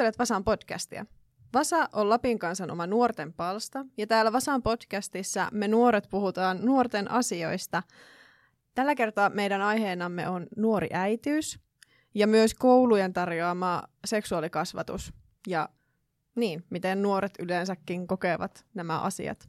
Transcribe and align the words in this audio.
Kuuntelet 0.00 0.18
Vasan 0.18 0.44
podcastia. 0.44 1.06
Vasa 1.54 1.88
on 1.92 2.08
Lapin 2.08 2.38
kansan 2.38 2.70
oma 2.70 2.86
nuorten 2.86 3.32
palsta, 3.32 3.86
ja 3.96 4.06
täällä 4.06 4.32
Vasan 4.32 4.62
podcastissa 4.62 5.48
me 5.52 5.68
nuoret 5.68 6.08
puhutaan 6.10 6.64
nuorten 6.64 7.10
asioista. 7.10 7.82
Tällä 8.74 8.94
kertaa 8.94 9.30
meidän 9.30 9.62
aiheenamme 9.62 10.28
on 10.28 10.46
nuori 10.56 10.88
äityys 10.92 11.60
ja 12.14 12.26
myös 12.26 12.54
koulujen 12.54 13.12
tarjoama 13.12 13.82
seksuaalikasvatus 14.04 15.12
ja 15.46 15.68
niin, 16.34 16.64
miten 16.70 17.02
nuoret 17.02 17.32
yleensäkin 17.38 18.06
kokevat 18.06 18.66
nämä 18.74 19.00
asiat. 19.00 19.48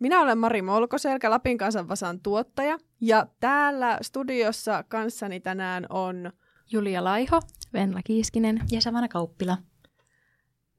Minä 0.00 0.20
olen 0.20 0.38
Mari 0.38 0.62
Molkoselkä, 0.62 1.30
Lapin 1.30 1.58
kansan 1.58 1.88
Vasan 1.88 2.20
tuottaja, 2.20 2.78
ja 3.00 3.26
täällä 3.40 3.98
studiossa 4.02 4.84
kanssani 4.88 5.40
tänään 5.40 5.86
on 5.88 6.32
Julia 6.72 7.04
Laiho, 7.04 7.40
Venla 7.72 8.00
Kiiskinen 8.04 8.60
ja 8.70 8.80
Savana 8.80 9.08
Kauppila. 9.08 9.56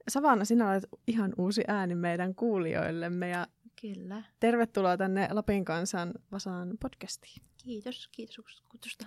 Savana, 0.09 0.45
sinä 0.45 0.69
olet 0.71 0.83
ihan 1.07 1.33
uusi 1.37 1.63
ääni 1.67 1.95
meidän 1.95 2.35
kuulijoillemme 2.35 3.29
ja 3.29 3.47
Kyllä. 3.81 4.23
tervetuloa 4.39 4.97
tänne 4.97 5.27
Lapin 5.31 5.65
kansan 5.65 6.13
Vasan 6.31 6.77
podcastiin. 6.81 7.41
Kiitos, 7.63 8.07
kiitos 8.11 8.63
kutsusta. 8.69 9.05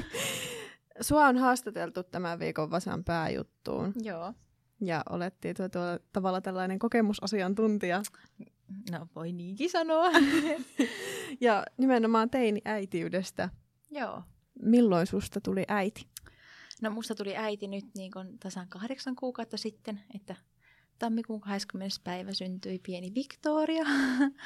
Sua 1.00 1.26
on 1.26 1.38
haastateltu 1.38 2.02
tämän 2.02 2.38
viikon 2.38 2.70
Vasan 2.70 3.04
pääjuttuun 3.04 3.92
Joo. 4.02 4.34
ja 4.80 5.02
olettiin 5.10 5.56
tuo, 5.56 5.68
tuo 5.68 5.98
tavalla 6.12 6.40
tällainen 6.40 6.78
kokemusasiantuntija 6.78 8.02
No 8.90 9.06
voi 9.16 9.32
niinkin 9.32 9.70
sanoa. 9.70 10.10
ja 11.40 11.64
nimenomaan 11.76 12.30
teini 12.30 12.60
äitiydestä. 12.64 13.48
Joo. 13.90 14.22
Milloin 14.62 15.06
susta 15.06 15.40
tuli 15.40 15.64
äiti? 15.68 16.06
No 16.80 16.90
musta 16.90 17.14
tuli 17.14 17.36
äiti 17.36 17.68
nyt 17.68 17.86
niin 17.94 18.12
kun 18.12 18.38
tasan 18.38 18.68
kahdeksan 18.68 19.16
kuukautta 19.16 19.56
sitten, 19.56 20.00
että 20.14 20.36
tammikuun 20.98 21.40
20. 21.40 21.96
päivä 22.04 22.32
syntyi 22.32 22.78
pieni 22.78 23.14
Victoria. 23.14 23.84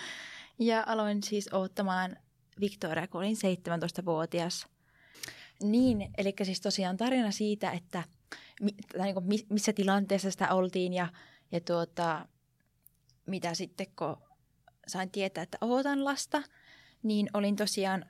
ja 0.59 0.85
aloin 0.87 1.23
siis 1.23 1.49
odottamaan 1.53 2.17
Victoria, 2.61 3.09
kun 3.09 3.21
olin 3.21 3.37
17-vuotias. 3.37 4.67
Niin, 5.63 6.11
eli 6.19 6.35
siis 6.43 6.61
tosiaan 6.61 6.97
tarina 6.97 7.31
siitä, 7.31 7.71
että 7.71 8.03
tai 8.99 9.03
niin 9.03 9.15
kuin 9.15 9.27
missä 9.51 9.73
tilanteessa 9.73 10.31
sitä 10.31 10.55
oltiin 10.55 10.93
ja, 10.93 11.09
ja 11.53 11.61
tuota, 11.61 12.29
mitä 13.27 13.55
sitten 13.55 13.87
kun 13.97 14.17
sain 14.87 15.11
tietää, 15.11 15.43
että 15.43 15.59
odotan 15.61 16.05
lasta, 16.05 16.43
niin 17.03 17.31
olin 17.35 17.57
tosiaan 17.57 18.05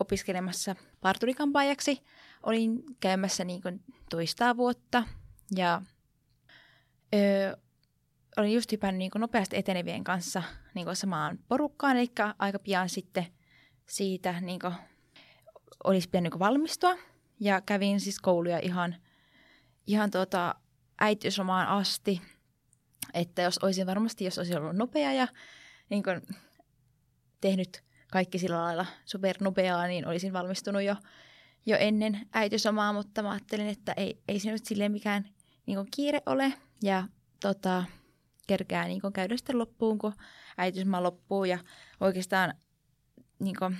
opiskelemassa 0.00 0.76
parturikampaajaksi. 1.00 2.02
Olin 2.42 2.82
käymässä 3.00 3.44
niin 3.44 3.62
kuin 3.62 3.80
toista 4.10 4.56
vuotta 4.56 5.04
ja 5.56 5.82
öö, 7.14 7.56
olin 8.36 8.54
just 8.54 8.72
hypännyt 8.72 8.98
niin 8.98 9.10
kuin 9.10 9.20
nopeasti 9.20 9.56
etenevien 9.56 10.04
kanssa 10.04 10.42
niin 10.74 10.84
kuin 10.84 10.96
samaan 10.96 11.38
porukkaan, 11.48 11.96
eli 11.96 12.10
aika 12.38 12.58
pian 12.58 12.88
sitten 12.88 13.26
siitä 13.86 14.40
niin 14.40 14.60
kuin, 14.60 14.74
olisi 15.84 16.08
pitänyt 16.08 16.32
niin 16.32 16.38
valmistua. 16.38 16.96
Ja 17.40 17.60
kävin 17.60 18.00
siis 18.00 18.20
kouluja 18.20 18.58
ihan, 18.58 18.96
ihan 19.86 20.10
tuota, 20.10 20.54
äitiyslomaan 21.00 21.68
asti, 21.68 22.22
että 23.14 23.42
jos 23.42 23.58
olisin 23.58 23.86
varmasti, 23.86 24.24
jos 24.24 24.38
olisin 24.38 24.58
ollut 24.58 24.76
nopea 24.76 25.12
ja 25.12 25.28
niin 25.88 26.02
kuin, 26.02 26.22
tehnyt 27.40 27.84
kaikki 28.12 28.38
sillä 28.38 28.58
lailla 28.58 28.86
supernopeaa, 29.04 29.86
niin 29.86 30.06
olisin 30.06 30.32
valmistunut 30.32 30.82
jo, 30.82 30.96
jo 31.66 31.76
ennen 31.76 32.28
äitiyslomaa, 32.32 32.92
mutta 32.92 33.22
mä 33.22 33.30
ajattelin, 33.30 33.68
että 33.68 33.92
ei, 33.96 34.22
ei 34.28 34.40
se 34.40 34.52
nyt 34.52 34.66
silleen 34.66 34.92
mikään 34.92 35.28
niin 35.66 35.76
kuin 35.76 35.88
kiire 35.90 36.22
ole. 36.26 36.52
Ja 36.82 37.04
tota, 37.40 37.84
kerkeää 38.46 38.84
niin 38.84 39.00
kuin 39.00 39.12
käydä 39.12 39.36
sitten 39.36 39.58
loppuun, 39.58 39.98
kun 39.98 40.12
äitiysloma 40.58 41.02
loppuu. 41.02 41.44
Ja 41.44 41.58
oikeastaan 42.00 42.54
niin 43.38 43.56
kuin, 43.58 43.76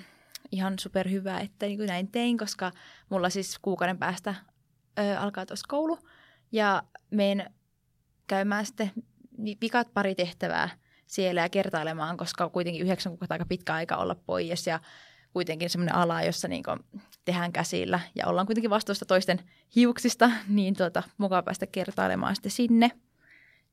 ihan 0.53 0.79
superhyvää, 0.79 1.41
että 1.41 1.67
niin 1.67 1.79
kuin 1.79 1.87
näin 1.87 2.11
tein, 2.11 2.39
koska 2.39 2.73
mulla 3.09 3.31
siis 3.31 3.59
kuukauden 3.59 3.99
päästä 3.99 4.35
ö, 4.99 5.19
alkaa 5.19 5.47
tuossa 5.47 5.67
koulu. 5.69 5.99
Ja 6.53 6.83
menen 7.11 7.55
käymään 8.27 8.67
sitten 8.67 8.93
vikat 9.61 9.95
pari 9.95 10.15
tehtävää 10.15 10.69
siellä 11.07 11.41
ja 11.41 11.49
kertailemaan, 11.49 12.17
koska 12.17 12.49
kuitenkin 12.49 12.83
yhdeksän 12.83 13.13
kuukautta 13.13 13.35
aika 13.35 13.47
pitkä 13.47 13.75
aika 13.75 13.97
olla 13.97 14.15
pois. 14.15 14.67
Ja 14.67 14.81
kuitenkin 15.33 15.71
semmoinen 15.71 15.95
ala, 15.95 16.23
jossa 16.23 16.49
niin 16.49 16.65
tehdään 17.25 17.53
käsillä 17.53 18.01
ja 18.15 18.27
ollaan 18.27 18.47
kuitenkin 18.47 18.71
vastuusta 18.71 19.05
toisten 19.05 19.41
hiuksista, 19.77 20.31
niin 20.49 20.77
tuota, 20.77 21.03
mukaan 21.19 21.45
päästä 21.45 21.67
kertailemaan 21.67 22.37
sitten 22.37 22.53
sinne. 22.53 22.91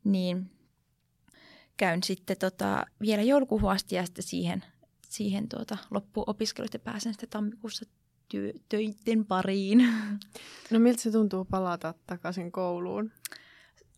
Niin 0.04 0.52
käyn 1.78 2.04
sitten 2.04 2.38
tota, 2.38 2.86
vielä 3.02 3.22
joulukuuhun 3.22 3.72
asti 3.72 3.96
ja 3.96 4.06
sitten 4.06 4.24
siihen, 4.24 4.64
siihen 5.10 5.50
tuota, 5.50 5.78
loppuopiskelut 5.92 6.74
ja 6.74 6.80
pääsen 6.80 7.14
sitten 7.14 7.30
tammikuussa 7.30 7.86
työ, 8.30 8.54
töiden 8.70 9.26
pariin. 9.26 9.88
No 10.72 10.80
miltä 10.80 11.02
se 11.02 11.12
tuntuu 11.12 11.46
palata 11.46 11.94
takaisin 12.08 12.52
kouluun? 12.52 13.12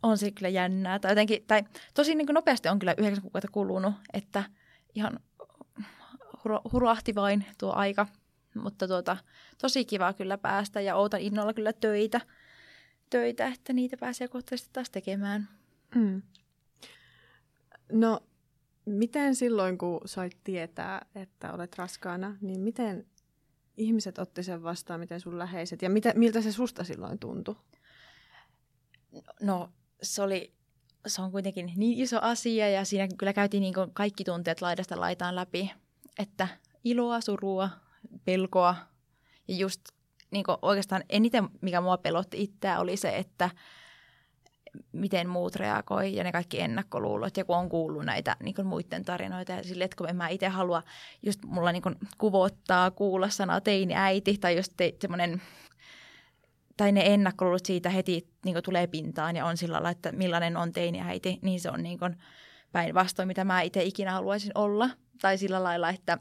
on 0.03 0.17
se 0.17 0.31
kyllä 0.31 0.49
jännää. 0.49 0.99
Tai, 0.99 1.11
jotenkin, 1.11 1.43
tai 1.47 1.63
tosi 1.93 2.15
niin 2.15 2.27
nopeasti 2.31 2.69
on 2.69 2.79
kyllä 2.79 2.95
yhdeksän 2.97 3.21
kuukautta 3.21 3.47
kulunut, 3.51 3.93
että 4.13 4.43
ihan 4.95 5.19
hurahti 6.71 7.15
vain 7.15 7.45
tuo 7.57 7.73
aika. 7.73 8.07
Mutta 8.55 8.87
tuota, 8.87 9.17
tosi 9.61 9.85
kiva 9.85 10.13
kyllä 10.13 10.37
päästä 10.37 10.81
ja 10.81 10.95
ootan 10.95 11.19
innolla 11.19 11.53
kyllä 11.53 11.73
töitä, 11.73 12.21
töitä 13.09 13.47
että 13.47 13.73
niitä 13.73 13.97
pääsee 13.97 14.27
kohtaisesti 14.27 14.69
taas 14.73 14.89
tekemään. 14.89 15.49
Mm. 15.95 16.21
No, 17.91 18.19
miten 18.85 19.35
silloin, 19.35 19.77
kun 19.77 20.01
sait 20.05 20.37
tietää, 20.43 21.05
että 21.15 21.53
olet 21.53 21.77
raskaana, 21.77 22.37
niin 22.41 22.59
miten 22.61 23.05
ihmiset 23.77 24.19
otti 24.19 24.43
sen 24.43 24.63
vastaan, 24.63 24.99
miten 24.99 25.19
sun 25.19 25.39
läheiset, 25.39 25.81
ja 25.81 25.89
mitä, 25.89 26.13
miltä 26.15 26.41
se 26.41 26.51
susta 26.51 26.83
silloin 26.83 27.19
tuntui? 27.19 27.55
No, 29.41 29.69
se 30.01 30.21
oli 30.21 30.53
se 31.07 31.21
on 31.21 31.31
kuitenkin 31.31 31.73
niin 31.75 31.99
iso 31.99 32.19
asia 32.21 32.69
ja 32.69 32.85
siinä 32.85 33.07
kyllä 33.17 33.33
käytiin 33.33 33.61
niin 33.61 33.73
kaikki 33.93 34.23
tunteet 34.23 34.61
laidasta 34.61 34.99
laitaan 34.99 35.35
läpi, 35.35 35.71
että 36.19 36.47
iloa, 36.83 37.21
surua, 37.21 37.69
pelkoa 38.25 38.75
ja 39.47 39.55
just 39.55 39.81
niin 40.31 40.45
oikeastaan 40.61 41.03
eniten, 41.09 41.49
mikä 41.61 41.81
mua 41.81 41.97
pelotti 41.97 42.43
itseä, 42.43 42.79
oli 42.79 42.97
se, 42.97 43.17
että 43.17 43.49
miten 44.91 45.29
muut 45.29 45.55
reagoi 45.55 46.15
ja 46.15 46.23
ne 46.23 46.31
kaikki 46.31 46.61
ennakkoluulot 46.61 47.37
ja 47.37 47.45
kun 47.45 47.55
on 47.57 47.69
kuullut 47.69 48.05
näitä 48.05 48.35
niin 48.43 48.55
muiden 48.63 49.05
tarinoita 49.05 49.51
ja 49.51 49.63
sille, 49.63 49.83
että 49.83 49.97
kun 49.97 50.09
en 50.09 50.15
mä 50.15 50.27
itse 50.27 50.47
halua 50.47 50.83
just 51.23 51.39
mulla 51.45 51.71
niin 51.71 51.83
kuvottaa 52.17 52.91
kuulla 52.91 53.29
sanaa 53.29 53.61
teini 53.61 53.95
äiti 53.95 54.37
tai 54.37 54.55
just 54.55 54.73
te, 54.77 54.93
semmoinen 55.01 55.41
tai 56.77 56.91
ne 56.91 57.13
ennakkoluulot 57.13 57.65
siitä 57.65 57.89
heti 57.89 58.29
niin 58.45 58.63
tulee 58.63 58.87
pintaan 58.87 59.35
ja 59.35 59.45
on 59.45 59.57
sillä 59.57 59.73
lailla, 59.73 59.89
että 59.89 60.11
millainen 60.11 60.57
on 60.57 60.73
teiniäiti, 60.73 61.39
niin 61.41 61.59
se 61.59 61.69
on 61.69 61.83
niin 61.83 61.99
päinvastoin, 62.71 63.27
mitä 63.27 63.43
mä 63.43 63.61
itse 63.61 63.83
ikinä 63.83 64.11
haluaisin 64.11 64.51
olla. 64.55 64.89
Tai 65.21 65.37
sillä 65.37 65.63
lailla, 65.63 65.89
että 65.89 66.17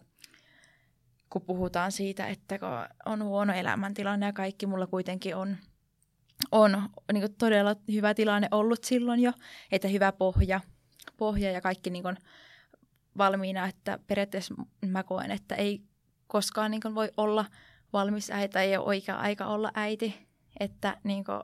kun 1.30 1.42
puhutaan 1.42 1.92
siitä, 1.92 2.26
että 2.26 2.58
on 3.06 3.24
huono 3.24 3.52
elämäntilanne 3.52 4.26
ja 4.26 4.32
kaikki, 4.32 4.66
mulla 4.66 4.86
kuitenkin 4.86 5.36
on, 5.36 5.56
on 6.52 6.88
niin 7.12 7.34
todella 7.38 7.76
hyvä 7.92 8.14
tilanne 8.14 8.48
ollut 8.50 8.84
silloin 8.84 9.20
jo, 9.20 9.32
että 9.72 9.88
hyvä 9.88 10.12
pohja, 10.12 10.60
pohja 11.16 11.50
ja 11.50 11.60
kaikki 11.60 11.90
niin 11.90 12.04
valmiina, 13.18 13.66
että 13.66 13.98
periaatteessa 14.06 14.54
mä 14.86 15.02
koen, 15.02 15.30
että 15.30 15.54
ei 15.54 15.82
koskaan 16.26 16.70
niin 16.70 16.94
voi 16.94 17.12
olla 17.16 17.44
valmis 17.92 18.30
äiti, 18.30 18.58
ei 18.58 18.76
ole 18.76 18.86
oikea 18.86 19.16
aika 19.16 19.46
olla 19.46 19.70
äiti, 19.74 20.28
että 20.60 20.96
niin 21.04 21.24
kuin, 21.24 21.42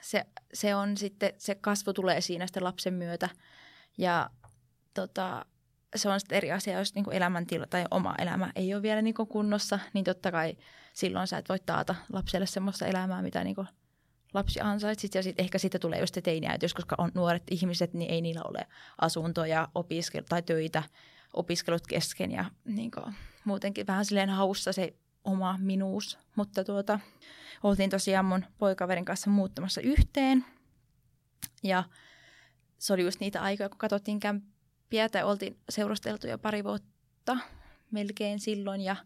se, 0.00 0.26
se 0.54 0.74
on 0.74 0.96
sitten, 0.96 1.32
se 1.38 1.54
kasvu 1.54 1.92
tulee 1.92 2.20
siinä 2.20 2.46
sitten 2.46 2.64
lapsen 2.64 2.94
myötä 2.94 3.28
ja 3.98 4.30
tota, 4.94 5.46
se 5.96 6.08
on 6.08 6.20
sitten 6.20 6.36
eri 6.36 6.52
asia, 6.52 6.78
jos 6.78 6.94
niin 6.94 7.04
kuin 7.04 7.16
elämäntila 7.16 7.66
tai 7.66 7.84
oma 7.90 8.14
elämä 8.18 8.52
ei 8.56 8.74
ole 8.74 8.82
vielä 8.82 9.02
niin 9.02 9.14
kuin 9.14 9.28
kunnossa, 9.28 9.78
niin 9.92 10.04
totta 10.04 10.32
kai 10.32 10.56
silloin 10.92 11.26
sä 11.26 11.38
et 11.38 11.48
voi 11.48 11.58
taata 11.66 11.94
lapselle 12.12 12.46
semmoista 12.46 12.86
elämää, 12.86 13.22
mitä 13.22 13.44
niin 13.44 13.54
kuin 13.54 13.68
lapsi 14.34 14.60
ansaitsit. 14.60 15.14
Ja 15.14 15.22
sitten 15.22 15.44
ehkä 15.44 15.58
siitä 15.58 15.78
tulee 15.78 16.00
just 16.00 16.14
se 16.14 16.20
teiniäitys, 16.20 16.74
koska 16.74 16.96
on 16.98 17.10
nuoret 17.14 17.42
ihmiset, 17.50 17.94
niin 17.94 18.10
ei 18.10 18.20
niillä 18.20 18.42
ole 18.44 18.66
asuntoja, 19.00 19.68
opiskelu 19.74 20.26
tai 20.28 20.42
töitä, 20.42 20.82
opiskelut 21.32 21.86
kesken 21.86 22.30
ja 22.30 22.44
niin 22.64 22.90
kuin, 22.90 23.14
muutenkin 23.44 23.86
vähän 23.86 24.04
silleen 24.04 24.30
haussa 24.30 24.72
se 24.72 24.94
oma 25.24 25.58
minuus. 25.60 26.18
Mutta 26.36 26.64
tuota, 26.64 27.00
oltiin 27.62 27.90
tosiaan 27.90 28.24
mun 28.24 28.44
poikaverin 28.58 29.04
kanssa 29.04 29.30
muuttamassa 29.30 29.80
yhteen. 29.80 30.44
Ja 31.62 31.84
se 32.78 32.92
oli 32.92 33.02
just 33.02 33.20
niitä 33.20 33.42
aikoja, 33.42 33.68
kun 33.68 33.78
katsottiin 33.78 34.20
kämppiä 34.20 34.51
tai 35.12 35.22
oltiin 35.22 35.58
seurusteltu 35.68 36.26
jo 36.26 36.38
pari 36.38 36.64
vuotta 36.64 37.36
melkein 37.90 38.40
silloin. 38.40 38.80
Ja 38.80 38.96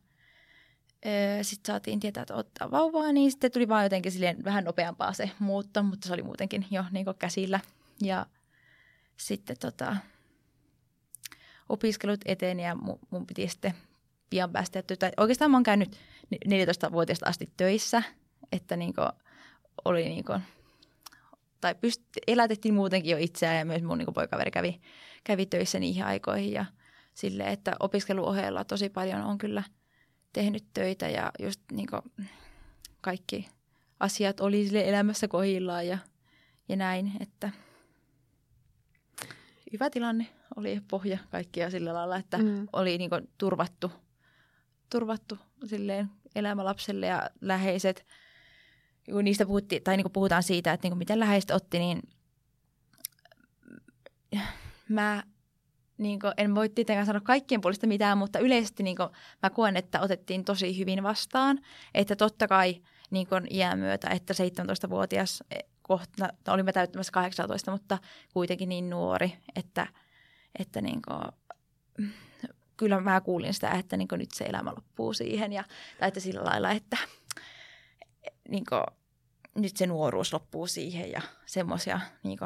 sitten 1.43 1.73
saatiin 1.73 2.01
tietää, 2.01 2.23
että 2.23 2.35
ottaa 2.35 2.71
vauvaa, 2.71 3.13
niin 3.13 3.31
sitten 3.31 3.53
tuli 3.53 3.69
vaan 3.69 3.85
jotenkin 3.85 4.13
silleen 4.13 4.45
vähän 4.45 4.65
nopeampaa 4.65 5.13
se 5.13 5.31
muutto, 5.39 5.83
mutta 5.83 6.07
se 6.07 6.15
oli 6.15 6.23
muutenkin 6.23 6.67
jo 6.71 6.85
niin 6.91 7.07
käsillä. 7.19 7.61
Ja 8.03 8.27
sitten 9.17 9.57
tota, 9.61 9.97
opiskelut 11.69 12.21
eteni 12.25 12.65
ja 12.65 12.75
mun, 13.11 13.27
piti 13.27 13.49
sitten 13.49 13.75
pian 14.31 14.53
päästä. 14.53 14.83
Tai 14.83 15.11
oikeastaan 15.17 15.51
mä 15.51 15.57
oon 15.57 15.63
käynyt 15.63 15.97
14-vuotiaasta 16.35 17.27
asti 17.29 17.51
töissä, 17.57 18.03
että 18.53 18.77
niin 18.77 18.95
oli 19.85 20.09
niin 20.09 20.25
kuin, 20.25 20.41
tai 21.61 21.73
pyst- 21.73 22.23
elätettiin 22.27 22.75
muutenkin 22.75 23.11
jo 23.11 23.17
itseään 23.21 23.59
ja 23.59 23.65
myös 23.65 23.83
mun 23.83 23.99
niin 23.99 24.15
poikaveri 24.15 24.51
kävi, 24.51 24.81
kävi 25.27 25.47
töissä 25.47 25.79
niihin 25.79 26.05
aikoihin 26.05 26.53
ja 26.53 26.65
silleen, 27.15 27.49
että 27.49 27.77
opiskeluohjeella 27.81 28.65
tosi 28.65 28.89
paljon 28.89 29.23
on 29.23 29.39
kyllä 29.39 29.63
tehnyt 30.33 30.65
töitä 30.75 31.09
ja 31.09 31.33
just 31.39 31.61
niin 31.73 31.89
kaikki 33.01 33.49
asiat 34.01 34.41
oli 34.41 34.65
sille 34.65 34.89
elämässä 34.89 35.29
kohillaan 35.29 35.87
ja, 35.87 35.99
ja 36.69 36.77
näin, 36.77 37.13
että 37.21 37.51
hyvä 39.73 39.91
tilanne 39.91 40.27
oli 40.57 40.83
pohja 40.91 41.19
kaikkia 41.31 41.71
sillä 41.71 41.95
lailla, 41.95 42.17
että 42.17 42.39
mm. 42.39 42.69
oli 42.73 42.99
niin 42.99 43.11
turvattu, 43.39 43.93
turvattu 44.91 45.39
silleen 45.65 46.11
elämä 46.35 46.65
lapselle 46.65 47.07
ja 47.07 47.31
läheiset– 47.41 48.07
kun 49.13 49.25
niistä 49.25 49.47
puhuttiin, 49.47 49.83
tai 49.83 49.97
niin 49.97 50.05
kuin 50.05 50.13
puhutaan 50.13 50.43
siitä, 50.43 50.73
että 50.73 50.85
niin 50.85 50.91
kuin 50.91 50.99
miten 50.99 51.21
läheistä 51.21 51.55
otti, 51.55 51.79
niin 51.79 52.03
mä 54.89 55.23
niin 55.99 56.21
kuin, 56.21 56.33
en 56.37 56.55
voi 56.55 56.69
tietenkään 56.69 57.07
sanoa 57.07 57.21
kaikkien 57.21 57.61
puolesta 57.61 57.87
mitään, 57.87 58.19
mutta 58.19 58.39
yleisesti 58.39 58.83
niin 58.83 58.97
kuin, 58.97 59.09
mä 59.43 59.51
koen, 59.51 59.77
että 59.77 60.01
otettiin 60.01 60.45
tosi 60.45 60.79
hyvin 60.79 61.03
vastaan. 61.03 61.61
Että 61.95 62.17
totta 62.17 62.49
kai 62.49 62.83
niin 63.11 63.27
kuin 63.27 63.47
iän 63.51 63.79
myötä, 63.79 64.11
että 64.11 64.35
17-vuotias 64.35 65.45
e, 65.51 65.59
kohta, 65.83 66.25
no, 66.47 66.53
olimme 66.55 66.73
täyttämässä 66.73 67.13
18, 67.13 67.71
mutta 67.71 67.99
kuitenkin 68.33 68.69
niin 68.69 68.91
nuori, 68.91 69.33
että, 69.57 69.87
että 70.59 70.81
niin 70.81 71.03
kuin, 71.09 71.23
kyllä 72.77 73.01
mä 73.01 73.21
kuulin 73.21 73.55
sitä, 73.55 73.71
että 73.71 73.97
niin 73.97 74.09
kuin 74.09 74.19
nyt 74.19 74.31
se 74.35 74.45
elämä 74.45 74.71
loppuu 74.71 75.13
siihen. 75.13 75.53
Ja, 75.53 75.65
tai 75.99 76.09
että 76.09 76.21
sillä 76.21 76.45
lailla, 76.45 76.71
että 76.71 76.97
niin 78.49 78.65
kuin, 78.69 78.83
nyt 79.55 79.77
se 79.77 79.87
nuoruus 79.87 80.33
loppuu 80.33 80.67
siihen 80.67 81.11
ja 81.11 81.23
semmoisia, 81.47 82.01
niin 82.23 82.39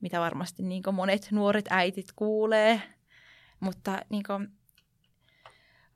mitä 0.00 0.20
varmasti 0.20 0.62
niin 0.62 0.82
monet 0.92 1.28
nuoret 1.30 1.64
äitit 1.70 2.12
kuulee. 2.16 2.82
Mutta 3.60 3.98
niin 4.08 4.22
kuin, 4.26 4.48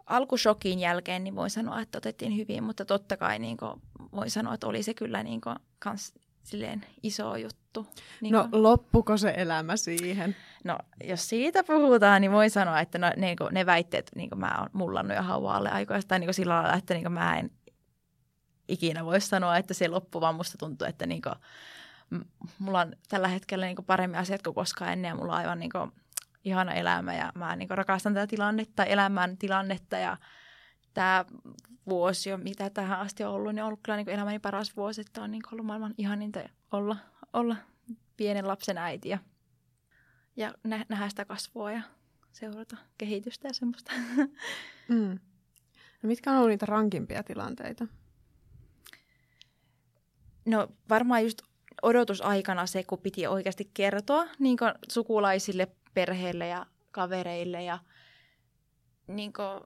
alkushokin 0.06 0.78
jälkeen 0.78 1.24
niin 1.24 1.36
voin 1.36 1.50
sanoa, 1.50 1.80
että 1.80 1.98
otettiin 1.98 2.36
hyvin, 2.36 2.64
mutta 2.64 2.84
totta 2.84 3.16
kai 3.16 3.38
niin 3.38 3.56
kuin, 3.56 3.82
voin 4.12 4.30
sanoa, 4.30 4.54
että 4.54 4.66
oli 4.66 4.82
se 4.82 4.94
kyllä 4.94 5.22
niin 5.22 5.40
kuin, 5.40 5.56
kans 5.78 6.14
silleen 6.42 6.86
iso 7.02 7.36
juttu. 7.36 7.86
Niin 8.20 8.32
no 8.32 8.48
kuin, 8.50 8.62
loppuko 8.62 9.16
se 9.16 9.34
elämä 9.36 9.76
siihen? 9.76 10.36
No 10.64 10.78
jos 11.04 11.28
siitä 11.28 11.64
puhutaan, 11.64 12.20
niin 12.20 12.32
voin 12.32 12.50
sanoa, 12.50 12.80
että 12.80 12.98
no, 12.98 13.12
niin 13.16 13.36
kuin, 13.36 13.54
ne 13.54 13.66
väitteet 13.66 14.10
niin 14.14 14.28
kuin 14.30 14.38
mä 14.38 14.56
oon 14.58 14.68
mullannut 14.72 15.16
jo 15.16 15.22
hauvaalle 15.22 15.70
aikoista, 15.70 16.18
niin 16.18 16.26
kuin 16.26 16.34
sillä 16.34 16.54
lailla, 16.54 16.76
että 16.76 16.94
niin 16.94 17.04
kuin 17.04 17.12
mä 17.12 17.38
en 17.38 17.50
ikinä 18.68 19.04
voi 19.04 19.20
sanoa, 19.20 19.56
että 19.56 19.74
se 19.74 19.88
loppu, 19.88 20.20
vaan 20.20 20.34
musta 20.34 20.58
tuntuu, 20.58 20.86
että 20.86 21.06
niinku, 21.06 21.30
mulla 22.58 22.80
on 22.80 22.92
tällä 23.08 23.28
hetkellä 23.28 23.66
niinku 23.66 23.82
paremmin 23.82 24.18
asiat 24.20 24.42
kuin 24.42 24.54
koskaan 24.54 24.92
ennen 24.92 25.08
ja 25.08 25.14
mulla 25.14 25.32
on 25.32 25.38
aivan 25.38 25.58
niinku 25.58 25.78
ihana 26.44 26.72
elämä 26.72 27.14
ja 27.14 27.32
mä 27.34 27.56
niinku 27.56 27.76
rakastan 27.76 28.14
tätä 28.14 28.26
tilannetta, 28.26 28.84
elämän 28.84 29.36
tilannetta 29.36 29.96
ja 29.98 30.16
tämä 30.94 31.24
vuosi 31.88 32.30
jo, 32.30 32.36
mitä 32.36 32.70
tähän 32.70 33.00
asti 33.00 33.24
on 33.24 33.32
ollut, 33.32 33.54
niin 33.54 33.62
on 33.62 33.66
ollut 33.66 33.80
kyllä 33.82 33.96
niinku 33.96 34.10
elämäni 34.10 34.38
paras 34.38 34.76
vuosi, 34.76 35.00
että 35.00 35.22
on 35.22 35.30
niinku 35.30 35.48
ollut 35.52 35.66
maailman 35.66 35.94
ihaninta 35.98 36.40
olla, 36.72 36.96
olla 37.32 37.56
pienen 38.16 38.48
lapsen 38.48 38.78
äiti 38.78 39.08
ja, 39.08 39.18
ja 40.36 40.54
nä- 40.64 40.86
nähdä 40.88 41.08
sitä 41.08 41.24
kasvua 41.24 41.72
ja 41.72 41.82
seurata 42.32 42.76
kehitystä 42.98 43.48
ja 43.48 43.54
semmoista. 43.54 43.92
Mm. 44.88 45.18
No 46.02 46.06
mitkä 46.06 46.30
on 46.30 46.36
ollut 46.36 46.50
niitä 46.50 46.66
rankimpia 46.66 47.22
tilanteita? 47.22 47.86
No 50.44 50.68
varmaan 50.88 51.22
just 51.22 51.42
odotusaikana 51.84 52.66
se, 52.66 52.84
kun 52.84 52.98
piti 52.98 53.26
oikeasti 53.26 53.70
kertoa 53.74 54.26
niin 54.38 54.58
sukulaisille, 54.88 55.68
perheelle 55.94 56.48
ja 56.48 56.66
kavereille 56.90 57.62
ja 57.62 57.78
niin 59.06 59.32
kuin, 59.32 59.60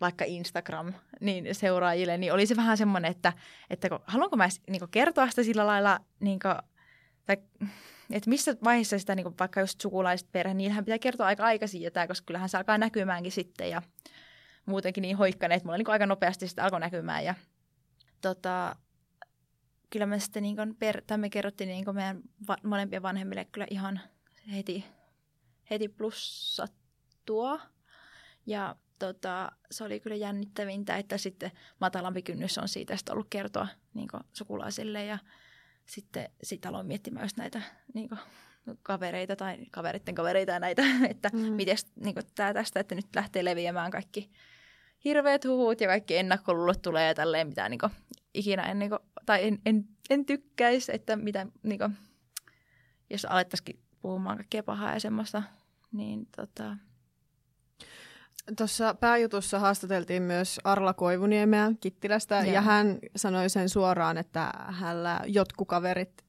vaikka 0.00 0.24
Instagram 0.24 0.92
niin 1.20 1.54
seuraajille, 1.54 2.18
niin 2.18 2.32
oli 2.32 2.46
se 2.46 2.56
vähän 2.56 2.76
semmoinen, 2.76 3.10
että, 3.10 3.32
että 3.70 3.88
kun, 3.88 4.00
haluanko 4.06 4.36
mä 4.36 4.48
niin 4.70 4.88
kertoa 4.90 5.30
sitä 5.30 5.42
sillä 5.42 5.66
lailla, 5.66 6.00
niin 6.20 6.38
kuin, 6.38 6.54
tai 7.26 7.36
että 8.10 8.30
missä 8.30 8.56
vaiheessa 8.64 8.98
sitä 8.98 9.14
niin 9.14 9.38
vaikka 9.38 9.60
just 9.60 9.80
sukulaiset 9.80 10.32
perhe, 10.32 10.54
niin 10.54 10.72
hän 10.72 10.84
pitää 10.84 10.98
kertoa 10.98 11.26
aika 11.26 11.44
aikaisin 11.44 11.82
jotain, 11.82 12.08
koska 12.08 12.26
kyllähän 12.26 12.48
se 12.48 12.56
alkaa 12.56 12.78
näkymäänkin 12.78 13.32
sitten 13.32 13.70
ja 13.70 13.82
muutenkin 14.66 15.02
niin 15.02 15.16
hoikkaneet, 15.16 15.64
mulla 15.64 15.78
niin 15.78 15.90
aika 15.90 16.06
nopeasti 16.06 16.48
sitä 16.48 16.64
alkoi 16.64 16.80
näkymään 16.80 17.24
ja 17.24 17.34
tota, 18.20 18.76
kyllä 19.90 20.06
me 20.06 20.20
sitten 20.20 20.42
niin 20.42 20.56
kuin 20.56 20.76
per, 20.76 21.02
tai 21.06 21.18
me 21.18 21.30
kerrottiin 21.30 21.68
niin 21.68 21.84
kuin 21.84 21.94
meidän 21.94 22.22
va, 22.48 22.56
molempien 22.62 23.02
vanhemmille 23.02 23.44
kyllä 23.44 23.66
ihan 23.70 24.00
heti, 24.52 24.84
heti 25.70 25.88
plussattua. 25.88 27.60
Ja 28.46 28.76
tota, 28.98 29.52
se 29.70 29.84
oli 29.84 30.00
kyllä 30.00 30.16
jännittävintä, 30.16 30.96
että 30.96 31.18
sitten 31.18 31.50
matalampi 31.80 32.22
kynnys 32.22 32.58
on 32.58 32.68
siitä 32.68 32.96
sitten 32.96 33.12
ollut 33.12 33.26
kertoa 33.30 33.68
niin 33.94 34.08
sukulaisille 34.32 35.04
ja 35.04 35.18
sitten 35.86 36.30
sit 36.42 36.66
aloin 36.66 36.86
miettimään 36.86 37.24
just 37.24 37.36
näitä 37.36 37.62
niin 37.94 38.08
kuin, 38.08 38.20
kavereita 38.82 39.36
tai 39.36 39.58
kaveritten 39.70 40.14
kavereita 40.14 40.52
ja 40.52 40.60
näitä, 40.60 40.82
että 41.10 41.30
mm. 41.32 41.38
miten 41.38 41.76
niin 42.04 42.14
tämä 42.34 42.54
tästä, 42.54 42.80
että 42.80 42.94
nyt 42.94 43.06
lähtee 43.16 43.44
leviämään 43.44 43.90
kaikki 43.90 44.30
hirveät 45.04 45.44
huhut 45.44 45.80
ja 45.80 45.88
kaikki 45.88 46.16
ennakkoluulot 46.16 46.82
tulee 46.82 47.06
ja 47.06 47.14
tälleen, 47.14 47.48
mitä 47.48 47.68
niin 47.68 47.78
kuin, 47.78 47.92
ikinä 48.38 48.62
en, 48.62 48.78
niin 48.78 48.90
kuin, 48.90 49.00
tai 49.26 49.46
en, 49.46 49.58
en, 49.66 49.88
en 50.10 50.26
tykkäisi, 50.26 50.94
että 50.94 51.16
mitä, 51.16 51.46
niin 51.62 51.78
kuin, 51.78 51.96
jos 53.10 53.24
alettaisikin 53.24 53.80
puhumaan 54.00 54.36
kaikkea 54.36 54.62
pahaa 54.62 54.94
ja 54.94 55.00
semmoista, 55.00 55.42
niin 55.92 56.26
tota... 56.36 56.76
Tuossa 58.56 58.94
pääjutussa 58.94 59.58
haastateltiin 59.58 60.22
myös 60.22 60.60
Arla 60.64 60.94
Koivuniemeä 60.94 61.72
Kittilästä, 61.80 62.34
ja, 62.34 62.52
ja 62.52 62.60
hän 62.60 62.98
sanoi 63.16 63.48
sen 63.48 63.68
suoraan, 63.68 64.18
että 64.18 64.52
hänellä 64.68 65.20
jotkut 65.26 65.68
kaverit 65.68 66.24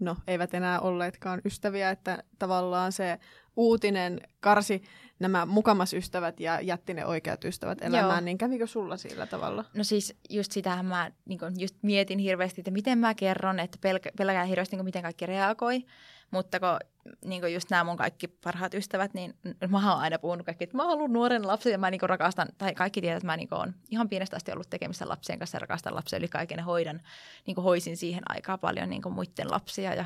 no, 0.00 0.16
eivät 0.26 0.54
enää 0.54 0.80
olleetkaan 0.80 1.40
ystäviä, 1.44 1.90
että 1.90 2.22
tavallaan 2.38 2.92
se 2.92 3.18
uutinen 3.56 4.20
karsi 4.40 4.82
nämä 5.18 5.46
mukamas 5.46 5.92
ystävät 5.92 6.40
ja 6.40 6.60
jätti 6.60 6.94
ne 6.94 7.06
oikeat 7.06 7.44
ystävät 7.44 7.82
elämään, 7.82 8.10
Joo. 8.10 8.20
niin 8.20 8.38
kävikö 8.38 8.66
sulla 8.66 8.96
sillä 8.96 9.26
tavalla? 9.26 9.64
No 9.74 9.84
siis 9.84 10.16
just 10.30 10.52
sitähän 10.52 10.86
mä 10.86 11.10
niin 11.24 11.40
just 11.58 11.76
mietin 11.82 12.18
hirveästi, 12.18 12.60
että 12.60 12.70
miten 12.70 12.98
mä 12.98 13.14
kerron, 13.14 13.60
että 13.60 13.78
pelkä, 13.80 14.10
pelkään 14.18 14.46
hirveästi, 14.46 14.76
niin 14.76 14.84
miten 14.84 15.02
kaikki 15.02 15.26
reagoi. 15.26 15.84
Mutta 16.30 16.60
kun 16.60 16.68
niin 17.24 17.52
just 17.52 17.70
nämä 17.70 17.84
mun 17.84 17.96
kaikki 17.96 18.28
parhaat 18.28 18.74
ystävät, 18.74 19.14
niin 19.14 19.34
mä 19.68 19.92
oon 19.92 20.00
aina 20.00 20.18
puhunut 20.18 20.46
kaikki, 20.46 20.64
että 20.64 20.76
mä 20.76 20.82
oon 20.82 20.92
ollut 20.92 21.10
nuoren 21.10 21.46
lapsen 21.46 21.72
ja 21.72 21.78
mä 21.78 21.90
niin 21.90 22.00
rakastan, 22.02 22.48
tai 22.58 22.74
kaikki 22.74 23.00
tietävät, 23.00 23.16
että 23.16 23.26
mä 23.26 23.36
niin 23.36 23.54
oon 23.54 23.74
ihan 23.90 24.08
pienestä 24.08 24.36
asti 24.36 24.52
ollut 24.52 24.70
tekemistä 24.70 25.08
lapsien 25.08 25.38
kanssa 25.38 25.56
ja 25.56 25.60
rakastan 25.60 25.94
lapsia 25.94 26.18
yli 26.18 26.28
kaiken 26.28 26.58
ja 26.58 26.64
hoidan, 26.64 27.00
niin 27.46 27.56
hoisin 27.56 27.96
siihen 27.96 28.22
aikaa 28.28 28.58
paljon 28.58 28.90
niin 28.90 29.02
muiden 29.10 29.50
lapsia 29.50 29.94
ja 29.94 30.04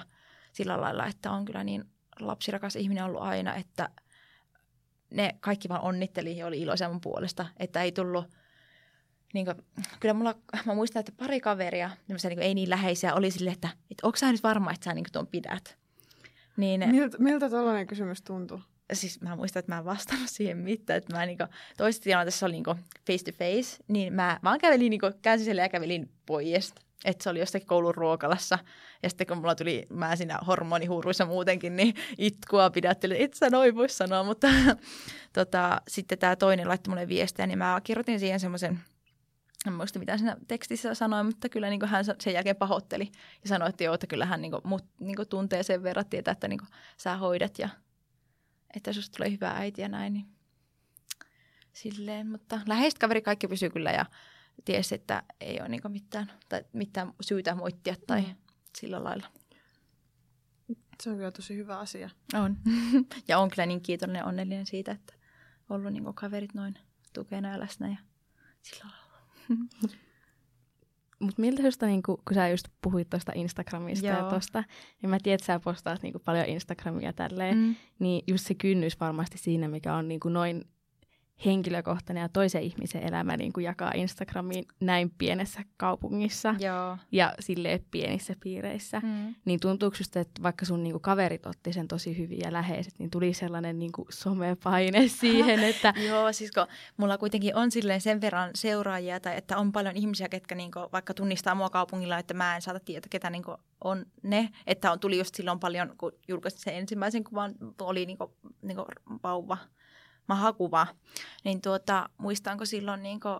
sillä 0.53 0.81
lailla, 0.81 1.07
että 1.07 1.31
on 1.31 1.45
kyllä 1.45 1.65
niin 1.65 1.85
lapsirakas 2.27 2.77
ihminen 2.77 3.05
ollut 3.05 3.23
aina, 3.23 3.55
että– 3.55 3.89
ne 5.11 5.35
kaikki 5.41 5.69
vaan 5.69 5.81
onnitteli 5.81 6.37
ja 6.37 6.47
oli 6.47 6.61
iloisia 6.61 6.89
mun 6.89 7.01
puolesta, 7.01 7.47
että 7.57 7.83
ei 7.83 7.93
tullut 7.93 8.25
niin 9.35 9.47
kuin, 9.47 9.57
kyllä 10.01 10.15
mulla, 10.15 10.35
mä 10.67 10.75
muistan, 10.75 11.01
että 11.01 11.13
pari 11.17 11.41
kaveria, 11.41 11.91
niin 12.09 12.19
kuin, 12.23 12.39
ei 12.39 12.55
niin 12.55 12.71
läheisiä, 12.71 13.15
oli 13.15 13.31
silleen, 13.31 13.55
että, 13.55 13.69
että 13.91 14.07
onko 14.07 14.17
sä 14.17 14.33
nyt 14.33 14.43
varma, 14.43 14.73
että 14.73 14.85
sä 14.85 14.95
niin 14.95 15.05
kuin, 15.05 15.13
tuon 15.13 15.27
pidät? 15.27 15.79
Niin, 16.57 16.91
miltä, 16.91 17.19
miltä 17.19 17.51
tällainen 17.51 17.87
kysymys 17.87 18.23
tuntuu? 18.23 18.61
Siis 18.93 19.21
mä 19.21 19.37
muistan, 19.37 19.61
että 19.61 19.73
mä 19.73 19.79
en 19.79 19.85
vastannut 19.85 20.31
siihen 20.31 20.59
mitään, 20.59 20.97
että 20.97 21.17
mä 21.17 21.27
niinku, 21.27 21.45
toisessa 21.77 22.03
tilanteessa 22.03 22.47
oli 22.47 22.53
niinku 22.53 22.75
face 23.07 23.33
to 23.33 23.39
face, 23.39 23.85
niin 23.89 24.13
mä 24.13 24.41
vaan 24.45 24.59
kävelin, 24.59 24.91
niinku, 24.91 25.11
käänsin 25.23 25.45
siellä 25.45 25.63
ja 25.63 25.69
kävelin 25.69 26.11
pois 26.27 26.75
että 27.05 27.25
se 27.25 27.31
oli 27.31 27.39
jostakin 27.39 27.69
koulun 27.69 27.95
ruokalassa. 27.95 28.59
Ja 29.03 29.09
sitten 29.09 29.27
kun 29.27 29.37
mulla 29.37 29.55
tuli, 29.55 29.87
mä 29.91 30.17
siinä 30.17 30.39
hormonihuuruissa 30.47 31.27
muutenkin, 31.27 31.77
niin 31.77 31.95
itkua 32.19 32.71
pidättelin, 32.71 33.17
et 33.21 33.35
sä 33.35 33.51
noin 33.51 33.75
voi 33.75 33.89
sanoa, 33.89 34.23
mutta 34.23 34.49
tota, 35.33 35.83
sitten 35.89 36.19
tämä 36.19 36.37
toinen 36.37 36.69
laittoi 36.69 36.91
mulle 36.93 37.09
viestiä, 37.09 37.47
niin 37.47 37.59
mä 37.59 37.81
kirjoitin 37.85 38.21
siihen 38.21 38.41
semmoisen, 38.41 38.81
en 39.67 39.73
muista 39.73 39.99
mitä 39.99 40.17
siinä 40.17 40.37
tekstissä 40.49 40.95
sanoi, 40.95 41.25
mutta 41.25 41.49
kyllä 41.49 41.71
niin 41.71 41.87
hän 41.87 42.05
sen 42.05 42.35
jälkeen 42.35 42.57
pahoitteli 42.57 43.13
ja 43.43 43.49
sanoi, 43.49 43.69
että 43.69 43.85
joo, 43.85 43.95
että 43.95 44.07
kyllä 44.07 44.27
hän 44.27 44.43
niin 44.43 44.53
kuin, 44.53 44.63
mut, 44.65 44.85
niin 45.01 45.17
kuin 45.17 45.29
tuntee 45.29 45.63
sen 45.63 45.83
verran, 45.83 46.07
tietää, 46.07 46.33
että 46.33 46.49
niin 46.49 46.59
kuin, 46.59 46.69
sä 46.97 47.17
hoidat 47.17 47.59
ja 47.59 47.69
että 48.77 48.93
susta 48.93 49.17
tulee 49.17 49.31
hyvä 49.31 49.51
äiti 49.51 49.83
ja 49.83 49.89
näin. 49.89 50.13
Niin 50.13 50.27
silleen, 51.73 52.31
mutta 52.31 52.61
läheiset 52.67 52.99
kaveri 52.99 53.23
kaikki 53.23 53.49
pysyy 53.49 53.71
kyllä 53.71 53.91
ja 53.91 54.07
tiesi, 54.65 54.95
että 54.95 55.23
ei 55.41 55.61
ole 55.61 55.69
niinku 55.69 55.89
mitään, 55.89 56.33
tai 56.49 56.65
mitään 56.73 57.13
syytä 57.21 57.55
moittia 57.55 57.95
tai 58.07 58.21
mm. 58.21 58.35
sillä 58.79 59.05
lailla. 59.05 59.27
Se 61.03 61.11
on 61.11 61.17
kyllä 61.17 61.31
tosi 61.31 61.57
hyvä 61.57 61.79
asia. 61.79 62.11
On. 62.35 62.57
ja 63.29 63.39
on 63.39 63.51
kyllä 63.51 63.67
niin 63.67 63.81
kiitollinen 63.81 64.25
onnellinen 64.25 64.67
siitä, 64.67 64.93
että 64.93 65.15
on 65.71 65.81
ollut 65.81 65.93
niin 65.93 66.15
kaverit 66.15 66.55
noin 66.55 66.79
tukena 67.13 67.49
ja 67.49 67.61
läsnä 67.61 67.89
ja 67.89 67.97
sillä 68.63 68.85
lailla. 68.85 69.01
Mutta 71.21 71.41
miltä 71.41 71.63
susta, 71.63 71.87
niin 71.87 72.03
kun, 72.03 72.19
kun 72.29 72.35
sä 72.35 72.49
just 72.49 72.69
puhuit 72.83 73.11
tuosta 73.11 73.33
Instagramista 73.35 74.07
Joo. 74.07 74.19
ja 74.19 74.25
tosta, 74.25 74.65
niin 75.03 75.11
mä 75.11 75.19
tiedän, 75.23 75.35
että 75.35 75.47
sä 75.47 75.61
postaat 75.61 76.03
niin 76.03 76.15
paljon 76.25 76.47
Instagramia 76.47 77.13
tälleen, 77.13 77.57
mm. 77.57 77.77
niin 77.99 78.25
just 78.27 78.47
se 78.47 78.55
kynnys 78.55 79.01
varmasti 79.01 79.39
siinä, 79.39 79.69
mikä 79.69 79.95
on 79.95 80.09
niin 80.09 80.21
noin 80.25 80.65
henkilökohtainen 81.45 82.23
ja 82.23 82.29
toisen 82.29 82.63
ihmisen 82.63 83.03
elämä 83.03 83.37
niin 83.37 83.53
kuin 83.53 83.65
jakaa 83.65 83.93
Instagramiin 83.95 84.65
näin 84.81 85.11
pienessä 85.19 85.63
kaupungissa 85.77 86.55
Joo. 86.59 86.99
ja 87.13 87.35
sille 87.41 87.83
pienissä 87.91 88.37
piireissä, 88.41 89.01
mm. 89.01 89.35
niin 89.45 89.61
tuntuuko 89.61 89.97
just, 89.99 90.17
että 90.17 90.43
vaikka 90.43 90.65
sun 90.65 90.83
niin 90.83 90.93
kuin 90.93 91.03
kaverit 91.03 91.47
otti 91.47 91.73
sen 91.73 91.89
tosi 91.89 92.19
hyvin 92.19 92.39
ja 92.39 92.53
läheiset, 92.53 92.95
niin 92.99 93.11
tuli 93.11 93.35
sellainen 93.35 93.79
niin 93.79 93.93
kuin 93.93 94.07
somepaine 94.11 95.09
siihen, 95.21 95.65
että... 95.65 95.95
Joo, 96.09 96.33
siis 96.33 96.51
kun 96.51 96.67
mulla 96.97 97.19
kuitenkin 97.19 97.57
on 97.57 97.71
silleen 97.71 98.01
sen 98.01 98.21
verran 98.21 98.51
seuraajia, 98.55 99.21
tai 99.21 99.37
että 99.37 99.59
on 99.59 99.73
paljon 99.73 99.97
ihmisiä, 99.97 100.29
ketkä 100.29 100.55
niin 100.55 100.71
kuin, 100.71 100.87
vaikka 100.93 101.15
tunnistaa 101.15 101.55
mua 101.55 101.71
kaupungilla, 101.71 102.19
että 102.19 102.35
mä 102.35 102.57
en 102.57 102.63
saata 102.63 102.81
tietää, 102.81 103.09
ketä 103.11 103.31
niin 103.31 103.43
kuin 103.43 103.57
on 103.85 104.07
ne, 104.23 104.49
että 104.67 104.93
on, 104.93 105.01
tuli 105.01 105.19
just 105.19 105.35
silloin 105.35 105.61
paljon, 105.61 105.95
kun 105.99 106.13
julkaisin 106.29 106.61
sen 106.61 106.75
ensimmäisen 106.75 107.25
kuvan, 107.25 107.55
oli 107.81 108.07
niin 108.07 108.19
kuin, 108.19 108.31
niin 108.63 108.77
kuin 108.77 108.87
vauva 109.23 109.57
mahakuva, 110.31 110.87
niin 111.45 111.61
tuota, 111.61 112.09
muistanko 112.19 112.65
silloin 112.65 113.03
niin 113.03 113.21
kuin, 113.21 113.39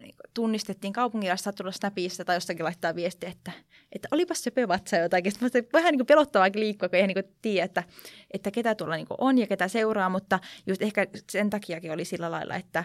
niin 0.00 0.14
kuin 0.16 0.30
tunnistettiin 0.34 0.92
kaupungilla 0.92 1.52
tulla 1.56 1.72
Snapista 1.72 2.24
tai 2.24 2.36
jostakin 2.36 2.64
laittaa 2.64 2.94
viestiä, 2.94 3.30
että, 3.30 3.52
että 3.92 4.08
olipas 4.10 4.44
se 4.44 4.50
pevatsa 4.50 4.96
jotakin. 4.96 5.32
Sitten 5.32 5.66
vähän 5.72 5.94
niin 5.94 6.06
pelottavaa 6.06 6.48
liikkua, 6.54 6.88
kun 6.88 6.98
ei 6.98 7.06
niin 7.06 7.24
tiedä, 7.42 7.64
että, 7.64 7.82
että 8.30 8.50
ketä 8.50 8.74
tuolla 8.74 8.96
niin 8.96 9.06
on 9.18 9.38
ja 9.38 9.46
ketä 9.46 9.68
seuraa, 9.68 10.08
mutta 10.08 10.38
just 10.66 10.82
ehkä 10.82 11.06
sen 11.30 11.50
takiakin 11.50 11.92
oli 11.92 12.04
sillä 12.04 12.30
lailla, 12.30 12.56
että 12.56 12.84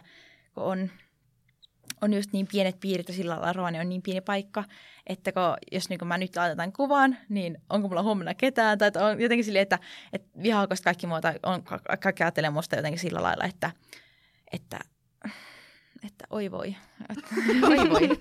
kun 0.53 0.63
on 0.63 0.89
on 2.01 2.13
just 2.13 2.33
niin 2.33 2.47
pienet 2.51 2.79
piirit 2.79 3.07
ja 3.07 3.13
sillä 3.13 3.33
lailla 3.35 3.53
Rovani 3.53 3.79
on 3.79 3.89
niin 3.89 4.01
pieni 4.01 4.21
paikka, 4.21 4.63
että 5.07 5.31
kun, 5.31 5.43
jos 5.71 5.89
niin 5.89 5.99
kun 5.99 6.07
mä 6.07 6.17
nyt 6.17 6.35
laitetaan 6.35 6.73
kuvan, 6.73 7.17
niin 7.29 7.57
onko 7.69 7.87
mulla 7.87 8.03
huomenna 8.03 8.33
ketään, 8.33 8.77
tai 8.77 8.91
on 8.99 9.21
jotenkin 9.21 9.45
silleen, 9.45 9.63
että, 9.63 9.79
että 10.13 10.41
vihaako 10.43 10.75
kaikki 10.83 11.07
muuta, 11.07 11.33
on, 11.43 11.63
kaikki 11.99 12.23
ajattelee 12.23 12.49
musta 12.49 12.75
jotenkin 12.75 12.99
sillä 12.99 13.23
lailla, 13.23 13.45
että, 13.45 13.71
että, 14.51 14.79
että 16.05 16.25
oi 16.29 16.51
voi, 16.51 16.75
että, 17.09 17.35
oi 17.67 17.89
voi, 17.89 18.19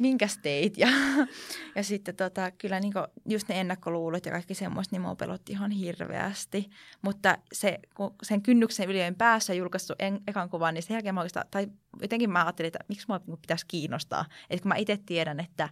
minkäs 0.00 0.38
teit. 0.38 0.78
Ja, 0.78 0.88
ja 1.76 1.82
sitten 1.82 2.16
tota, 2.16 2.50
kyllä 2.50 2.80
niin 2.80 2.92
just 3.28 3.48
ne 3.48 3.60
ennakkoluulot 3.60 4.26
ja 4.26 4.32
kaikki 4.32 4.54
semmoista, 4.54 4.94
niin 4.94 5.02
mua 5.02 5.16
pelotti 5.16 5.52
ihan 5.52 5.70
hirveästi. 5.70 6.70
Mutta 7.02 7.38
se, 7.52 7.78
kun 7.94 8.14
sen 8.22 8.42
kynnyksen 8.42 8.90
yli 8.90 8.98
päässä 9.18 9.54
julkaistu 9.54 9.94
en, 9.98 10.20
ekan 10.26 10.50
kuvan, 10.50 10.74
niin 10.74 10.82
sen 10.82 10.94
jälkeen 10.94 11.14
mä 11.14 11.24
tai 11.50 11.66
jotenkin 12.02 12.30
mä 12.30 12.44
ajattelin, 12.44 12.66
että 12.66 12.78
miksi 12.88 13.06
mua 13.08 13.20
pitäisi 13.40 13.66
kiinnostaa. 13.68 14.24
Että 14.50 14.62
kun 14.62 14.68
mä 14.68 14.76
itse 14.76 14.98
tiedän, 15.06 15.40
että, 15.40 15.68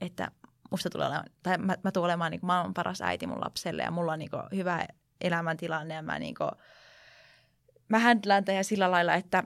että 0.00 0.30
musta 0.70 0.90
tulee 0.90 1.06
olemaan, 1.06 1.26
tai 1.42 1.58
mä, 1.58 1.76
mä 1.84 1.92
tulen 1.92 2.04
olemaan 2.04 2.30
niin 2.30 2.40
maailman 2.42 2.74
paras 2.74 3.02
äiti 3.02 3.26
mun 3.26 3.40
lapselle 3.40 3.82
ja 3.82 3.90
mulla 3.90 4.12
on 4.12 4.18
niin 4.18 4.30
hyvä 4.54 4.86
elämäntilanne 5.20 5.94
ja 5.94 6.02
mä, 6.02 6.18
niin 6.18 6.34
kuin, 6.34 6.50
mä 7.88 7.98
händlään 7.98 8.44
sillä 8.62 8.90
lailla, 8.90 9.14
että 9.14 9.42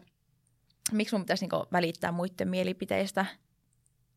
miksi 0.92 1.14
mun 1.14 1.22
pitäisi 1.22 1.46
niin 1.46 1.66
välittää 1.72 2.12
muiden 2.12 2.48
mielipiteistä– 2.48 3.26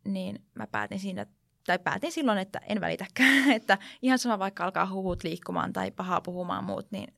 niin 0.06 0.44
mä 0.56 0.68
päätin 0.68 1.00
siinä, 1.00 1.26
tai 1.66 1.80
päätin 1.80 2.12
silloin, 2.12 2.38
että 2.38 2.60
en 2.68 2.82
välitäkään, 2.82 3.52
että 3.58 3.78
ihan 4.02 4.20
sama 4.20 4.40
vaikka 4.40 4.64
alkaa 4.64 4.90
huhut 4.90 5.24
liikkumaan 5.24 5.74
tai 5.74 5.92
pahaa 5.92 6.22
puhumaan 6.22 6.64
muut, 6.64 6.92
niin 6.92 7.14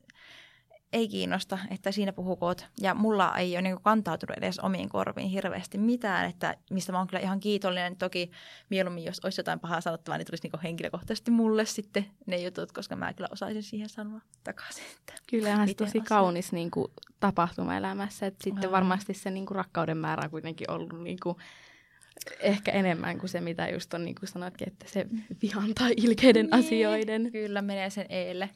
ei 0.93 1.07
kiinnosta, 1.07 1.59
että 1.71 1.91
siinä 1.91 2.13
puhukoot. 2.13 2.65
Ja 2.81 2.93
mulla 2.93 3.37
ei 3.37 3.55
ole 3.55 3.61
niin 3.61 3.81
kantautunut 3.81 4.37
edes 4.37 4.59
omiin 4.59 4.89
korviin 4.89 5.29
hirveästi 5.29 5.77
mitään, 5.77 6.29
että 6.29 6.57
mistä 6.71 6.91
mä 6.91 6.97
oon 6.97 7.07
kyllä 7.07 7.23
ihan 7.23 7.39
kiitollinen. 7.39 7.97
Toki 7.97 8.31
mieluummin, 8.69 9.03
jos 9.03 9.19
olisi 9.23 9.39
jotain 9.39 9.59
pahaa 9.59 9.81
sanottavaa, 9.81 10.17
niin 10.17 10.25
tulisi 10.25 10.49
niin 10.53 10.61
henkilökohtaisesti 10.63 11.31
mulle 11.31 11.65
sitten 11.65 12.05
ne 12.25 12.37
jutut, 12.37 12.71
koska 12.71 12.95
mä 12.95 13.13
kyllä 13.13 13.29
osaisin 13.31 13.63
siihen 13.63 13.89
sanoa 13.89 14.21
takaisin. 14.43 14.83
Että 14.99 15.13
Kyllähän 15.29 15.67
se 15.67 15.73
tosi 15.73 15.89
asia. 15.89 16.01
kaunis 16.07 16.51
niin 16.51 16.71
kuin, 16.71 16.91
tapahtuma 17.19 17.75
elämässä. 17.75 18.25
Että 18.25 18.43
sitten 18.43 18.71
varmasti 18.71 19.13
se 19.13 19.31
niin 19.31 19.45
kuin, 19.45 19.55
rakkauden 19.55 19.97
määrä 19.97 20.23
on 20.23 20.31
kuitenkin 20.31 20.71
ollut 20.71 21.03
niin 21.03 21.17
kuin, 21.23 21.37
ehkä 22.39 22.71
enemmän 22.71 23.19
kuin 23.19 23.29
se, 23.29 23.41
mitä 23.41 23.69
just 23.69 23.93
on, 23.93 24.05
niin 24.05 24.15
kuin 24.15 24.29
sanotkin, 24.29 24.67
että 24.67 24.85
se 24.89 25.07
vihan 25.41 25.73
tai 25.73 25.93
ilkeiden 25.97 26.45
niin, 26.45 26.53
asioiden. 26.53 27.31
Kyllä, 27.31 27.61
menee 27.61 27.89
sen 27.89 28.05
eelle. 28.09 28.49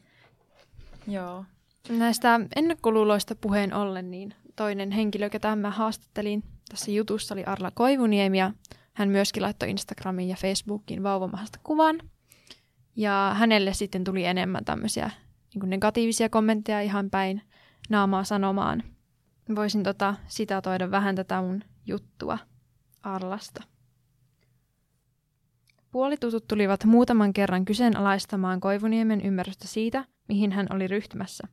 Joo. 1.08 1.46
Näistä 1.90 2.40
ennakkoluuloista 2.56 3.36
puheen 3.36 3.74
ollen, 3.74 4.12
niin 4.12 4.34
toinen 4.56 4.92
henkilö, 4.92 5.30
ketä 5.30 5.56
mä 5.56 5.70
haastattelin 5.72 6.44
tässä 6.70 6.92
jutussa, 6.92 7.36
oli 7.36 7.44
Arla 7.44 7.72
Koivuniemi, 7.72 8.38
ja 8.38 8.52
hän 8.94 9.10
myöskin 9.10 9.44
laittoi 9.44 9.70
Instagramiin 9.70 10.30
ja 10.30 10.36
Facebookiin 10.36 11.04
vauvamahasta 11.04 11.60
kuvan. 11.64 12.00
Ja 12.96 13.36
hänelle 13.40 13.74
sitten 13.74 14.04
tuli 14.04 14.26
enemmän 14.26 14.66
tämmöisiä 14.66 15.10
niin 15.56 15.70
negatiivisia 15.70 16.30
kommentteja 16.30 16.82
ihan 16.82 17.10
päin 17.10 17.42
naamaa 17.90 18.24
sanomaan. 18.24 18.84
Voisin 19.56 19.84
tota, 19.84 20.16
sitatoida 20.28 20.92
vähän 20.92 21.16
tätä 21.16 21.42
mun 21.42 21.64
juttua. 21.86 22.38
Arlasta. 23.04 23.64
Puolitutut 25.92 26.48
tulivat 26.48 26.86
muutaman 26.86 27.34
kerran 27.34 27.66
kyseenalaistamaan 27.66 28.60
Koivuniemen 28.60 29.22
ymmärrystä 29.22 29.68
siitä, 29.68 30.06
mihin 30.28 30.52
hän 30.52 30.68
oli 30.70 30.88
ryhtymässä. 30.88 31.48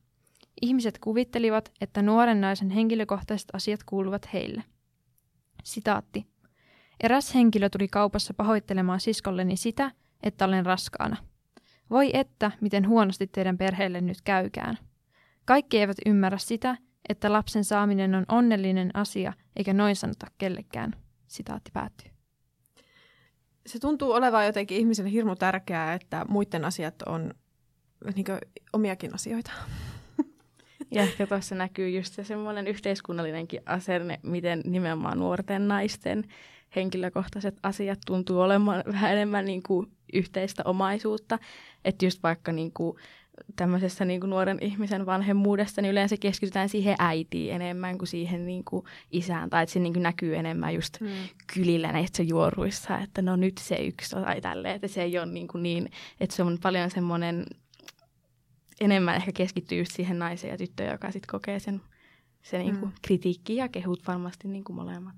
Ihmiset 0.63 0.99
kuvittelivat, 0.99 1.73
että 1.81 2.03
nuoren 2.03 2.41
naisen 2.41 2.71
henkilökohtaiset 2.71 3.49
asiat 3.53 3.81
kuuluvat 3.85 4.33
heille. 4.33 4.65
Sitaatti. 5.65 6.27
Eräs 7.03 7.35
henkilö 7.35 7.69
tuli 7.71 7.89
kaupassa 7.89 8.35
pahoittelemaan 8.35 9.01
siskolleni 9.01 9.57
sitä, 9.57 9.91
että 10.23 10.45
olen 10.45 10.67
raskaana. 10.67 11.17
Voi 11.91 12.11
että, 12.15 12.51
miten 12.61 12.89
huonosti 12.89 13.27
teidän 13.27 13.59
perheelle 13.59 14.01
nyt 14.01 14.21
käykään. 14.25 14.79
Kaikki 15.45 15.79
eivät 15.79 15.97
ymmärrä 16.07 16.39
sitä, 16.39 16.77
että 17.09 17.33
lapsen 17.33 17.65
saaminen 17.65 18.15
on 18.15 18.25
onnellinen 18.29 18.91
asia, 18.95 19.33
eikä 19.57 19.73
noin 19.73 19.97
sanota 19.97 20.27
kellekään. 20.39 21.08
Sitaatti 21.29 21.71
päättyy. 21.75 22.11
Se 23.67 23.79
tuntuu 23.79 24.13
olevan 24.13 24.47
jotenkin 24.47 24.79
ihmiselle 24.79 25.13
hirmu 25.13 25.37
tärkeää, 25.37 25.95
että 25.95 26.25
muiden 26.29 26.65
asiat 26.65 27.03
on 27.03 27.35
niin 28.15 28.27
omiakin 28.73 29.15
asioita. 29.15 29.51
Ja 30.91 31.03
ehkä 31.03 31.27
tuossa 31.27 31.55
näkyy 31.55 31.91
just 31.91 32.15
se 32.15 32.25
semmoinen 32.25 32.67
yhteiskunnallinenkin 32.67 33.61
asenne, 33.67 34.21
miten 34.23 34.61
nimenomaan 34.65 35.19
nuorten 35.19 35.69
naisten 35.69 36.25
henkilökohtaiset 36.77 37.59
asiat 37.63 37.99
tuntuu 38.07 38.41
olemaan 38.41 38.85
vähän 38.93 39.13
enemmän 39.13 39.45
niin 39.45 39.63
kuin 39.63 39.87
yhteistä 40.13 40.63
omaisuutta. 40.65 41.39
Että 41.85 42.05
just 42.05 42.23
vaikka 42.23 42.53
niin 42.53 42.73
kuin 42.73 42.99
tämmöisessä 43.57 44.05
niin 44.05 44.21
kuin 44.21 44.31
nuoren 44.31 44.59
ihmisen 44.61 45.07
vanhemmuudessa, 45.07 45.83
niin 45.83 45.93
yleensä 45.93 46.17
keskitytään 46.17 46.69
siihen 46.69 46.97
äitiin 46.99 47.55
enemmän 47.55 47.99
kuin 47.99 48.09
siihen 48.09 48.47
niin 48.47 48.65
kuin 48.65 48.85
isään. 49.11 49.51
Tai 49.51 49.63
että 49.63 49.73
se 49.73 49.79
niin 49.79 49.93
kuin 49.93 50.03
näkyy 50.03 50.37
enemmän 50.37 50.75
just 50.75 51.01
mm. 51.01 51.09
kylillä 51.55 51.93
näissä 51.93 52.23
juoruissa, 52.23 52.99
että 52.99 53.23
no 53.23 53.37
nyt 53.37 53.59
se 53.59 53.77
yksi 53.77 54.11
tai 54.11 54.41
tälleen. 54.41 54.75
Että 54.75 54.89
se 54.89 55.03
ei 55.03 55.19
ole 55.19 55.27
niin, 55.27 55.49
kuin 55.49 55.63
niin 55.63 55.91
että 56.21 56.37
se 56.37 56.43
on 56.43 56.59
paljon 56.63 56.91
semmoinen, 56.91 57.47
enemmän 58.81 59.17
ehkä 59.17 59.33
keskittyy 59.33 59.79
just 59.79 59.93
siihen 59.93 60.19
naiseen 60.19 60.51
ja 60.51 60.59
tyttöön, 60.59 60.93
joka 60.93 61.13
sitten 61.13 61.31
kokee 61.31 61.59
sen, 61.59 61.81
se 62.43 62.59
niin 62.59 62.77
kuin 62.79 62.91
mm. 62.91 62.97
kritiikki 63.03 63.57
ja 63.57 63.69
kehut 63.69 64.07
varmasti 64.07 64.49
niin 64.49 64.65
kuin 64.65 64.77
molemmat. 64.77 65.15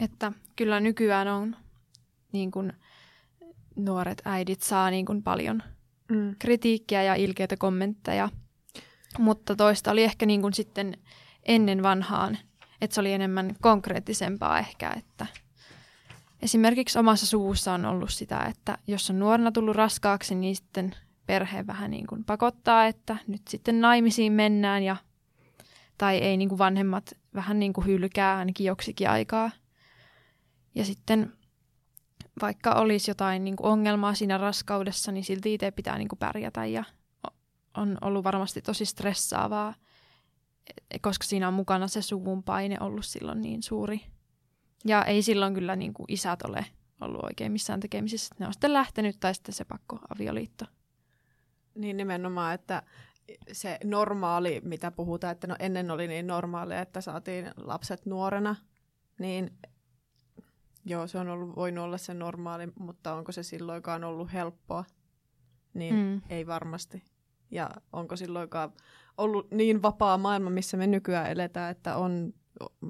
Että 0.00 0.32
kyllä 0.56 0.80
nykyään 0.80 1.28
on 1.28 1.56
niin 2.32 2.50
kuin 2.50 2.72
nuoret 3.76 4.22
äidit 4.24 4.62
saa 4.62 4.90
niin 4.90 5.06
kuin 5.06 5.22
paljon– 5.22 5.62
mm. 6.08 6.34
kritiikkiä 6.38 7.02
ja 7.02 7.14
ilkeitä 7.14 7.56
kommentteja. 7.56 8.28
Mutta 9.18 9.56
toista 9.56 9.90
oli 9.90 10.02
ehkä 10.02 10.26
niin 10.26 10.40
kuin 10.40 10.54
sitten 10.54 10.98
ennen 11.42 11.82
vanhaan, 11.82 12.38
että 12.80 12.94
se 12.94 13.00
oli 13.00 13.12
enemmän 13.12 13.56
konkreettisempaa 13.60 14.58
ehkä, 14.58 14.90
että 14.96 15.26
esimerkiksi 16.42 16.98
omassa 16.98 17.26
suvussa 17.26 17.72
on 17.72 17.84
ollut 17.84 18.10
sitä, 18.10 18.40
että 18.40 18.78
jos 18.86 19.10
on 19.10 19.18
nuorena 19.18 19.52
tullut 19.52 19.76
raskaaksi, 19.76 20.34
niin 20.34 20.56
sitten 20.56 20.94
perhe 21.26 21.66
vähän 21.66 21.90
niin 21.90 22.06
kuin 22.06 22.24
pakottaa, 22.24 22.86
että 22.86 23.16
nyt 23.26 23.42
sitten 23.48 23.80
naimisiin 23.80 24.32
mennään 24.32 24.82
ja 24.82 24.96
tai 25.98 26.18
ei 26.18 26.36
niin 26.36 26.48
kuin 26.48 26.58
vanhemmat 26.58 27.12
vähän 27.34 27.58
niin 27.58 27.72
kuin 27.72 27.86
hylkää 27.86 28.36
ainakin 28.36 28.66
joksikin 28.66 29.10
aikaa. 29.10 29.50
Ja 30.74 30.84
sitten 30.84 31.32
vaikka 32.42 32.72
olisi 32.72 33.10
jotain 33.10 33.44
niin 33.44 33.56
kuin 33.56 33.66
ongelmaa 33.66 34.14
siinä 34.14 34.38
raskaudessa, 34.38 35.12
niin 35.12 35.24
silti 35.24 35.54
itse 35.54 35.70
pitää 35.70 35.98
niin 35.98 36.08
kuin 36.08 36.18
pärjätä 36.18 36.66
ja 36.66 36.84
on 37.76 37.98
ollut 38.00 38.24
varmasti 38.24 38.62
tosi 38.62 38.84
stressaavaa 38.84 39.74
koska 41.00 41.24
siinä 41.24 41.48
on 41.48 41.54
mukana 41.54 41.88
se 41.88 42.02
suvun 42.02 42.42
paine 42.42 42.76
ollut 42.80 43.04
silloin 43.04 43.42
niin 43.42 43.62
suuri. 43.62 44.00
Ja 44.84 45.04
ei 45.04 45.22
silloin 45.22 45.54
kyllä 45.54 45.76
niin 45.76 45.94
kuin 45.94 46.06
isät 46.08 46.42
ole 46.42 46.66
ollut 47.00 47.24
oikein 47.24 47.52
missään 47.52 47.80
tekemisissä. 47.80 48.34
Ne 48.38 48.46
on 48.46 48.52
sitten 48.52 48.72
lähtenyt 48.72 49.16
tai 49.20 49.34
sitten 49.34 49.54
se 49.54 49.64
pakko 49.64 49.98
avioliitto. 50.14 50.64
Niin 51.74 51.96
nimenomaan, 51.96 52.54
että 52.54 52.82
se 53.52 53.78
normaali, 53.84 54.60
mitä 54.64 54.90
puhutaan, 54.90 55.32
että 55.32 55.46
no 55.46 55.56
ennen 55.58 55.90
oli 55.90 56.08
niin 56.08 56.26
normaalia, 56.26 56.80
että 56.80 57.00
saatiin 57.00 57.50
lapset 57.56 58.06
nuorena, 58.06 58.56
niin 59.18 59.58
joo, 60.84 61.06
se 61.06 61.18
on 61.18 61.28
ollut, 61.28 61.56
voinut 61.56 61.84
olla 61.84 61.98
se 61.98 62.14
normaali, 62.14 62.68
mutta 62.78 63.14
onko 63.14 63.32
se 63.32 63.42
silloinkaan 63.42 64.04
ollut 64.04 64.32
helppoa? 64.32 64.84
Niin 65.74 65.94
mm. 65.94 66.20
ei 66.28 66.46
varmasti. 66.46 67.02
Ja 67.50 67.70
onko 67.92 68.16
silloinkaan 68.16 68.72
ollut 69.18 69.50
niin 69.50 69.82
vapaa 69.82 70.18
maailma, 70.18 70.50
missä 70.50 70.76
me 70.76 70.86
nykyään 70.86 71.30
eletään, 71.30 71.70
että 71.70 71.96
on 71.96 72.32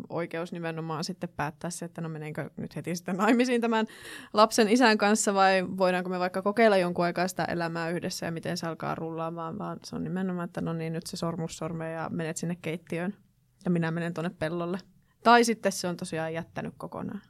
oikeus 0.09 0.53
nimenomaan 0.53 1.05
sitten 1.05 1.29
päättää 1.29 1.71
se, 1.71 1.85
että 1.85 2.01
no 2.01 2.09
menenkö 2.09 2.51
nyt 2.57 2.77
heti 2.77 2.97
sitten 2.97 3.17
naimisiin 3.17 3.61
tämän 3.61 3.87
lapsen 4.33 4.69
isän 4.69 4.99
kanssa 4.99 5.35
vai 5.35 5.67
voidaanko 5.77 6.11
me 6.11 6.19
vaikka 6.19 6.43
kokeilla 6.43 6.77
jonkun 6.77 7.05
aikaa 7.05 7.29
sitä 7.29 7.45
elämää 7.45 7.91
yhdessä 7.91 8.27
ja 8.27 8.33
miten 8.33 8.57
se 8.57 8.67
alkaa 8.67 8.95
rullaamaan, 8.95 9.59
vaan 9.59 9.79
se 9.85 9.97
on 9.97 10.05
nimenomaan, 10.05 10.45
että 10.45 10.61
no 10.61 10.73
niin 10.73 10.93
nyt 10.93 11.07
se 11.07 11.17
sormus 11.17 11.57
sormea 11.57 11.89
ja 11.89 12.09
menet 12.13 12.37
sinne 12.37 12.57
keittiöön 12.63 13.15
ja 13.65 13.71
minä 13.71 13.91
menen 13.91 14.15
tuonne 14.15 14.31
pellolle. 14.39 14.79
Tai 15.23 15.45
sitten 15.45 15.73
se 15.73 15.89
on 15.89 15.97
tosiaan 15.97 16.35
jättänyt 16.35 16.75
kokonaan. 16.77 17.21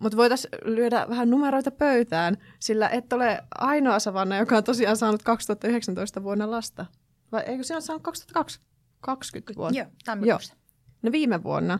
Mutta 0.00 0.16
voitaisiin 0.16 0.50
lyödä 0.64 1.06
vähän 1.08 1.30
numeroita 1.30 1.70
pöytään, 1.70 2.36
sillä 2.58 2.88
et 2.88 3.12
ole 3.12 3.42
ainoa 3.58 3.98
Savanna, 3.98 4.36
joka 4.36 4.56
on 4.56 4.64
tosiaan 4.64 4.96
saanut 4.96 5.22
2019 5.22 6.22
vuonna 6.22 6.50
lasta. 6.50 6.86
Vai 7.32 7.42
eikö 7.46 7.62
sinä 7.62 7.76
ole 7.76 7.80
saanut 7.80 8.02
2020 8.02 9.56
vuonna? 9.56 9.78
Joo, 9.78 9.88
tammikuussa. 10.04 10.54
Joo. 10.54 10.60
No 11.02 11.12
viime 11.12 11.42
vuonna 11.42 11.78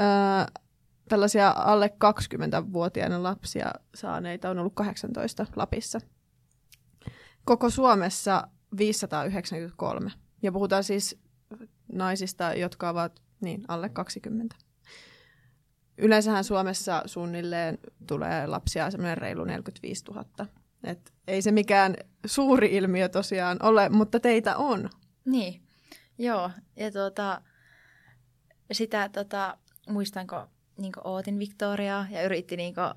öö, 0.00 0.06
tällaisia 1.08 1.50
alle 1.50 1.90
20-vuotiaana 2.04 3.22
lapsia 3.22 3.72
saaneita 3.94 4.50
on 4.50 4.58
ollut 4.58 4.74
18 4.74 5.46
Lapissa. 5.56 6.00
Koko 7.44 7.70
Suomessa 7.70 8.48
593. 8.76 10.10
Ja 10.42 10.52
puhutaan 10.52 10.84
siis 10.84 11.18
naisista, 11.92 12.54
jotka 12.54 12.88
ovat 12.88 13.22
niin, 13.40 13.64
alle 13.68 13.88
20. 13.88 14.56
Yleensähän 16.00 16.44
Suomessa 16.44 17.02
suunnilleen 17.06 17.78
tulee 18.06 18.46
lapsia 18.46 18.90
semmoinen 18.90 19.18
reilu 19.18 19.44
45 19.44 20.04
000. 20.04 20.24
Et 20.84 21.12
ei 21.26 21.42
se 21.42 21.52
mikään 21.52 21.96
suuri 22.26 22.76
ilmiö 22.76 23.08
tosiaan 23.08 23.56
ole, 23.62 23.88
mutta 23.88 24.20
teitä 24.20 24.56
on. 24.56 24.90
Niin, 25.24 25.62
joo. 26.18 26.50
Ja 26.76 26.90
tuota, 26.90 27.42
sitä 28.72 29.08
tota, 29.08 29.58
muistanko 29.88 30.46
niin 30.76 30.92
ootin 31.04 31.38
Victoriaa 31.38 32.06
ja 32.10 32.22
yritti, 32.22 32.56
niin 32.56 32.74
kuin, 32.74 32.94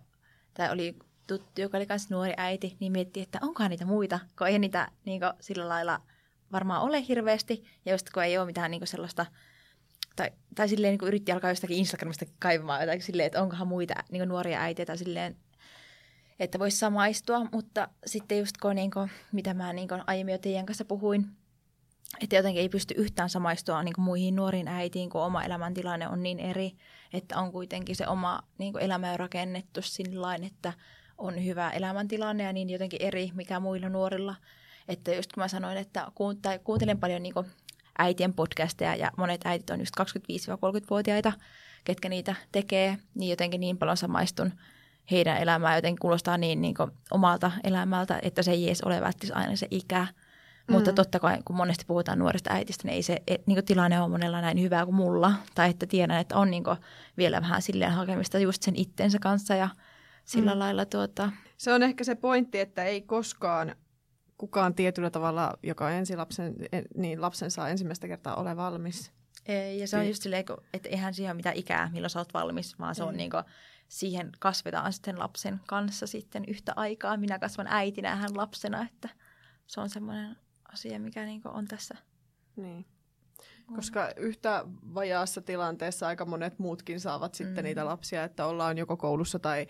tai 0.53 0.71
oli 0.71 0.95
tuttu, 1.27 1.61
joka 1.61 1.77
oli 1.77 1.85
myös 1.89 2.09
nuori 2.09 2.33
äiti, 2.37 2.77
niin 2.79 2.91
mietti, 2.91 3.21
että 3.21 3.39
onkohan 3.41 3.69
niitä 3.69 3.85
muita, 3.85 4.19
kun 4.37 4.47
ei 4.47 4.59
niitä 4.59 4.91
niin 5.05 5.19
kuin, 5.19 5.33
sillä 5.39 5.69
lailla 5.69 6.01
varmaan 6.51 6.81
ole 6.81 7.07
hirveästi. 7.07 7.63
Ja 7.85 7.91
just 7.91 8.09
kun 8.09 8.23
ei 8.23 8.37
ole 8.37 8.45
mitään 8.45 8.71
niin 8.71 8.81
kuin, 8.81 8.87
sellaista 8.87 9.25
tai, 10.15 10.29
tai 10.55 10.69
silleen 10.69 10.91
niin 10.91 10.99
kuin 10.99 11.07
yritti 11.07 11.31
alkaa 11.31 11.51
jostakin 11.51 11.77
Instagramista 11.77 12.25
kaivamaan 12.39 12.81
jotain 12.81 13.01
silleen, 13.01 13.27
että 13.27 13.41
onkohan 13.41 13.67
muita 13.67 13.93
niin 14.11 14.19
kuin 14.19 14.29
nuoria 14.29 14.61
äitiä 14.61 14.85
tai 14.85 14.97
silleen, 14.97 15.35
että 16.39 16.59
voisi 16.59 16.77
samaistua, 16.77 17.47
mutta 17.51 17.87
sitten 18.05 18.39
just 18.39 18.57
kun, 18.57 18.75
niin 18.75 18.91
kuin, 18.91 19.11
mitä 19.31 19.53
mä 19.53 19.73
niin 19.73 19.87
kuin 19.87 20.03
aiemmin 20.07 20.31
jo 20.31 20.37
teidän 20.37 20.65
kanssa 20.65 20.85
puhuin, 20.85 21.25
että 22.21 22.35
jotenkin 22.35 22.61
ei 22.61 22.69
pysty 22.69 22.93
yhtään 22.97 23.29
samaistua 23.29 23.83
niin 23.83 23.93
kuin 23.93 24.05
muihin 24.05 24.35
nuoriin 24.35 24.67
äitiin, 24.67 25.09
kun 25.09 25.21
oma 25.21 25.43
elämäntilanne 25.43 26.07
on 26.07 26.23
niin 26.23 26.39
eri, 26.39 26.71
että 27.13 27.39
on 27.39 27.51
kuitenkin 27.51 27.95
se 27.95 28.07
oma 28.07 28.39
niin 28.57 28.73
kuin 28.73 28.83
elämä 28.83 29.17
rakennettu 29.17 29.81
sillä 29.81 30.35
että 30.35 30.73
on 31.17 31.45
hyvä 31.45 31.69
elämäntilanne 31.69 32.43
ja 32.43 32.53
niin 32.53 32.69
jotenkin 32.69 33.01
eri, 33.01 33.31
mikä 33.33 33.59
muilla 33.59 33.89
nuorilla. 33.89 34.35
Että 34.87 35.15
just 35.15 35.33
kun 35.33 35.43
mä 35.43 35.47
sanoin, 35.47 35.77
että 35.77 36.11
kuuntelen 36.63 36.99
paljon 36.99 37.23
niin 37.23 37.33
kuin 37.33 37.45
äitien 37.97 38.33
podcasteja 38.33 38.95
ja 38.95 39.11
monet 39.17 39.41
äitit 39.45 39.69
on 39.69 39.79
just 39.79 39.93
25-30-vuotiaita, 39.99 41.33
ketkä 41.83 42.09
niitä 42.09 42.35
tekee, 42.51 42.97
niin 43.15 43.29
jotenkin 43.29 43.59
niin 43.59 43.77
paljon 43.77 43.97
samaistun 43.97 44.51
heidän 45.11 45.37
elämää 45.37 45.75
jotenkin 45.75 45.99
kuulostaa 45.99 46.37
niin, 46.37 46.61
niin 46.61 46.73
kuin 46.73 46.91
omalta 47.11 47.51
elämältä, 47.63 48.19
että 48.21 48.43
se 48.43 48.51
ei 48.51 48.67
edes 48.67 48.81
ole 48.81 49.01
välttämättä 49.01 49.39
aina 49.39 49.55
se 49.55 49.67
ikä. 49.71 50.07
Mm. 50.67 50.73
Mutta 50.73 50.93
totta 50.93 51.19
kai, 51.19 51.37
kun 51.45 51.55
monesti 51.55 51.85
puhutaan 51.87 52.19
nuoresta 52.19 52.53
äitistä, 52.53 52.87
niin 52.87 52.95
ei 52.95 53.03
se 53.03 53.21
niin 53.27 53.55
kuin 53.55 53.65
tilanne 53.65 54.01
ole 54.01 54.09
monella 54.09 54.41
näin 54.41 54.61
hyvä 54.61 54.85
kuin 54.85 54.95
mulla. 54.95 55.33
Tai 55.55 55.69
että 55.69 55.85
tiedän, 55.85 56.19
että 56.19 56.37
on 56.37 56.51
niin 56.51 56.63
kuin 56.63 56.77
vielä 57.17 57.41
vähän 57.41 57.61
silleen 57.61 57.91
hakemista 57.91 58.39
just 58.39 58.63
sen 58.63 58.75
itsensä 58.75 59.17
kanssa 59.21 59.55
ja 59.55 59.69
sillä 60.25 60.53
mm. 60.53 60.59
lailla 60.59 60.85
tuota... 60.85 61.31
Se 61.57 61.73
on 61.73 61.83
ehkä 61.83 62.03
se 62.03 62.15
pointti, 62.15 62.59
että 62.59 62.83
ei 62.83 63.01
koskaan 63.01 63.75
kukaan 64.43 64.75
tietyllä 64.75 65.09
tavalla, 65.09 65.53
joka 65.63 65.91
ensi 65.91 66.15
lapsen, 66.15 66.55
niin 66.95 67.21
lapsen 67.21 67.51
saa 67.51 67.69
ensimmäistä 67.69 68.07
kertaa 68.07 68.35
ole 68.35 68.55
valmis. 68.55 69.11
Ei, 69.45 69.79
ja 69.79 69.87
se 69.87 69.97
on 69.97 70.07
just 70.07 70.23
silleen, 70.23 70.45
että 70.73 70.89
eihän 70.89 71.13
siihen 71.13 71.31
ole 71.31 71.35
mitään 71.35 71.55
ikää, 71.55 71.89
milloin 71.93 72.09
sä 72.09 72.19
oot 72.19 72.33
valmis, 72.33 72.79
vaan 72.79 72.95
se 72.95 73.03
on 73.03 73.17
niin 73.17 73.29
kuin, 73.29 73.43
siihen 73.87 74.31
kasvetaan 74.39 74.93
sitten 74.93 75.19
lapsen 75.19 75.61
kanssa 75.67 76.07
sitten 76.07 76.45
yhtä 76.47 76.73
aikaa. 76.75 77.17
Minä 77.17 77.39
kasvan 77.39 77.67
äitinä 77.69 78.09
ja 78.09 78.15
hän 78.15 78.37
lapsena, 78.37 78.87
että 78.93 79.09
se 79.67 79.81
on 79.81 79.89
semmoinen 79.89 80.37
asia, 80.73 80.99
mikä 80.99 81.25
niin 81.25 81.41
on 81.45 81.65
tässä. 81.67 81.95
Niin. 82.55 82.85
Koska 83.75 84.11
yhtä 84.17 84.65
vajaassa 84.93 85.41
tilanteessa 85.41 86.07
aika 86.07 86.25
monet 86.25 86.59
muutkin 86.59 86.99
saavat 86.99 87.35
sitten 87.35 87.63
mm. 87.63 87.67
niitä 87.67 87.85
lapsia, 87.85 88.23
että 88.23 88.45
ollaan 88.45 88.77
joko 88.77 88.97
koulussa 88.97 89.39
tai 89.39 89.67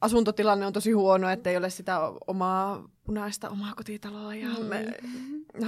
asuntotilanne 0.00 0.66
on 0.66 0.72
tosi 0.72 0.92
huono, 0.92 1.30
että 1.30 1.50
ei 1.50 1.56
ole 1.56 1.70
sitä 1.70 1.98
omaa 2.26 2.88
punaista 3.04 3.48
omaa 3.48 3.74
kotitaloa. 3.74 4.34
Ja 4.34 4.48
mm. 4.48 4.64
me, 4.64 4.94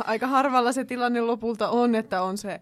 aika 0.05 0.27
harvalla 0.27 0.73
se 0.73 0.85
tilanne 0.85 1.21
lopulta 1.21 1.69
on, 1.69 1.95
että 1.95 2.23
on 2.23 2.39
se 2.39 2.61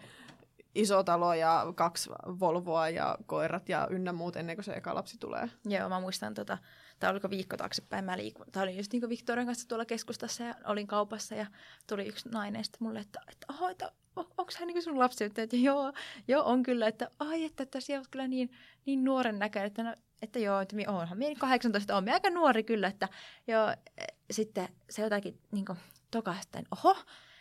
iso 0.74 1.02
talo 1.02 1.34
ja 1.34 1.72
kaksi 1.74 2.10
Volvoa 2.40 2.88
ja 2.88 3.18
koirat 3.26 3.68
ja 3.68 3.88
ynnä 3.90 4.12
muut 4.12 4.36
ennen 4.36 4.56
kuin 4.56 4.64
se 4.64 4.72
eka 4.72 4.94
lapsi 4.94 5.18
tulee. 5.18 5.50
Joo, 5.64 5.88
mä 5.88 6.00
muistan, 6.00 6.34
tota, 6.34 6.58
tai 7.00 7.10
oliko 7.10 7.30
viikko 7.30 7.56
taaksepäin, 7.56 8.04
mä 8.04 8.16
liikun, 8.16 8.46
tai 8.52 8.62
olin 8.62 8.76
just 8.76 8.92
niin 8.92 9.08
Victorian 9.08 9.46
kanssa 9.46 9.68
tuolla 9.68 9.84
keskustassa 9.84 10.44
ja 10.44 10.54
olin 10.64 10.86
kaupassa 10.86 11.34
ja 11.34 11.46
tuli 11.86 12.06
yksi 12.06 12.28
nainen 12.28 12.64
sitten 12.64 12.86
mulle, 12.86 13.00
että, 13.00 13.20
että, 13.32 13.46
oho, 13.50 13.68
että 13.68 13.92
onko 14.16 14.52
hän 14.58 14.68
niin 14.68 14.82
sun 14.82 14.98
lapsi? 14.98 15.24
Että, 15.24 15.42
että 15.42 15.56
joo, 15.56 15.92
joo, 16.28 16.44
on 16.44 16.62
kyllä, 16.62 16.88
että 16.88 17.10
ai, 17.18 17.44
että, 17.44 17.80
siellä 17.80 18.00
on 18.00 18.06
kyllä 18.10 18.28
niin, 18.28 18.50
niin 18.86 19.04
nuoren 19.04 19.38
näköinen, 19.38 19.66
että 19.66 19.82
no, 19.82 19.94
että 20.22 20.38
joo, 20.38 20.60
että 20.60 20.76
onhan 20.86 21.18
minä 21.18 21.34
18, 21.38 21.96
on 21.96 22.08
aika 22.08 22.30
nuori 22.30 22.62
kyllä, 22.62 22.88
että 22.88 23.08
joo, 23.46 23.70
e, 23.70 24.04
sitten 24.30 24.68
se 24.90 25.02
jotakin 25.02 25.40
niin 25.52 25.64
tokasta, 26.10 26.58
oho, 26.70 26.96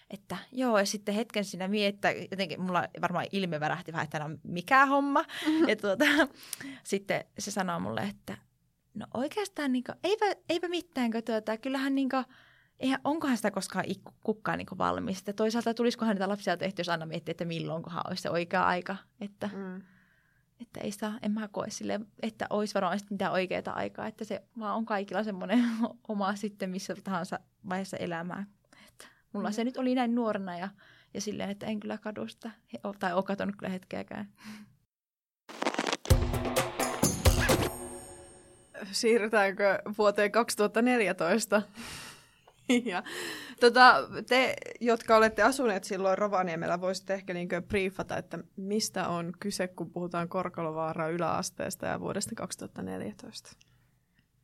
että 0.10 0.38
joo, 0.52 0.80
ja 0.80 0.86
sitten 0.86 1.16
hetken 1.16 1.46
siinä 1.46 1.68
miettä, 1.68 2.12
jotenkin 2.12 2.62
mulla 2.62 2.88
varmaan 3.02 3.26
ilme 3.32 3.60
värähti 3.60 3.92
vähän, 3.92 4.04
että 4.04 4.20
no 4.20 4.38
mikä 4.44 4.86
homma. 4.86 5.22
Mm-hmm. 5.22 5.70
Ja 5.70 5.76
tuota, 5.76 6.06
sitten 6.84 7.26
se 7.40 7.52
sanoo 7.52 7.80
mulle, 7.80 8.02
että 8.02 8.38
no 8.94 9.06
oikeastaan 9.14 9.72
niin 9.72 9.84
kuin, 9.84 9.96
eipä, 10.04 10.26
eipä 10.50 10.68
mitään, 10.68 11.12
kun 11.12 11.24
tuota, 11.24 11.58
kyllähän 11.58 11.96
niin 11.96 12.10
kuin, 12.10 12.26
eihän, 12.80 13.00
onkohan 13.04 13.38
sitä 13.38 13.52
koskaan 13.52 13.86
kukaan 14.24 14.58
niin 14.58 14.78
valmis. 14.78 15.24
Ja 15.28 15.34
toisaalta 15.34 15.74
tulisikohan 15.74 16.16
niitä 16.16 16.30
lapsia 16.30 16.58
tehty, 16.58 16.80
jos 16.80 16.90
aina 16.90 17.06
miettii, 17.06 17.32
että 17.32 17.46
milloinkohan 17.46 18.04
olisi 18.08 18.22
se 18.22 18.30
oikea 18.30 18.64
aika. 18.64 18.98
Että, 19.22 19.50
mm. 19.54 19.82
Että 20.62 20.80
ei 20.80 20.92
sitä, 20.92 21.12
en 21.22 21.32
mä 21.32 21.48
koe 21.48 21.70
sille, 21.70 22.00
että 22.22 22.48
olisi 22.50 22.74
varmaan 22.74 23.00
mitään 23.10 23.32
oikeaa 23.32 23.74
aikaa. 23.74 24.08
Että 24.08 24.26
se 24.26 24.44
vaan 24.60 24.76
on 24.76 24.86
kaikilla 24.86 25.24
semmoinen 25.24 25.64
oma 26.08 26.36
sitten 26.36 26.70
missä 26.70 26.96
tahansa 27.04 27.40
vaiheessa 27.70 27.98
elämää. 27.98 28.46
Että 28.88 29.08
mulla 29.34 29.50
mm. 29.50 29.54
se 29.54 29.64
nyt 29.64 29.78
oli 29.78 29.96
näin 29.96 30.16
nuorena 30.16 30.58
ja, 30.58 30.70
ja 31.14 31.22
silleen, 31.22 31.50
että 31.50 31.66
en 31.66 31.80
kyllä 31.80 31.98
kadu 31.98 32.28
sitä. 32.28 32.52
Tai 33.00 33.14
ole 33.14 33.24
katonut 33.24 33.56
kyllä 33.56 33.72
hetkeäkään. 33.72 34.28
Siirrytäänkö 38.92 39.82
vuoteen 39.98 40.32
2014? 40.32 41.62
ja, 42.86 43.04
tota, 43.60 43.96
te, 44.28 44.56
jotka 44.82 45.18
olette 45.18 45.42
asuneet 45.44 45.84
silloin 45.84 46.18
Rovaniemellä, 46.18 46.82
voisitte 46.82 47.14
ehkä 47.14 47.34
niin 47.34 47.50
briefata, 47.68 48.18
että 48.18 48.40
mistä 48.56 49.08
on 49.08 49.34
kyse, 49.40 49.68
kun 49.68 49.92
puhutaan 49.92 50.30
Korkalovaara 50.30 51.10
yläasteesta 51.10 51.86
ja 51.86 52.00
vuodesta 52.00 52.36
2014? 52.36 53.50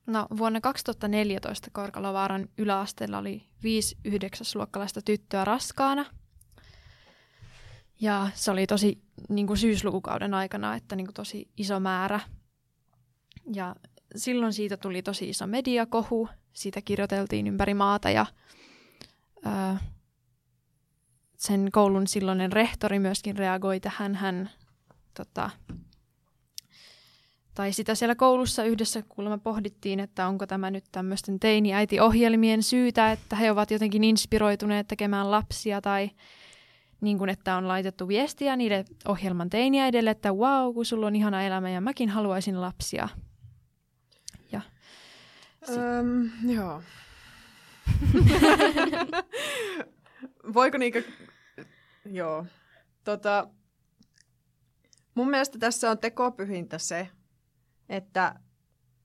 No, 0.06 0.28
vuonna 0.38 0.62
2014 0.62 1.70
Korkalovaaran 1.72 2.50
yläasteella 2.58 3.18
oli 3.18 3.44
5 3.64 3.98
luokkalaista 4.56 5.02
tyttöä 5.02 5.46
raskaana. 5.46 6.06
Ja 8.02 8.28
se 8.34 8.52
oli 8.52 8.68
tosi 8.68 9.02
niin 9.30 9.48
kuin 9.48 9.58
syyslukukauden 9.58 10.34
aikana, 10.34 10.76
että 10.76 10.96
niin 10.96 11.08
kuin 11.08 11.14
tosi 11.14 11.50
iso 11.58 11.80
määrä. 11.80 12.20
Ja 13.54 13.76
silloin 14.16 14.54
siitä 14.54 14.78
tuli 14.78 15.02
tosi 15.02 15.30
iso 15.30 15.48
mediakohu, 15.48 16.30
siitä 16.54 16.82
kirjoiteltiin 16.82 17.48
ympäri 17.48 17.74
maata 17.74 18.10
ja 18.10 18.26
ää, 19.46 19.80
sen 21.38 21.70
koulun 21.72 22.08
silloinen 22.08 22.52
rehtori 22.52 23.00
myöskin 23.00 23.38
reagoi 23.38 23.80
tähän. 23.80 24.16
Hän 24.16 24.50
tota, 25.14 25.50
tai 27.56 27.74
sitä 27.74 27.96
siellä 27.96 28.16
koulussa 28.16 28.64
yhdessä 28.64 29.04
kuulemma 29.10 29.38
pohdittiin, 29.38 30.00
että 30.00 30.28
onko 30.28 30.48
tämä 30.48 30.72
nyt 30.72 30.84
tämmöisten 30.92 31.40
teiniäitiohjelmien 31.40 32.64
syytä, 32.64 33.12
että 33.12 33.36
he 33.36 33.52
ovat 33.52 33.72
jotenkin 33.72 34.04
inspiroituneet 34.04 34.88
tekemään 34.88 35.32
lapsia 35.32 35.82
tai 35.82 36.12
niin 37.02 37.18
kuin, 37.18 37.30
että 37.30 37.56
on 37.56 37.68
laitettu 37.68 38.08
viestiä 38.08 38.56
niille 38.56 38.86
ohjelman 39.08 39.50
teiniäidelle, 39.50 40.10
että 40.10 40.34
wow, 40.34 40.74
kun 40.74 40.86
sulla 40.86 41.08
on 41.08 41.16
ihana 41.16 41.44
elämä 41.44 41.70
ja 41.70 41.82
mäkin 41.82 42.10
haluaisin 42.10 42.62
lapsia. 42.62 43.10
Öm, 45.70 46.30
joo. 46.46 46.82
Voiko 50.54 50.78
niinkö... 50.78 51.04
Joo. 52.06 52.46
Tota, 53.04 53.48
mun 55.16 55.30
mielestä 55.30 55.60
tässä 55.60 55.92
on 55.92 55.98
tekopyhintä 55.98 56.78
se, 56.78 57.10
että, 57.90 58.36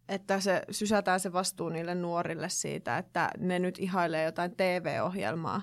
että 0.09 0.41
se 0.41 0.63
sysätään 0.71 1.21
se 1.21 1.33
vastuu 1.33 1.69
niille 1.69 1.95
nuorille 1.95 2.49
siitä, 2.49 2.99
että 2.99 3.31
ne 3.39 3.59
nyt 3.59 3.79
ihailee 3.79 4.25
jotain 4.25 4.57
TV-ohjelmaa. 4.57 5.63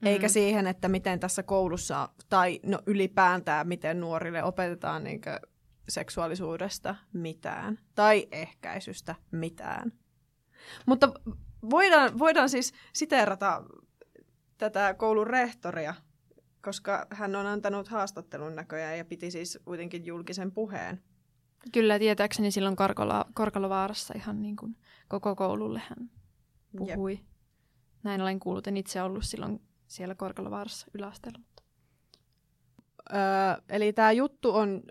Mm. 0.00 0.06
Eikä 0.06 0.28
siihen, 0.28 0.66
että 0.66 0.88
miten 0.88 1.20
tässä 1.20 1.42
koulussa 1.42 2.08
tai 2.28 2.60
no 2.62 2.78
ylipäätään 2.86 3.68
miten 3.68 4.00
nuorille 4.00 4.42
opetetaan 4.42 5.04
niin 5.04 5.20
seksuaalisuudesta 5.88 6.94
mitään. 7.12 7.78
Tai 7.94 8.28
ehkäisystä 8.32 9.14
mitään. 9.30 9.92
Mutta 10.86 11.12
voidaan, 11.70 12.18
voidaan 12.18 12.48
siis 12.48 12.72
siteerata 12.92 13.62
tätä 14.58 14.94
koulun 14.94 15.26
rehtoria, 15.26 15.94
koska 16.62 17.06
hän 17.10 17.36
on 17.36 17.46
antanut 17.46 17.88
haastattelun 17.88 18.56
näköjään 18.56 18.98
ja 18.98 19.04
piti 19.04 19.30
siis 19.30 19.58
kuitenkin 19.64 20.06
julkisen 20.06 20.52
puheen. 20.52 21.02
Kyllä, 21.72 21.98
tietääkseni 21.98 22.50
silloin 22.50 22.76
Korkola, 22.76 23.24
Korkalovaarassa 23.34 24.14
ihan 24.16 24.42
niin 24.42 24.56
kuin 24.56 24.76
koko 25.08 25.36
koululle 25.36 25.82
hän 25.88 26.10
puhui. 26.76 27.12
Jep. 27.12 27.22
Näin 28.02 28.20
olen 28.20 28.40
kuullut, 28.40 28.66
en 28.66 28.76
itse 28.76 29.02
ollut 29.02 29.24
silloin 29.24 29.62
siellä 29.86 30.14
Korkalovaarassa 30.14 30.86
yläasteella. 30.94 31.38
Öö, 33.12 33.18
eli 33.68 33.92
tämä 33.92 34.12
juttu 34.12 34.54
on 34.54 34.82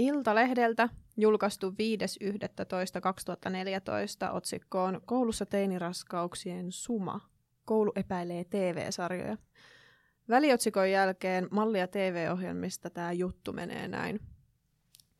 Iltalehdeltä 0.00 0.88
julkaistu 1.16 1.70
5.11.2014 1.70 1.76
otsikkoon 4.32 5.00
Koulussa 5.06 5.46
teiniraskauksien 5.46 6.72
suma. 6.72 7.20
Koulu 7.64 7.92
epäilee 7.96 8.44
TV-sarjoja. 8.44 9.36
Väliotsikon 10.28 10.90
jälkeen 10.90 11.48
mallia 11.50 11.86
TV-ohjelmista 11.86 12.90
tämä 12.90 13.12
juttu 13.12 13.52
menee 13.52 13.88
näin. 13.88 14.20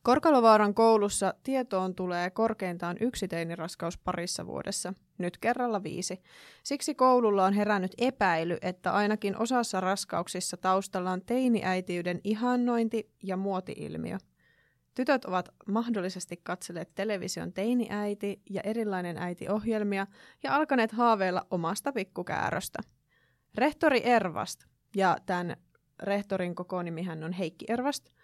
Korkalovaaran 0.03 0.73
koulussa 0.73 1.33
tietoon 1.43 1.95
tulee 1.95 2.29
korkeintaan 2.29 2.97
yksi 2.99 3.27
teiniraskaus 3.27 3.97
parissa 3.97 4.45
vuodessa, 4.45 4.93
nyt 5.17 5.37
kerralla 5.37 5.83
viisi. 5.83 6.21
Siksi 6.63 6.95
koululla 6.95 7.45
on 7.45 7.53
herännyt 7.53 7.91
epäily, 7.97 8.57
että 8.61 8.91
ainakin 8.93 9.37
osassa 9.37 9.81
raskauksissa 9.81 10.57
taustalla 10.57 11.11
on 11.11 11.21
teiniäitiyden 11.25 12.21
ihannointi 12.23 13.11
ja 13.23 13.37
muotiilmiö. 13.37 14.17
Tytöt 14.95 15.25
ovat 15.25 15.49
mahdollisesti 15.67 16.37
katselleet 16.43 16.95
television 16.95 17.53
teiniäiti 17.53 18.41
ja 18.49 18.61
erilainen 18.61 19.17
äiti-ohjelmia 19.17 20.07
ja 20.43 20.55
alkaneet 20.55 20.91
haaveilla 20.91 21.47
omasta 21.51 21.91
pikkukääröstä. 21.91 22.79
Rehtori 23.55 24.01
Ervast, 24.03 24.63
ja 24.95 25.17
tämän 25.25 25.55
rehtorin 26.03 26.55
koko 26.55 26.81
nimihän 26.81 27.23
on 27.23 27.31
Heikki 27.31 27.65
Ervast– 27.69 28.09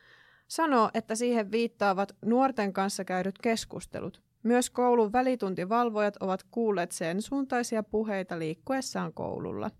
sanoo, 0.47 0.89
että 0.93 1.15
siihen 1.15 1.51
viittaavat 1.51 2.15
nuorten 2.25 2.73
kanssa 2.73 3.05
käydyt 3.05 3.37
keskustelut. 3.37 4.21
Myös 4.43 4.69
koulun 4.69 5.13
välituntivalvojat 5.13 6.17
ovat 6.19 6.43
kuulleet 6.51 6.91
sen 6.91 7.21
suuntaisia 7.21 7.83
puheita 7.83 8.39
liikkuessaan 8.39 9.13
koululla. 9.13 9.71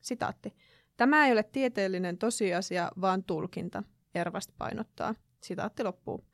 Sitaatti. 0.00 0.54
Tämä 0.96 1.26
ei 1.26 1.32
ole 1.32 1.42
tieteellinen 1.42 2.18
tosiasia, 2.18 2.90
vaan 3.00 3.24
tulkinta, 3.24 3.82
Ervast 4.14 4.50
painottaa. 4.58 5.14
Sitaatti 5.40 5.84
loppuu. 5.84 6.24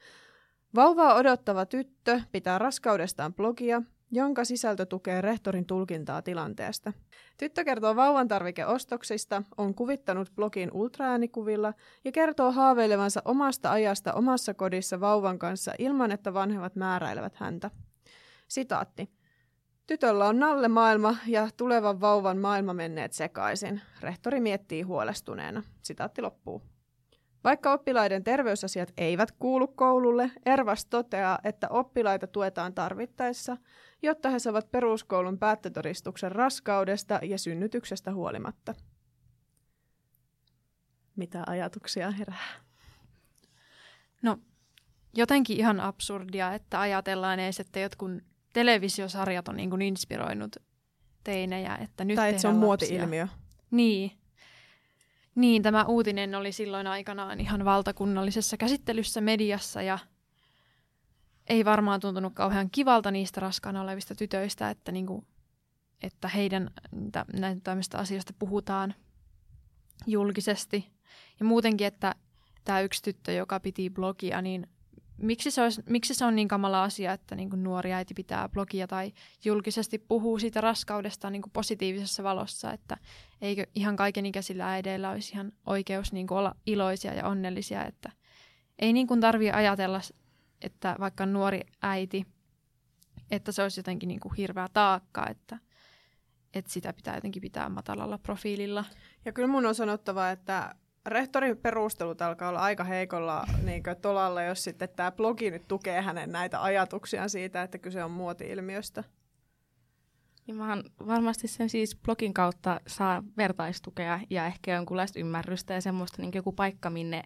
Vauvaa 0.75 1.15
odottava 1.15 1.67
tyttö 1.67 2.21
pitää 2.33 2.59
raskaudestaan 2.59 3.35
blogia, 3.35 3.83
jonka 4.11 4.45
sisältö 4.45 4.87
tukee 4.87 5.21
rehtorin 5.21 5.67
tulkintaa 5.67 6.23
tilanteesta. 6.23 6.93
Tyttö 7.37 7.65
kertoo 7.65 7.97
vauvan 7.97 8.29
tarvikeostoksista, 8.29 9.43
on 9.59 9.75
kuvittanut 9.75 10.33
blogin 10.35 10.71
ultraäänikuvilla 10.73 11.73
ja 12.05 12.13
kertoo 12.13 12.53
haaveilevansa 12.53 13.23
omasta 13.25 13.71
ajasta 13.73 14.13
omassa 14.13 14.55
kodissa 14.55 15.01
vauvan 15.01 15.39
kanssa 15.39 15.73
ilman, 15.79 16.13
että 16.13 16.35
vanhemmat 16.35 16.77
määräilevät 16.77 17.37
häntä. 17.37 17.71
Sitaatti. 18.49 19.11
Tytöllä 19.87 20.27
on 20.27 20.39
nalle 20.39 20.69
maailma 20.69 21.17
ja 21.27 21.49
tulevan 21.57 22.01
vauvan 22.01 22.39
maailma 22.39 22.75
menneet 22.75 23.13
sekaisin. 23.13 23.81
Rehtori 24.01 24.41
miettii 24.41 24.83
huolestuneena. 24.83 25.63
Sitaatti 25.83 26.23
loppuu. 26.23 26.63
Vaikka 27.47 27.73
oppilaiden 27.73 28.25
terveysasiat 28.25 28.93
eivät 28.97 29.33
kuulu 29.33 29.69
koululle, 29.69 30.31
Ervas 30.47 30.87
toteaa, 30.87 31.39
että 31.45 31.69
oppilaita 31.69 32.27
tuetaan 32.27 32.75
tarvittaessa, 32.75 33.57
jotta 34.03 34.31
he 34.31 34.39
saavat 34.39 34.71
peruskoulun 34.71 35.39
päättötodistuksen 35.39 36.33
raskaudesta 36.33 37.21
ja 37.23 37.39
synnytyksestä 37.39 38.15
huolimatta. 38.15 38.75
Mitä 41.17 41.45
ajatuksia 41.47 42.11
herää? 42.11 42.49
No, 44.23 44.39
jotenkin 45.15 45.57
ihan 45.57 45.81
absurdia, 45.81 46.55
että 46.55 46.81
ajatellaan 46.81 47.41
edes, 47.41 47.61
että 47.61 47.81
jotkut 47.81 48.11
televisiosarjat 48.53 49.49
on 49.49 49.57
niin 49.57 49.71
kuin 49.71 49.83
inspiroinut 49.83 50.57
teinejä. 51.25 51.77
Että 51.77 52.05
nyt 52.05 52.17
tai 52.17 52.29
että 52.29 52.43
se 52.43 52.49
on 52.49 52.57
muoti-ilmiö. 52.57 53.29
Niin. 53.71 54.26
Niin, 55.37 55.63
tämä 55.63 55.85
uutinen 55.85 56.35
oli 56.35 56.53
silloin 56.53 56.87
aikanaan 56.87 57.41
ihan 57.41 57.65
valtakunnallisessa 57.65 58.57
käsittelyssä 58.57 59.21
mediassa 59.21 59.83
ja 59.83 59.99
ei 61.47 61.65
varmaan 61.65 62.01
tuntunut 62.01 62.35
kauhean 62.35 62.71
kivalta 62.71 63.11
niistä 63.11 63.41
raskaana 63.41 63.83
olevista 63.83 64.15
tytöistä, 64.15 64.71
että, 64.71 64.93
niinku, 64.93 65.25
että 66.03 66.29
heidän 66.29 66.71
näitä 67.33 67.61
tämmöistä 67.65 67.99
asioista 67.99 68.33
puhutaan 68.39 68.95
julkisesti. 70.07 70.93
Ja 71.41 71.47
muutenkin, 71.47 71.87
että 71.87 72.15
tämä 72.65 72.81
yksi 72.81 73.03
tyttö, 73.03 73.33
joka 73.33 73.61
piti 73.61 73.91
blogia, 73.91 74.43
niin 74.43 74.69
miksi 75.19 75.51
se, 75.51 75.63
olisi, 75.63 75.83
miksi 75.89 76.15
se 76.15 76.25
on 76.25 76.37
niin 76.37 76.49
kamala 76.49 76.85
asia, 76.85 77.13
että 77.13 77.35
niin 77.35 77.51
kuin 77.51 77.63
nuori 77.65 77.93
äiti 77.93 78.15
pitää 78.15 78.49
blogia 78.49 78.87
tai 78.87 79.13
julkisesti 79.45 79.99
puhuu 79.99 80.39
siitä 80.39 80.61
raskaudesta 80.61 81.31
niin 81.31 81.43
kuin 81.43 81.53
positiivisessa 81.53 82.23
valossa, 82.23 82.73
että 82.73 82.97
eikö 83.41 83.67
ihan 83.75 83.97
kaikenikäisillä 83.97 84.73
äideillä 84.73 85.11
olisi 85.11 85.33
ihan 85.33 85.53
oikeus 85.67 86.13
niin 86.13 86.27
kuin 86.27 86.39
olla 86.39 86.55
iloisia 86.67 87.15
ja 87.15 87.29
onnellisia, 87.29 87.85
että 87.85 88.13
ei 88.79 88.93
niin 88.93 89.07
kuin 89.07 89.21
tarvitse 89.21 89.53
ajatella, 89.53 90.01
että 90.61 90.97
vaikka 91.01 91.27
nuori 91.27 91.61
äiti, 91.83 92.27
että 93.31 93.53
se 93.53 93.63
olisi 93.63 93.81
jotenkin 93.81 94.09
niin 94.09 94.21
kuin 94.21 94.35
hirveä 94.35 94.69
taakka, 94.73 95.27
että, 95.29 95.59
että 96.55 96.73
sitä 96.73 96.93
pitää 96.93 97.15
jotenkin 97.15 97.43
pitää 97.43 97.69
matalalla 97.69 98.19
profiililla. 98.19 98.85
Ja 99.25 99.33
kyllä 99.33 99.49
mun 99.49 99.67
on 99.67 99.75
sanottava, 99.75 100.31
että 100.31 100.75
rehtorin 101.07 101.57
perustelut 101.57 102.23
alkaa 102.23 102.49
olla 102.49 102.61
aika 102.61 102.85
heikolla 102.85 103.47
niin 103.63 103.83
tolalla, 104.03 104.43
jos 104.43 104.65
sitten 104.65 104.89
tämä 104.97 105.13
blogi 105.13 105.51
nyt 105.51 105.69
tukee 105.69 106.01
hänen 106.01 106.33
näitä 106.33 106.63
ajatuksia 106.63 107.29
siitä, 107.29 107.63
että 107.63 107.79
kyse 107.79 108.05
on 108.05 108.11
muoti-ilmiöstä. 108.11 109.05
Niin 110.47 110.57
mä 110.57 110.83
varmasti 111.07 111.49
sen 111.49 111.69
siis 111.69 111.97
blogin 111.97 112.35
kautta 112.35 112.81
saa 112.87 113.23
vertaistukea 113.37 114.21
ja 114.31 114.47
ehkä 114.47 114.75
jonkunlaista 114.75 115.19
ymmärrystä 115.19 115.75
ja 115.75 115.81
semmoista 115.81 116.23
niin 116.23 116.33
joku 116.35 116.53
paikka, 116.53 116.91
minne 116.91 117.23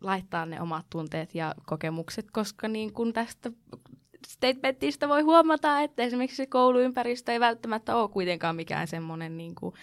laittaa 0.00 0.46
ne 0.46 0.60
omat 0.60 0.86
tunteet 0.90 1.34
ja 1.34 1.54
kokemukset, 1.66 2.30
koska 2.30 2.68
niin 2.68 2.92
kun 2.92 3.12
tästä 3.12 3.50
statementista 4.26 5.08
voi 5.08 5.22
huomata, 5.22 5.80
että 5.80 6.02
esimerkiksi 6.02 6.36
se 6.36 6.46
kouluympäristö 6.46 7.32
ei 7.32 7.40
välttämättä 7.40 7.96
ole 7.96 8.08
kuitenkaan 8.08 8.56
mikään 8.56 8.88
semmoinen 8.88 9.36
niin 9.36 9.54
kuin, 9.54 9.74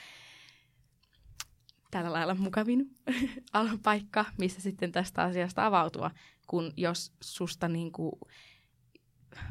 tällä 1.91 2.13
lailla 2.13 2.35
mukavin 2.35 2.97
paikka, 3.83 4.25
missä 4.37 4.61
sitten 4.61 4.91
tästä 4.91 5.23
asiasta 5.23 5.65
avautua, 5.65 6.11
kun 6.47 6.73
jos 6.77 7.13
susta 7.21 7.67
niin 7.67 7.91
kuin, 7.91 8.11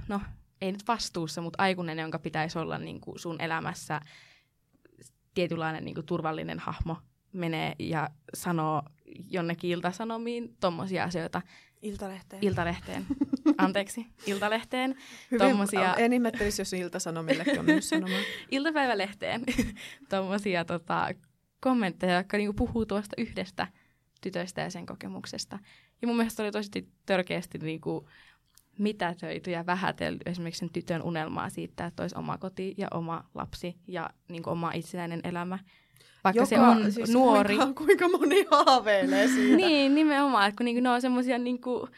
no 0.09 0.21
ei 0.61 0.73
nyt 0.73 0.89
vastuussa, 0.89 1.41
mutta 1.41 1.63
aikuinen, 1.63 1.99
jonka 1.99 2.19
pitäisi 2.19 2.59
olla 2.59 2.79
niin 2.79 3.01
kuin 3.01 3.19
sun 3.19 3.41
elämässä 3.41 4.01
tietynlainen 5.35 5.85
niin 5.85 5.95
kuin 5.95 6.07
turvallinen 6.07 6.59
hahmo, 6.59 6.97
menee 7.33 7.75
ja 7.79 8.11
sanoo 8.35 8.83
jonnekin 9.31 9.71
iltasanomiin 9.71 10.57
tommosia 10.61 11.05
asioita, 11.05 11.43
Iltalehteen. 11.83 12.45
Iltalehteen. 12.45 13.07
Anteeksi, 13.59 14.07
Iltalehteen. 14.27 14.97
Hyvin, 15.31 15.49
Tommosia... 15.49 15.95
En 15.95 16.13
ihmettelisi, 16.13 16.61
jos 16.61 16.73
Iltasanomillekin 16.73 17.59
on 17.59 17.65
myös 17.65 17.89
sanomaan. 17.89 18.23
Iltapäivälehteen. 18.51 19.45
Tuommoisia 20.09 20.65
tota, 20.65 21.09
kommentteja, 21.61 22.17
jotka 22.17 22.37
niinku 22.37 22.53
puhuu 22.53 22.87
tuosta 22.87 23.15
yhdestä 23.19 23.67
tytöstä 24.21 24.61
ja 24.61 24.71
sen 24.71 24.87
kokemuksesta. 24.87 25.59
Ja 26.03 26.09
mun 26.09 26.17
mielestä 26.17 26.43
oli 26.43 26.51
tosi 26.51 26.89
törkeästi 27.07 27.59
niinku 27.59 28.09
mitätöity 28.79 29.51
ja 29.51 29.67
vähätelty 29.67 30.23
esimerkiksi 30.27 30.59
sen 30.59 30.71
tytön 30.71 31.03
unelmaa 31.03 31.51
siitä, 31.51 31.87
että 31.87 32.03
olisi 32.03 32.19
oma 32.19 32.39
koti 32.39 32.75
ja 32.77 32.89
oma 32.95 33.25
lapsi 33.35 33.77
ja 33.87 34.11
niinku 34.29 34.51
oma 34.51 34.73
itsenäinen 34.73 35.21
elämä. 35.25 35.59
Vaikka 36.25 36.41
Joka, 36.41 36.47
se 36.47 36.61
on 36.61 36.93
siis 36.93 37.11
nuori. 37.11 37.57
Kuinka, 37.57 37.85
kuinka 37.85 38.09
moni 38.09 38.47
haaveilee 38.51 39.29
siitä. 39.29 39.57
niin, 39.57 39.95
nimenomaan. 39.95 40.49
Että 40.49 40.57
kun 40.57 40.65
niinku, 40.65 40.83
ne 40.83 40.91
on 40.91 41.01
semmoisia 41.01 41.39
niinku 41.39 41.89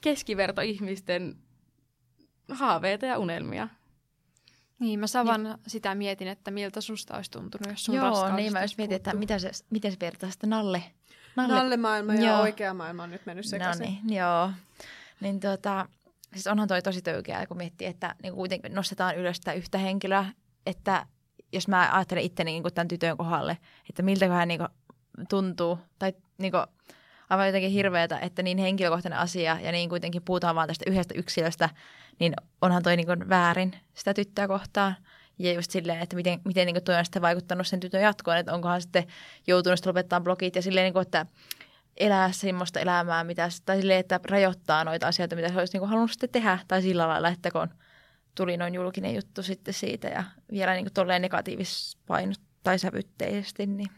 keskivertoihmisten 0.00 1.36
haaveita 2.50 3.06
ja 3.06 3.18
unelmia. 3.18 3.68
Niin, 4.82 5.00
mä 5.00 5.06
Savan 5.06 5.42
niin. 5.42 5.56
sitä 5.66 5.94
mietin, 5.94 6.28
että 6.28 6.50
miltä 6.50 6.80
susta 6.80 7.16
olisi 7.16 7.30
tuntunut, 7.30 7.70
jos 7.70 7.84
sun 7.84 7.94
Joo, 7.94 8.36
niin 8.36 8.52
mä 8.52 8.58
myös 8.58 8.78
mietin, 8.78 8.96
että 8.96 9.14
mitä 9.14 9.38
se, 9.38 9.50
miten 9.70 9.92
se 9.92 9.96
vertaa 10.00 10.30
sitten 10.30 10.50
Nalle. 10.50 10.82
Nalle. 11.36 11.54
Nalle 11.54 11.76
maailma 11.76 12.14
ja 12.14 12.22
joo. 12.22 12.40
oikea 12.40 12.74
maailma 12.74 13.02
on 13.02 13.10
nyt 13.10 13.26
mennyt 13.26 13.46
sekaisin. 13.46 13.86
No 13.86 13.90
niin, 13.90 14.16
joo. 14.16 14.50
Niin 15.20 15.40
tota, 15.40 15.88
siis 16.32 16.46
onhan 16.46 16.68
toi 16.68 16.82
tosi 16.82 17.02
töykeää, 17.02 17.46
kun 17.46 17.56
miettii, 17.56 17.86
että 17.86 18.14
niin 18.22 18.34
kuitenkin 18.34 18.74
nostetaan 18.74 19.16
ylös 19.16 19.36
sitä 19.36 19.52
yhtä 19.52 19.78
henkilöä, 19.78 20.26
että 20.66 21.06
jos 21.52 21.68
mä 21.68 21.90
ajattelen 21.92 22.24
itteni 22.24 22.50
niin 22.50 22.74
tämän 22.74 22.88
tytön 22.88 23.16
kohdalle, 23.16 23.58
että 23.88 24.02
miltäköhän 24.02 24.48
niin 24.48 24.60
tuntuu, 25.28 25.78
tai 25.98 26.12
niin 26.38 26.52
kuin, 26.52 26.66
aivan 27.32 27.46
jotenkin 27.46 27.70
hirveätä, 27.70 28.18
että 28.18 28.42
niin 28.42 28.58
henkilökohtainen 28.58 29.18
asia 29.18 29.58
ja 29.60 29.72
niin 29.72 29.88
kuitenkin 29.88 30.22
puhutaan 30.24 30.54
vaan 30.54 30.68
tästä 30.68 30.90
yhdestä 30.90 31.14
yksilöstä, 31.16 31.70
niin 32.20 32.34
onhan 32.60 32.82
toi 32.82 32.96
niin 32.96 33.28
väärin 33.28 33.74
sitä 33.94 34.14
tyttöä 34.14 34.48
kohtaan. 34.48 34.96
Ja 35.38 35.52
just 35.52 35.70
silleen, 35.70 36.00
että 36.00 36.16
miten, 36.16 36.40
miten 36.44 36.66
niin 36.66 36.84
toi 36.84 36.94
on 36.94 37.04
sitten 37.04 37.22
vaikuttanut 37.22 37.66
sen 37.66 37.80
tytön 37.80 38.02
jatkoon, 38.02 38.36
että 38.36 38.54
onkohan 38.54 38.82
sitten 38.82 39.04
joutunut 39.46 39.78
sitten 39.78 39.90
lopettamaan 39.90 40.24
blogit 40.24 40.56
ja 40.56 40.62
silleen, 40.62 40.84
niin 40.84 40.92
kuin, 40.92 41.02
että 41.02 41.26
elää 41.96 42.32
semmoista 42.32 42.80
elämää, 42.80 43.24
mitä, 43.24 43.48
tai 43.64 43.76
silleen, 43.76 44.00
että 44.00 44.20
rajoittaa 44.24 44.84
noita 44.84 45.06
asioita, 45.06 45.36
mitä 45.36 45.48
se 45.48 45.58
olisi 45.58 45.72
niin 45.72 45.80
kuin 45.80 45.88
halunnut 45.88 46.10
sitten 46.10 46.30
tehdä, 46.30 46.58
tai 46.68 46.82
sillä 46.82 47.08
lailla, 47.08 47.28
että 47.28 47.50
kun 47.50 47.68
tuli 48.34 48.56
noin 48.56 48.74
julkinen 48.74 49.14
juttu 49.14 49.42
sitten 49.42 49.74
siitä 49.74 50.08
ja 50.08 50.24
vielä 50.50 50.74
niin 50.74 50.84
kuin 50.84 50.92
tolleen 50.92 51.22
negatiivis 51.22 51.98
painot 52.06 52.40
tai 52.62 52.78
sävytteisesti. 52.78 53.66
Niin. 53.66 53.90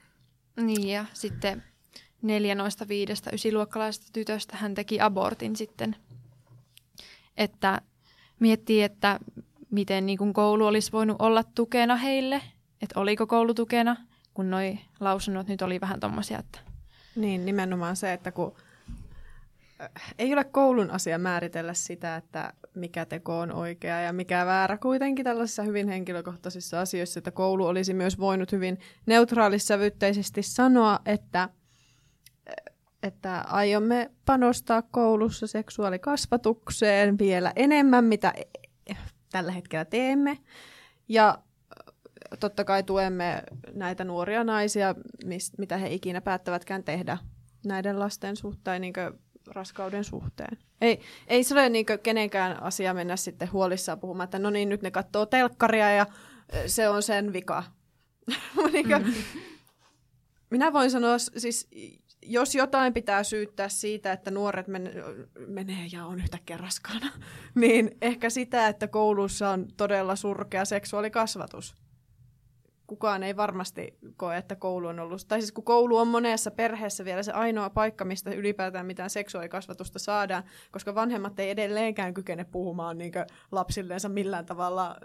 niin 0.57 0.89
ja 0.89 1.05
sitten 1.13 1.63
neljä 2.25 2.55
noista 2.55 2.89
viidestä 2.89 3.31
ysiluokkalaisesta 3.33 4.13
tytöstä 4.13 4.57
hän 4.57 4.75
teki 4.75 5.01
abortin 5.01 5.57
sitten. 5.57 5.97
Että 7.37 7.81
miettii, 8.41 8.83
että 8.83 9.21
miten 9.71 10.07
niin 10.07 10.19
kuin 10.19 10.33
koulu 10.33 10.67
olisi 10.67 10.93
voinut 10.93 11.17
olla 11.19 11.45
tukena 11.55 11.97
heille, 11.97 12.43
että 12.83 13.01
oliko 13.01 13.27
koulu 13.27 13.55
tukena, 13.55 13.97
kun 14.35 14.51
noi 14.51 14.79
lausunnot 15.01 15.49
nyt 15.49 15.63
oli 15.63 15.81
vähän 15.81 16.01
tommosia, 16.01 16.39
että... 16.39 16.59
Niin, 17.17 17.47
nimenomaan 17.47 17.97
se, 17.97 18.13
että 18.13 18.33
kun 18.33 18.55
äh, 19.81 20.15
ei 20.19 20.33
ole 20.33 20.45
koulun 20.45 20.91
asia 20.91 21.19
määritellä 21.19 21.75
sitä, 21.75 22.17
että 22.17 22.53
mikä 22.75 23.05
teko 23.05 23.39
on 23.39 23.53
oikea 23.53 24.01
ja 24.01 24.13
mikä 24.13 24.47
väärä 24.47 24.79
kuitenkin 24.79 25.25
tällaisissa 25.25 25.63
hyvin 25.63 25.89
henkilökohtaisissa 25.89 26.81
asioissa, 26.81 27.19
että 27.19 27.31
koulu 27.31 27.67
olisi 27.67 27.95
myös 27.95 28.19
voinut 28.19 28.53
hyvin 28.53 28.79
neutraalissävytteisesti 29.07 30.43
sanoa, 30.43 31.01
että, 31.07 31.49
että 33.03 33.41
aiomme 33.41 34.11
panostaa 34.25 34.83
koulussa 34.83 35.47
seksuaalikasvatukseen 35.47 37.19
vielä 37.19 37.53
enemmän, 37.57 38.05
mitä 38.05 38.35
tällä 39.33 39.53
hetkellä 39.53 39.85
teemme. 39.85 40.39
Ja 41.09 41.39
totta 42.41 42.65
kai 42.65 42.83
tuemme 42.83 43.43
näitä 43.73 44.05
nuoria 44.05 44.45
naisia, 44.45 44.95
mitä 45.59 45.77
he 45.77 45.89
ikinä 45.93 46.21
päättävätkään 46.21 46.85
tehdä 46.85 47.19
näiden 47.67 48.01
lasten 48.01 48.37
suhteen, 48.37 48.81
niin 48.81 48.95
raskauden 49.47 50.05
suhteen. 50.05 50.59
Ei, 50.81 51.01
ei 51.27 51.45
se 51.45 51.55
ole 51.55 51.69
niin 51.69 51.87
kenenkään 52.03 52.63
asia 52.63 52.95
mennä 52.95 53.17
sitten 53.17 53.53
huolissaan 53.53 54.01
puhumaan, 54.01 54.25
että 54.25 54.39
no 54.39 54.51
niin, 54.51 54.69
nyt 54.69 54.83
ne 54.83 54.91
katsoo 54.91 55.27
telkkaria 55.27 55.91
ja 55.91 56.07
se 56.67 56.89
on 56.89 57.03
sen 57.03 57.33
vika. 57.33 57.65
niin 58.73 58.89
kuin, 58.89 59.03
mm-hmm. 59.03 59.41
Minä 60.51 60.73
voin 60.73 60.91
sanoa, 60.91 61.19
siis 61.19 61.69
jos 62.25 62.55
jotain 62.55 62.95
pitää 62.95 63.25
syyttää 63.25 63.69
siitä, 63.69 64.13
että 64.13 64.31
nuoret 64.31 64.69
men- 64.69 64.91
menee 65.47 65.87
ja 65.93 66.07
on 66.07 66.19
yhtäkkiä 66.19 66.57
raskaana, 66.57 67.11
niin 67.55 67.91
ehkä 68.03 68.31
sitä, 68.31 68.69
että 68.69 68.89
koulussa 68.89 69.51
on 69.51 69.67
todella 69.77 70.17
surkea 70.17 70.65
seksuaalikasvatus. 70.65 71.75
Kukaan 72.87 73.23
ei 73.23 73.37
varmasti 73.37 73.99
koe, 74.17 74.37
että 74.37 74.57
koulu 74.57 74.87
on 74.87 75.01
ollut, 75.01 75.29
tai 75.29 75.41
siis 75.41 75.53
kun 75.53 75.65
koulu 75.65 75.97
on 75.97 76.09
monessa 76.09 76.51
perheessä 76.51 77.05
vielä 77.05 77.23
se 77.23 77.33
ainoa 77.33 77.71
paikka, 77.71 78.05
mistä 78.05 78.31
ylipäätään 78.31 78.87
mitään 78.87 79.11
seksuaalikasvatusta 79.11 79.99
saadaan, 79.99 80.45
koska 80.71 80.95
vanhemmat 80.95 81.41
ei 81.41 81.51
edelleenkään 81.51 82.15
kykene 82.15 82.45
puhumaan 82.45 82.99
niin 82.99 83.13
lapsilleensa 83.53 84.09
millään 84.09 84.47
tavalla 84.47 84.97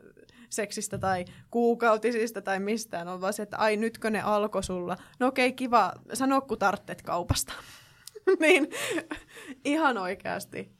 seksistä 0.49 0.97
tai 0.97 1.25
kuukautisista 1.51 2.41
tai 2.41 2.59
mistään. 2.59 3.07
On 3.07 3.21
vaan 3.21 3.33
se, 3.33 3.43
että 3.43 3.57
ai 3.57 3.77
nytkö 3.77 4.09
ne 4.09 4.21
alkoi 4.21 4.63
sulla. 4.63 4.97
No 5.19 5.27
okei, 5.27 5.47
okay, 5.47 5.55
kiva. 5.55 5.93
Sano, 6.13 6.41
kun 6.41 6.59
tarttet 6.59 7.01
kaupasta. 7.01 7.53
niin 8.39 8.67
ihan 9.65 9.97
oikeasti. 9.97 10.79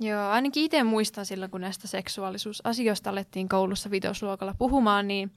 Joo, 0.00 0.28
ainakin 0.28 0.64
itse 0.64 0.82
muistan 0.82 1.26
silloin, 1.26 1.50
kun 1.50 1.60
näistä 1.60 1.88
seksuaalisuusasioista 1.88 3.10
alettiin 3.10 3.48
koulussa 3.48 3.90
vitosluokalla 3.90 4.54
puhumaan, 4.58 5.08
niin 5.08 5.32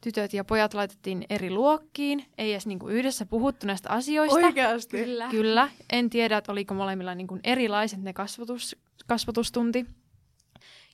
tytöt 0.00 0.34
ja 0.34 0.44
pojat 0.44 0.74
laitettiin 0.74 1.24
eri 1.30 1.50
luokkiin, 1.50 2.24
ei 2.38 2.52
edes 2.52 2.66
niinku 2.66 2.88
yhdessä 2.88 3.26
puhuttu 3.26 3.66
näistä 3.66 3.90
asioista. 3.90 4.36
Oikeasti? 4.36 4.96
Kyllä. 4.96 5.28
Kyllä. 5.28 5.68
En 5.92 6.10
tiedä, 6.10 6.36
että 6.36 6.52
oliko 6.52 6.74
molemmilla 6.74 7.14
niinku 7.14 7.38
erilaiset 7.44 8.02
ne 8.02 8.12
kasvatus, 8.12 8.76
kasvatustunti. 9.06 9.86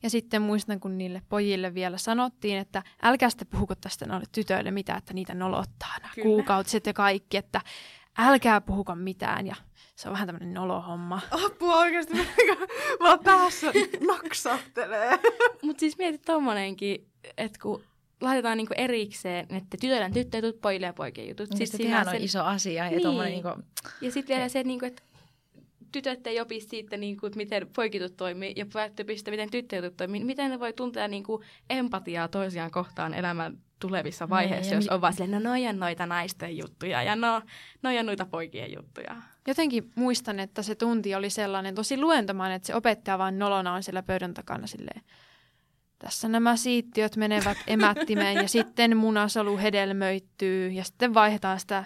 Ja 0.02 0.10
sitten 0.10 0.42
muistan, 0.42 0.80
kun 0.80 0.98
niille 0.98 1.22
pojille 1.28 1.74
vielä 1.74 1.98
sanottiin, 1.98 2.58
että 2.58 2.82
älkää 3.02 3.30
sitten 3.30 3.48
puhuko 3.48 3.74
tästä 3.74 4.06
noille 4.06 4.26
tytöille 4.32 4.70
mitään, 4.70 4.98
että 4.98 5.14
niitä 5.14 5.34
nolottaa 5.34 5.98
nämä 6.00 6.12
kuukautiset 6.22 6.86
ja 6.86 6.92
kaikki, 6.92 7.36
että 7.36 7.60
älkää 8.18 8.60
puhuko 8.60 8.94
mitään. 8.94 9.46
Ja 9.46 9.56
se 9.96 10.08
on 10.08 10.12
vähän 10.12 10.26
tämmöinen 10.26 10.54
nolohomma. 10.54 11.20
Apua 11.30 11.76
oikeasti, 11.76 12.12
vaan 13.00 13.18
päässä 13.18 13.72
naksahtelee. 14.06 15.18
Mutta 15.62 15.80
siis 15.80 15.98
mietit 15.98 16.22
tommonenkin, 16.22 17.08
että 17.38 17.58
kun 17.62 17.84
laitetaan 18.20 18.56
niinku 18.56 18.74
erikseen, 18.76 19.46
että 19.50 19.76
tytöillä 19.80 20.06
on 20.06 20.12
tyttöjä 20.12 20.46
jutut, 20.46 20.60
pojille 20.60 20.86
ja 20.86 20.92
poikien 20.92 21.28
jutut. 21.28 21.50
Niin, 21.50 21.56
siis 21.56 21.70
sehän 21.70 22.08
on 22.08 22.14
sen... 22.14 22.22
iso 22.22 22.44
asia. 22.44 22.84
Ja, 22.84 22.90
niin. 22.90 23.18
niinku... 23.18 23.48
ja 24.00 24.10
sitten 24.12 24.36
vielä 24.36 24.48
se, 24.48 24.62
niinku, 24.62 24.86
että 24.86 25.02
tytöt 25.92 26.26
ei 26.26 26.40
opi 26.40 26.60
siitä, 26.60 26.96
niinku, 26.96 27.26
että 27.26 27.36
miten 27.36 27.68
poikitut 27.76 28.16
toimii, 28.16 28.52
ja 28.56 28.66
pojat 28.72 29.00
opi 29.00 29.16
siitä, 29.16 29.30
miten 29.30 29.50
tyttöjutut 29.50 29.96
toimii. 29.96 30.24
Miten 30.24 30.50
ne 30.50 30.60
voi 30.60 30.72
tuntea 30.72 31.08
niinku, 31.08 31.42
empatiaa 31.70 32.28
toisiaan 32.28 32.70
kohtaan 32.70 33.14
elämän 33.14 33.58
tulevissa 33.80 34.24
niin, 34.24 34.30
vaiheissa, 34.30 34.74
jos 34.74 34.88
on 34.88 35.00
vaan 35.00 35.12
silleen, 35.12 35.42
no 35.42 35.50
noja 35.50 35.72
noita 35.72 36.06
naisten 36.06 36.56
juttuja 36.56 37.02
ja 37.02 37.16
no 37.16 37.42
noja 37.82 38.02
noita 38.02 38.26
poikien 38.26 38.72
juttuja. 38.72 39.16
Jotenkin 39.46 39.90
muistan, 39.94 40.40
että 40.40 40.62
se 40.62 40.74
tunti 40.74 41.14
oli 41.14 41.30
sellainen 41.30 41.74
tosi 41.74 42.00
luentomainen, 42.00 42.56
että 42.56 42.66
se 42.66 42.74
opettaja 42.74 43.18
vaan 43.18 43.38
nolona 43.38 43.74
on 43.74 43.82
siellä 43.82 44.02
pöydän 44.02 44.34
takana 44.34 44.66
silleen, 44.66 45.02
tässä 45.98 46.28
nämä 46.28 46.56
siittiöt 46.56 47.16
menevät 47.16 47.58
emättimeen 47.66 48.36
ja 48.36 48.48
sitten 48.48 48.96
munasolu 48.96 49.58
hedelmöittyy 49.58 50.70
ja 50.70 50.84
sitten 50.84 51.14
vaihdetaan 51.14 51.60
sitä 51.60 51.84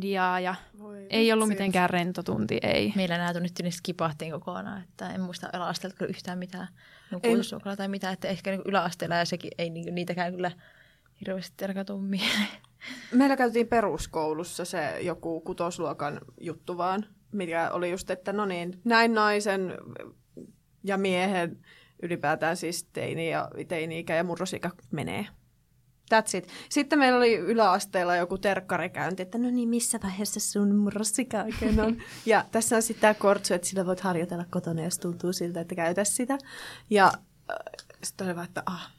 diaa 0.00 0.40
ja 0.40 0.54
Voi 0.78 1.06
ei 1.10 1.32
ollut 1.32 1.48
mitenkään 1.48 1.90
rento 1.90 2.22
tunti, 2.22 2.58
ei. 2.62 2.92
Meillä 2.96 3.18
nämä 3.18 3.32
tunnit 3.32 3.52
niin 3.62 3.72
skipahtiin 3.72 4.32
kokonaan, 4.32 4.82
että 4.82 5.10
en 5.10 5.20
muista 5.20 5.50
yläasteelta 5.54 5.96
kyllä 5.96 6.10
yhtään 6.10 6.38
mitään 6.38 6.68
niin 7.22 7.76
tai 7.76 7.88
mitään, 7.88 8.12
että 8.12 8.28
ehkä 8.28 8.50
niin 8.50 8.62
yläasteella 8.64 9.16
ja 9.16 9.24
sekin 9.24 9.50
ei 9.58 9.70
niin, 9.70 9.94
niitäkään 9.94 10.32
kyllä 10.32 10.50
hirveästi 11.20 11.64
tuu 11.86 12.02
Meillä 13.12 13.36
käytiin 13.36 13.68
peruskoulussa 13.68 14.64
se 14.64 15.00
joku 15.00 15.40
kutosluokan 15.40 16.20
juttu 16.40 16.78
vaan, 16.78 17.04
mikä 17.32 17.70
oli 17.70 17.90
just, 17.90 18.10
että 18.10 18.32
no 18.32 18.44
niin, 18.44 18.80
näin 18.84 19.14
naisen 19.14 19.74
ja 20.84 20.98
miehen 20.98 21.58
ylipäätään 22.02 22.56
siis 22.56 22.84
teini- 22.84 23.30
ja 23.30 23.48
teini-ikä 23.68 24.14
ja 24.14 24.24
murrosikä 24.24 24.70
menee. 24.90 25.26
That's 26.14 26.36
it. 26.36 26.48
Sitten 26.68 26.98
meillä 26.98 27.18
oli 27.18 27.34
yläasteella 27.34 28.16
joku 28.16 28.38
terkkarikäynti, 28.38 29.22
että 29.22 29.38
no 29.38 29.50
niin, 29.50 29.68
missä 29.68 29.98
vaiheessa 30.02 30.40
sun 30.40 30.74
murrosikä 30.74 31.44
oikein 31.44 31.80
on. 31.80 31.96
ja 32.26 32.44
tässä 32.52 32.76
on 32.76 32.82
sitten 32.82 33.00
tämä 33.00 33.14
kortsu, 33.14 33.54
että 33.54 33.68
sillä 33.68 33.86
voit 33.86 34.00
harjoitella 34.00 34.44
kotona, 34.50 34.82
jos 34.82 34.98
tuntuu 34.98 35.32
siltä, 35.32 35.60
että 35.60 35.74
käytä 35.74 36.04
sitä. 36.04 36.38
Ja 36.90 37.12
äh, 37.50 37.56
sitten 38.02 38.26
oli 38.26 38.36
vaan, 38.36 38.48
että 38.48 38.62
ah, 38.66 38.92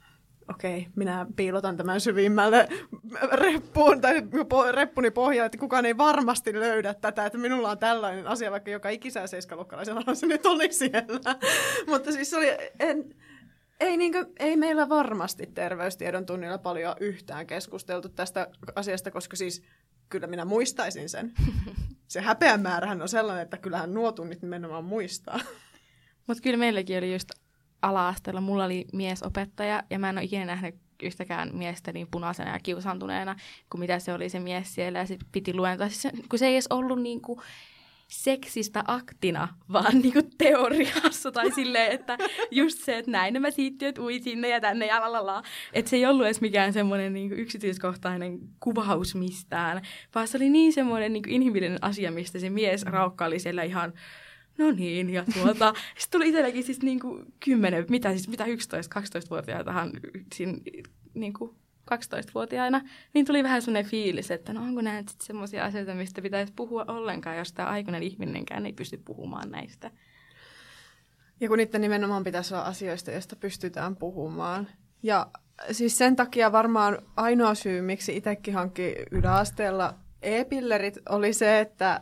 okei, 0.50 0.88
minä 0.96 1.26
piilotan 1.36 1.78
tämän 1.78 2.02
syvimmälle 2.02 2.70
reppuun 3.32 4.02
tai 4.02 4.22
reppuni 4.72 5.12
pohjaan, 5.12 5.46
että 5.46 5.58
kukaan 5.58 5.86
ei 5.86 5.98
varmasti 5.98 6.60
löydä 6.60 6.94
tätä, 6.94 7.26
että 7.26 7.38
minulla 7.38 7.70
on 7.70 7.78
tällainen 7.78 8.28
asia, 8.28 8.52
vaikka 8.52 8.72
joka 8.72 8.90
ikisää 8.90 9.28
seiskalukkalaisella 9.28 10.16
se 10.16 10.28
nyt 10.28 10.46
oli 10.46 10.74
siellä. 10.74 11.36
Mutta 11.90 12.12
siis 12.12 12.30
se 12.30 12.38
oli, 12.38 12.48
en, 12.80 13.16
ei, 13.82 13.98
niinkö, 13.98 14.26
ei 14.40 14.58
meillä 14.58 14.90
varmasti 14.90 15.48
terveystiedon 15.48 16.26
tunnilla 16.26 16.58
paljon 16.58 16.96
yhtään 17.00 17.48
keskusteltu 17.48 18.10
tästä 18.10 18.48
asiasta, 18.76 19.12
koska 19.12 19.36
siis 19.36 19.64
kyllä 20.10 20.28
minä 20.28 20.46
muistaisin 20.46 21.10
sen. 21.10 21.34
Se 22.08 22.22
häpeän 22.22 22.62
määrähän 22.62 23.02
on 23.02 23.10
sellainen, 23.10 23.44
että 23.44 23.58
kyllähän 23.58 23.94
nuo 23.94 24.12
tunnit 24.12 24.42
nimenomaan 24.42 24.84
muistaa. 24.84 25.40
Mutta 26.28 26.44
kyllä 26.44 26.58
meilläkin 26.58 26.98
oli 26.98 27.14
just 27.14 27.30
ala-asteella, 27.82 28.42
mulla 28.42 28.66
oli 28.66 28.86
miesopettaja 28.94 29.84
ja 29.90 30.00
mä 30.00 30.10
en 30.10 30.18
ole 30.18 30.26
ikinä 30.26 30.46
nähnyt 30.46 30.76
yhtäkään 31.04 31.56
miestä 31.56 31.94
niin 31.94 32.08
punaisena 32.12 32.54
ja 32.54 32.60
kiusantuneena 32.60 33.36
kuin 33.70 33.80
mitä 33.80 34.00
se 34.00 34.14
oli 34.14 34.30
se 34.30 34.40
mies 34.40 34.76
siellä 34.76 35.00
ja 35.00 35.06
sitten 35.06 35.28
piti 35.32 35.54
luentaa. 35.54 35.90
Siis 35.90 36.14
kun 36.30 36.40
se 36.40 36.48
ei 36.48 36.54
edes 36.54 36.68
ollut 36.70 37.02
niin 37.02 37.22
kuin 37.22 37.40
seksistä 38.12 38.84
aktina, 38.88 39.48
vaan 39.72 40.00
niinku 40.02 40.22
teoriassa 40.38 41.32
tai 41.32 41.52
silleen, 41.52 41.92
että 41.92 42.18
just 42.52 42.80
se, 42.80 42.98
että 42.98 43.12
näin 43.12 43.34
nämä 43.34 43.52
siittiöt 43.52 43.98
ui 43.98 44.20
sinne 44.20 44.50
ja 44.50 44.62
tänne 44.62 44.86
ja 44.86 45.02
lalala. 45.02 45.44
Että 45.74 45.90
se 45.90 45.96
ei 45.96 46.06
ollut 46.06 46.26
edes 46.26 46.42
mikään 46.42 46.74
semmoinen 46.74 47.14
niinku 47.14 47.36
yksityiskohtainen 47.36 48.40
kuvaus 48.60 49.16
mistään, 49.16 49.82
vaan 50.16 50.28
se 50.28 50.38
oli 50.38 50.50
niin 50.50 50.74
semmoinen 50.74 51.14
niinku 51.14 51.30
inhimillinen 51.32 51.80
asia, 51.82 52.12
mistä 52.12 52.40
se 52.40 52.50
mies 52.50 52.84
raukkaili 52.84 53.40
siellä 53.40 53.64
ihan 53.64 53.94
no 54.58 54.72
niin, 54.72 55.10
ja 55.10 55.26
tuota, 55.34 55.74
sitten 55.98 56.20
tuli 56.20 56.30
itselläkin 56.30 56.64
siis 56.64 56.82
niinku 56.82 57.24
kymmenen, 57.40 57.86
mitä 57.90 58.10
siis, 58.10 58.28
mitä 58.28 58.46
11-12-vuotiaitahan 58.46 59.92
siinä 60.34 60.58
niinku 61.14 61.61
12-vuotiaana, 61.96 62.82
niin 63.14 63.26
tuli 63.26 63.44
vähän 63.44 63.62
sellainen 63.62 63.92
fiilis, 63.92 64.32
että 64.32 64.54
no 64.54 64.62
onko 64.62 64.82
nämä 64.82 64.98
sitten 64.98 65.28
semmoisia 65.28 65.66
asioita, 65.66 65.96
mistä 65.96 66.22
pitäisi 66.22 66.54
puhua 66.56 66.86
ollenkaan, 66.88 67.38
jos 67.38 67.54
tämä 67.54 67.70
aikuinen 67.70 68.04
ihminenkään 68.04 68.66
ei 68.66 68.74
pysty 68.74 68.98
puhumaan 68.98 69.52
näistä. 69.52 69.92
Ja 71.40 71.48
kun 71.48 71.58
niiden 71.58 71.82
nimenomaan 71.82 72.24
pitäisi 72.24 72.54
olla 72.54 72.64
asioista, 72.64 73.12
joista 73.12 73.36
pystytään 73.36 73.96
puhumaan. 73.96 74.68
Ja 75.04 75.28
siis 75.72 75.98
sen 75.98 76.16
takia 76.16 76.52
varmaan 76.52 76.98
ainoa 77.16 77.56
syy, 77.56 77.82
miksi 77.82 78.18
itsekin 78.18 78.54
hankki 78.54 78.96
yläasteella 79.12 79.94
e-pillerit, 80.22 80.98
oli 81.10 81.34
se, 81.34 81.60
että 81.60 82.02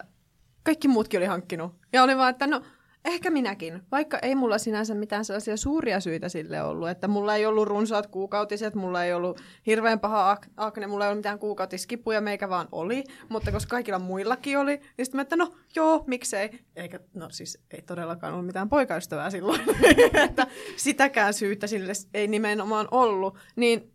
kaikki 0.64 0.88
muutkin 0.88 1.18
oli 1.18 1.26
hankkinut. 1.26 1.76
Ja 1.94 2.04
oli 2.04 2.18
vaan, 2.18 2.30
että 2.30 2.48
no 2.48 2.62
Ehkä 3.06 3.30
minäkin, 3.30 3.82
vaikka 3.92 4.20
ei 4.22 4.36
mulla 4.36 4.58
sinänsä 4.58 4.96
mitään 4.96 5.26
sellaisia 5.26 5.58
suuria 5.58 6.00
syitä 6.00 6.30
sille 6.30 6.64
ollut, 6.64 6.90
että 6.90 7.08
mulla 7.08 7.36
ei 7.36 7.46
ollut 7.46 7.68
runsaat 7.68 8.08
kuukautiset, 8.08 8.76
mulla 8.76 9.04
ei 9.04 9.14
ollut 9.14 9.42
hirveän 9.66 10.00
paha 10.00 10.36
ak- 10.36 10.50
akne, 10.58 10.88
mulla 10.88 11.06
ei 11.06 11.10
ollut 11.10 11.20
mitään 11.20 11.40
kuukautiskipuja, 11.40 12.22
meikä 12.22 12.50
vaan 12.50 12.68
oli, 12.72 13.04
mutta 13.30 13.52
koska 13.52 13.70
kaikilla 13.70 14.00
muillakin 14.00 14.58
oli, 14.58 14.78
niin 14.78 15.06
sitten 15.06 15.18
mä, 15.18 15.22
että 15.22 15.36
no 15.36 15.54
joo, 15.76 16.04
miksei. 16.08 16.60
Eikä, 16.76 17.00
no 17.14 17.30
siis 17.30 17.58
ei 17.72 17.82
todellakaan 17.82 18.34
ollut 18.34 18.46
mitään 18.46 18.70
poikaystävää 18.70 19.30
silloin, 19.30 19.62
että 20.26 20.48
sitäkään 20.78 21.34
syytä 21.34 21.68
sille 21.68 21.94
ei 22.14 22.28
nimenomaan 22.28 22.88
ollut, 22.92 23.38
niin 23.56 23.94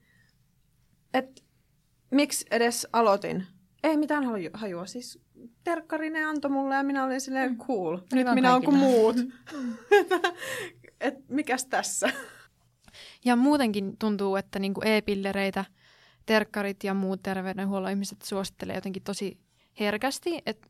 että 1.14 1.42
miksi 2.10 2.46
edes 2.50 2.88
aloitin? 2.92 3.46
Ei 3.82 3.96
mitään 3.96 4.24
hajua, 4.54 4.86
siis 4.86 5.23
terkkari 5.64 6.10
ne 6.10 6.24
antoi 6.24 6.50
mulle 6.50 6.74
ja 6.74 6.82
minä 6.82 7.04
olin 7.04 7.20
silleen 7.20 7.50
mm. 7.50 7.58
cool. 7.58 7.96
Nyt 7.96 8.12
Hyvä 8.14 8.34
minä 8.34 8.52
olen 8.52 8.64
kuin 8.64 8.76
muut. 8.76 9.16
Et 11.00 11.28
mikäs 11.28 11.66
tässä? 11.66 12.10
Ja 13.24 13.36
muutenkin 13.36 13.98
tuntuu, 13.98 14.36
että 14.36 14.58
niinku 14.58 14.80
e-pillereitä 14.84 15.64
terkkarit 16.26 16.84
ja 16.84 16.94
muut 16.94 17.22
terveydenhuollon 17.22 17.90
ihmiset 17.90 18.22
suosittelee 18.22 18.74
jotenkin 18.74 19.02
tosi 19.02 19.38
herkästi, 19.80 20.42
että 20.46 20.68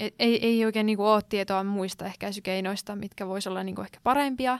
et, 0.00 0.14
ei, 0.18 0.46
ei 0.46 0.64
oikein 0.64 0.86
niinku 0.86 1.04
ole 1.04 1.22
tietoa 1.28 1.64
muista 1.64 2.06
ehkäisykeinoista, 2.06 2.96
mitkä 2.96 3.26
voisi 3.26 3.48
olla 3.48 3.64
niinku 3.64 3.82
ehkä 3.82 3.98
parempia. 4.02 4.58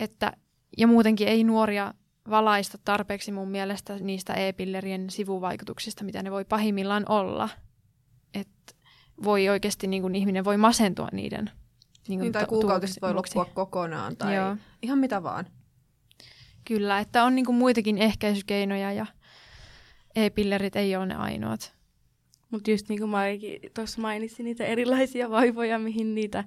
Että, 0.00 0.32
ja 0.78 0.86
muutenkin 0.86 1.28
ei 1.28 1.44
nuoria 1.44 1.94
valaista 2.30 2.78
tarpeeksi 2.84 3.32
mun 3.32 3.50
mielestä 3.50 3.96
niistä 3.96 4.34
e-pillerien 4.34 5.10
sivuvaikutuksista, 5.10 6.04
mitä 6.04 6.22
ne 6.22 6.30
voi 6.30 6.44
pahimmillaan 6.44 7.04
olla– 7.08 7.48
että 8.34 8.74
voi 9.24 9.48
oikeasti 9.48 9.86
niin 9.86 10.02
kuin 10.02 10.14
ihminen 10.14 10.44
voi 10.44 10.56
masentua 10.56 11.08
niiden 11.12 11.50
niin, 12.08 12.20
niin 12.20 12.32
tai 12.32 12.46
kuukautiset 12.46 13.02
voi 13.02 13.14
loppua 13.14 13.44
kokonaan 13.44 14.16
tai 14.16 14.36
Joo. 14.36 14.56
ihan 14.82 14.98
mitä 14.98 15.22
vaan. 15.22 15.46
Kyllä, 16.64 16.98
että 16.98 17.24
on 17.24 17.34
niin 17.34 17.46
kuin 17.46 17.56
muitakin 17.56 17.98
ehkäisykeinoja 17.98 18.92
ja 18.92 19.06
e-pillerit 20.16 20.76
ei 20.76 20.96
ole 20.96 21.06
ne 21.06 21.14
ainoat. 21.14 21.76
Mutta 22.50 22.70
just 22.70 22.88
niin 22.88 22.98
kuin 22.98 23.10
Maikin 23.10 23.60
tuossa 23.74 24.00
mainitsin 24.00 24.44
niitä 24.44 24.64
erilaisia 24.64 25.30
vaivoja, 25.30 25.78
mihin 25.78 26.14
niitä 26.14 26.44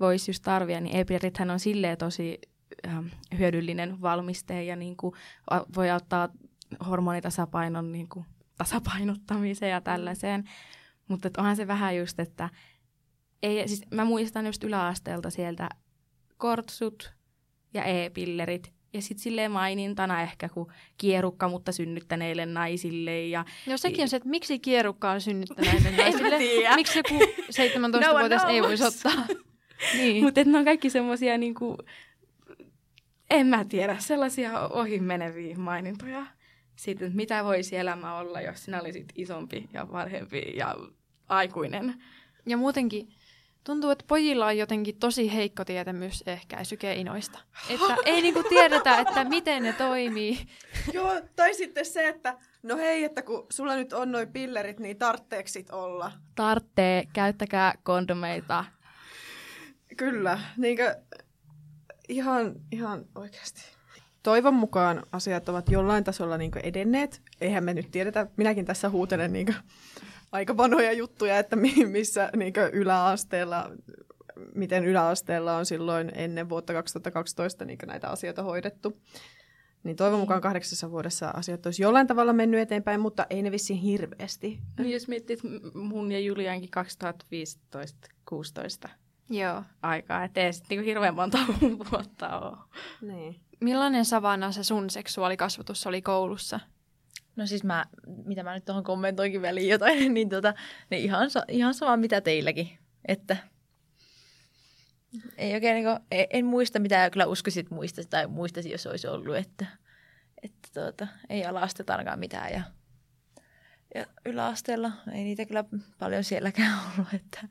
voisi 0.00 0.30
just 0.30 0.42
tarvia, 0.42 0.80
niin 0.80 0.96
e-pillerithän 0.96 1.50
on 1.50 1.60
silleen 1.60 1.98
tosi 1.98 2.40
äh, 2.86 3.04
hyödyllinen 3.38 4.00
valmiste 4.02 4.64
ja 4.64 4.76
niin 4.76 4.96
kuin 4.96 5.14
voi 5.76 5.90
auttaa 5.90 6.28
hormonitasapainon 6.86 7.92
niin 7.92 8.08
kuin 8.08 8.26
tasapainottamiseen 8.58 9.70
ja 9.70 9.80
tällaiseen. 9.80 10.44
Mutta 11.10 11.30
onhan 11.38 11.56
se 11.56 11.66
vähän 11.66 11.96
just, 11.96 12.20
että 12.20 12.48
ei, 13.42 13.68
siis 13.68 13.82
mä 13.90 14.04
muistan 14.04 14.46
just 14.46 14.64
yläasteelta 14.64 15.30
sieltä 15.30 15.68
kortsut 16.36 17.12
ja 17.74 17.84
e-pillerit. 17.84 18.72
Ja 18.92 19.02
sitten 19.02 19.22
silleen 19.22 19.50
mainintana 19.50 20.22
ehkä, 20.22 20.48
kun 20.48 20.72
kierukka, 20.98 21.48
mutta 21.48 21.72
synnyttäneille 21.72 22.46
naisille. 22.46 23.26
Ja... 23.26 23.44
No 23.66 23.76
sekin 23.76 24.02
on 24.02 24.08
se, 24.08 24.16
että 24.16 24.28
miksi 24.28 24.58
kierukka 24.58 25.10
on 25.10 25.20
synnyttäneille 25.20 25.90
naisille? 25.96 26.38
miksi 26.74 26.98
joku 26.98 27.24
17-vuotias 27.24 28.42
no 28.42 28.48
ei 28.48 28.62
voisi 28.62 28.84
ottaa? 28.84 29.26
niin. 29.98 30.24
Mutta 30.24 30.44
ne 30.44 30.58
on 30.58 30.64
kaikki 30.64 30.90
semmoisia 30.90 31.38
niinku, 31.38 31.76
en 33.30 33.46
mä 33.46 33.64
tiedä, 33.64 33.96
sellaisia 33.98 34.68
ohimeneviä 34.68 35.56
mainintoja 35.56 36.26
että 36.88 37.10
mitä 37.14 37.44
voisi 37.44 37.76
elämä 37.76 38.18
olla, 38.18 38.40
jos 38.40 38.64
sinä 38.64 38.80
olisit 38.80 39.12
isompi 39.14 39.68
ja 39.72 39.92
vanhempi 39.92 40.52
ja 40.56 40.76
aikuinen. 41.30 42.02
Ja 42.46 42.56
muutenkin 42.56 43.08
tuntuu, 43.64 43.90
että 43.90 44.04
pojilla 44.08 44.46
on 44.46 44.58
jotenkin 44.58 44.98
tosi 44.98 45.34
heikko 45.34 45.64
tietämys 45.64 46.24
ehkäisykeinoista. 46.26 47.38
Että 47.68 47.96
ei 48.04 48.22
niinku 48.22 48.42
tiedetä, 48.48 48.98
että 48.98 49.24
miten 49.24 49.62
ne 49.62 49.72
toimii. 49.72 50.38
Joo, 50.92 51.20
tai 51.36 51.54
sitten 51.54 51.86
se, 51.86 52.08
että 52.08 52.38
no 52.62 52.76
hei, 52.76 53.04
että 53.04 53.22
kun 53.22 53.46
sulla 53.50 53.76
nyt 53.76 53.92
on 53.92 54.12
noin 54.12 54.32
pillerit, 54.32 54.80
niin 54.80 54.98
tartteeksit 54.98 55.70
olla. 55.70 56.12
Tarttee, 56.34 57.04
käyttäkää 57.12 57.74
kondomeita. 57.82 58.64
Kyllä, 59.96 60.38
niinkö 60.56 60.96
ihan, 62.08 62.52
ihan 62.72 63.04
oikeasti. 63.14 63.62
Toivon 64.22 64.54
mukaan 64.54 65.02
asiat 65.12 65.48
ovat 65.48 65.68
jollain 65.68 66.04
tasolla 66.04 66.38
niin 66.38 66.50
edenneet. 66.62 67.22
Eihän 67.40 67.64
me 67.64 67.74
nyt 67.74 67.90
tiedetä, 67.90 68.26
minäkin 68.36 68.64
tässä 68.64 68.90
huutelen 68.90 69.32
niin 69.32 69.54
aika 70.32 70.56
vanhoja 70.56 70.92
juttuja, 70.92 71.38
että 71.38 71.56
missä 71.86 72.30
niin 72.36 72.52
yläasteella, 72.72 73.70
miten 74.54 74.84
yläasteella 74.84 75.56
on 75.56 75.66
silloin 75.66 76.12
ennen 76.14 76.48
vuotta 76.48 76.72
2012 76.72 77.64
niin 77.64 77.78
näitä 77.86 78.08
asioita 78.08 78.42
hoidettu. 78.42 79.00
Niin 79.82 79.96
toivon 79.96 80.12
niin. 80.12 80.20
mukaan 80.20 80.40
kahdeksassa 80.40 80.90
vuodessa 80.90 81.28
asiat 81.28 81.66
olisi 81.66 81.82
jollain 81.82 82.06
tavalla 82.06 82.32
mennyt 82.32 82.60
eteenpäin, 82.60 83.00
mutta 83.00 83.26
ei 83.30 83.42
ne 83.42 83.50
vissiin 83.50 83.78
hirveästi. 83.78 84.58
Niin 84.78 84.92
jos 84.92 85.08
miettii 85.08 85.36
mun 85.74 86.12
ja 86.12 86.20
Juliankin 86.20 86.70
2015-16 88.86 88.88
Joo. 89.30 89.62
aikaa, 89.82 90.24
ettei 90.24 90.52
sitten 90.52 90.78
niin 90.78 90.84
hirveän 90.84 91.14
monta 91.14 91.38
vuotta 91.92 92.38
ole. 92.38 92.56
Niin. 93.00 93.40
Millainen 93.60 94.04
savana 94.04 94.52
se 94.52 94.64
sun 94.64 94.90
seksuaalikasvatus 94.90 95.86
oli 95.86 96.02
koulussa? 96.02 96.60
No 97.36 97.46
siis 97.46 97.64
mä, 97.64 97.84
mitä 98.24 98.42
mä 98.42 98.54
nyt 98.54 98.64
tuohon 98.64 98.84
kommentoinkin 98.84 99.42
väliin 99.42 99.68
jotain, 99.68 100.14
niin, 100.14 100.28
tota, 100.28 100.54
niin 100.90 101.02
ihan, 101.02 101.30
ihan 101.48 101.74
sama 101.74 101.96
mitä 101.96 102.20
teilläkin. 102.20 102.78
Että 103.08 103.36
ei 105.36 105.54
oikein, 105.54 105.74
niin 105.74 105.84
kuin, 105.84 105.98
en, 106.10 106.26
en 106.30 106.46
muista 106.46 106.78
mitä 106.78 107.10
kyllä 107.10 107.26
uskoisit 107.26 107.70
muista 107.70 108.02
tai 108.10 108.26
muistasi, 108.26 108.70
jos 108.70 108.86
olisi 108.86 109.08
ollut, 109.08 109.36
että, 109.36 109.66
että 110.42 110.68
tuota, 110.74 111.06
ei 111.28 111.44
ala-astetta 111.44 111.92
ainakaan 111.92 112.18
mitään 112.18 112.52
ja, 112.52 112.62
ja 113.94 114.06
yläasteella 114.26 114.92
ei 115.12 115.24
niitä 115.24 115.46
kyllä 115.46 115.64
paljon 115.98 116.24
sielläkään 116.24 116.78
ollut, 116.92 117.14
että, 117.14 117.48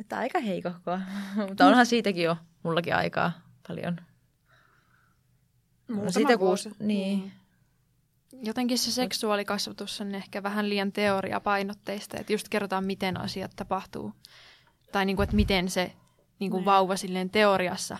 että 0.00 0.18
aika 0.18 0.38
heikohkoa. 0.38 1.00
Mutta 1.48 1.66
onhan 1.66 1.86
siitäkin 1.86 2.24
jo 2.24 2.36
mullakin 2.62 2.94
aikaa 2.94 3.32
paljon. 3.68 3.96
Muutama 5.88 6.10
siitä 6.10 6.38
kuusi. 6.38 6.70
Niin. 6.78 7.18
Mm 7.18 7.43
Jotenkin 8.42 8.78
se 8.78 8.90
seksuaalikasvatus 8.90 10.00
on 10.00 10.14
ehkä 10.14 10.42
vähän 10.42 10.68
liian 10.68 10.92
teoriapainotteista, 10.92 12.16
että 12.20 12.32
just 12.32 12.48
kerrotaan, 12.48 12.84
miten 12.86 13.20
asiat 13.20 13.50
tapahtuu. 13.56 14.12
Tai 14.92 15.04
niin 15.04 15.16
kuin, 15.16 15.24
että 15.24 15.36
miten 15.36 15.70
se 15.70 15.92
niin 16.38 16.50
kuin 16.50 16.64
vauva 16.64 16.96
silleen 16.96 17.30
teoriassa 17.30 17.98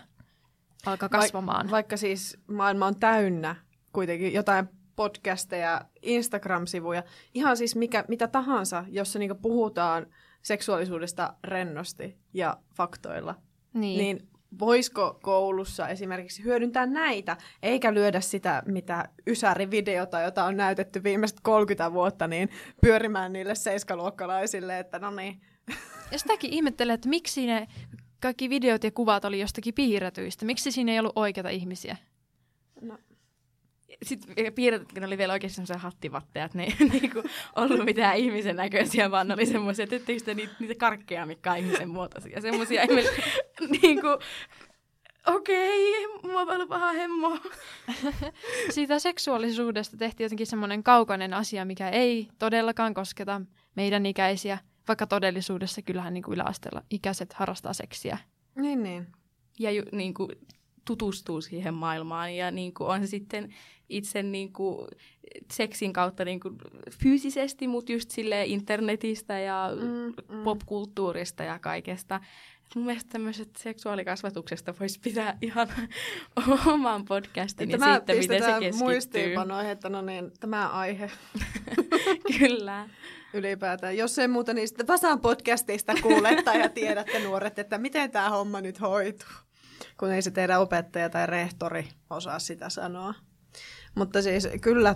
alkaa 0.87 1.09
kasvamaan. 1.09 1.67
Va- 1.67 1.71
vaikka 1.71 1.97
siis 1.97 2.39
maailma 2.47 2.87
on 2.87 2.97
täynnä 3.01 3.57
kuitenkin 3.93 4.33
jotain 4.33 4.69
podcasteja, 4.97 5.85
Instagram-sivuja, 6.03 7.03
ihan 7.35 7.57
siis 7.57 7.77
mikä, 7.77 8.05
mitä 8.09 8.29
tahansa, 8.29 8.85
jossa 8.89 9.19
niinku 9.19 9.35
puhutaan 9.35 10.07
seksuaalisuudesta 10.43 11.35
rennosti 11.45 12.19
ja 12.35 12.57
faktoilla, 12.77 13.35
niin, 13.75 13.99
niin 13.99 14.29
voisiko 14.59 15.19
koulussa 15.23 15.89
esimerkiksi 15.89 16.45
hyödyntää 16.45 16.87
näitä, 16.87 17.37
eikä 17.63 17.95
lyödä 17.95 18.21
sitä, 18.21 18.63
mitä 18.67 19.09
ysärivideota, 19.27 20.21
jota 20.21 20.45
on 20.45 20.57
näytetty 20.57 21.03
viimeiset 21.03 21.39
30 21.43 21.93
vuotta, 21.93 22.27
niin 22.27 22.49
pyörimään 22.81 23.33
niille 23.33 23.55
seiskaluokkalaisille, 23.55 24.79
että 24.79 24.99
no 24.99 25.11
niin. 25.11 25.41
Ja 26.11 26.19
sitäkin 26.19 26.53
ihmettelee, 26.53 26.95
että 26.95 27.09
miksi 27.09 27.47
ne 27.47 27.67
kaikki 28.21 28.51
videot 28.51 28.85
ja 28.85 28.91
kuvat 28.91 29.25
oli 29.25 29.41
jostakin 29.41 29.75
piirretyistä. 29.75 30.47
Miksi 30.47 30.73
siinä 30.73 30.93
ei 30.93 30.99
ollut 30.99 31.13
oikeita 31.17 31.49
ihmisiä? 31.49 31.97
Sitten 34.05 34.53
piirretytkin 34.55 35.05
oli 35.05 35.19
vielä 35.19 35.33
oikeasti 35.33 35.55
semmoisia 35.55 35.79
hattivatteja, 35.79 36.45
että 36.45 36.59
ne 36.59 36.65
ei 36.65 36.89
niinku 37.01 37.23
ollut 37.57 37.85
mitään 37.85 38.17
ihmisen 38.17 38.57
näköisiä, 38.57 39.11
vaan 39.11 39.29
ne 39.29 39.35
oli 39.35 39.47
semmoisia, 39.47 39.83
että 39.83 39.97
ettekö 39.97 40.35
niitä, 40.35 40.55
niitä 40.61 40.75
karkkeja, 40.75 41.27
mikä 41.27 41.53
on 41.53 41.59
ihmisen 41.59 41.89
muotoisia. 41.89 42.41
Semmoisia 42.41 42.83
niinku, 43.83 44.09
okei, 45.27 46.07
okay, 46.07 46.31
mua 46.31 46.41
on 46.41 46.69
paha 46.69 46.93
hemmo. 46.93 47.39
Siitä 48.71 48.99
seksuaalisuudesta 48.99 49.97
tehtiin 49.97 50.25
jotenkin 50.25 50.47
semmoinen 50.47 50.83
kaukainen 50.83 51.35
asia, 51.35 51.65
mikä 51.65 51.89
ei 51.89 52.29
todellakaan 52.39 52.95
kosketa 52.95 53.41
meidän 53.75 54.07
ikäisiä, 54.07 54.59
vaikka 54.89 55.07
todellisuudessa 55.07 55.83
kyllähän 55.83 56.15
niin 56.15 56.25
kuin 56.25 56.35
yläasteella 56.35 56.83
ikäiset 56.91 57.33
harrastaa 57.33 57.73
seksiä. 57.73 58.19
Niin, 58.55 58.83
niin. 58.83 59.07
Ja 59.59 59.71
ju, 59.71 59.83
niin 59.93 60.15
kuin, 60.15 60.29
tutustuu 60.85 61.41
siihen 61.41 61.75
maailmaan 61.75 62.37
ja 62.37 62.51
niin 62.51 62.75
kuin, 62.75 62.89
on 62.89 63.01
se 63.01 63.07
sitten 63.07 63.55
itse 63.89 64.23
niin 64.23 64.53
kuin, 64.53 64.89
seksin 65.53 65.93
kautta 65.93 66.25
niin 66.25 66.41
kuin, 66.41 66.59
fyysisesti, 67.03 67.69
mutta 67.69 67.93
just 67.93 68.11
sille 68.11 68.45
internetistä 68.45 69.39
ja 69.39 69.71
mm, 69.81 70.37
mm. 70.37 70.45
popkulttuurista 70.45 71.43
ja 71.43 71.59
kaikesta. 71.59 72.21
Mun 72.75 72.85
mielestä 72.87 73.11
tämmöiset 73.13 73.57
seksuaalikasvatuksesta 73.57 74.75
voisi 74.81 75.01
pitää 75.01 75.39
ihan 75.43 75.69
oman 76.67 77.05
podcastin 77.05 77.71
ja 77.71 77.79
siitä, 77.79 78.15
miten 78.15 78.43
se 78.43 78.47
keskittyy. 78.51 78.79
muistiinpanoihin, 78.79 79.71
että 79.71 79.89
no 79.89 80.03
niin, 80.03 80.33
tämä 80.41 80.69
aihe. 80.69 81.11
Kyllä. 82.39 82.89
Ylipäätään. 83.35 83.97
Jos 83.97 84.19
ei 84.19 84.29
muuta, 84.29 84.55
niin 84.55 84.69
sitten 84.69 84.87
Vasan 84.87 85.21
podcastista 85.21 85.93
kuulette 86.03 86.59
ja 86.59 86.69
tiedätte 86.69 87.19
nuoret, 87.19 87.59
että 87.59 87.79
miten 87.79 88.11
tämä 88.11 88.31
homma 88.31 88.61
nyt 88.61 88.81
hoituu. 88.81 89.29
Kun 89.99 90.13
ei 90.13 90.23
se 90.23 90.31
teidän 90.31 90.61
opettaja 90.61 91.11
tai 91.11 91.27
rehtori 91.27 91.89
osaa 92.11 92.39
sitä 92.39 92.69
sanoa. 92.69 93.15
Mutta 93.95 94.23
siis 94.23 94.49
kyllä 94.61 94.95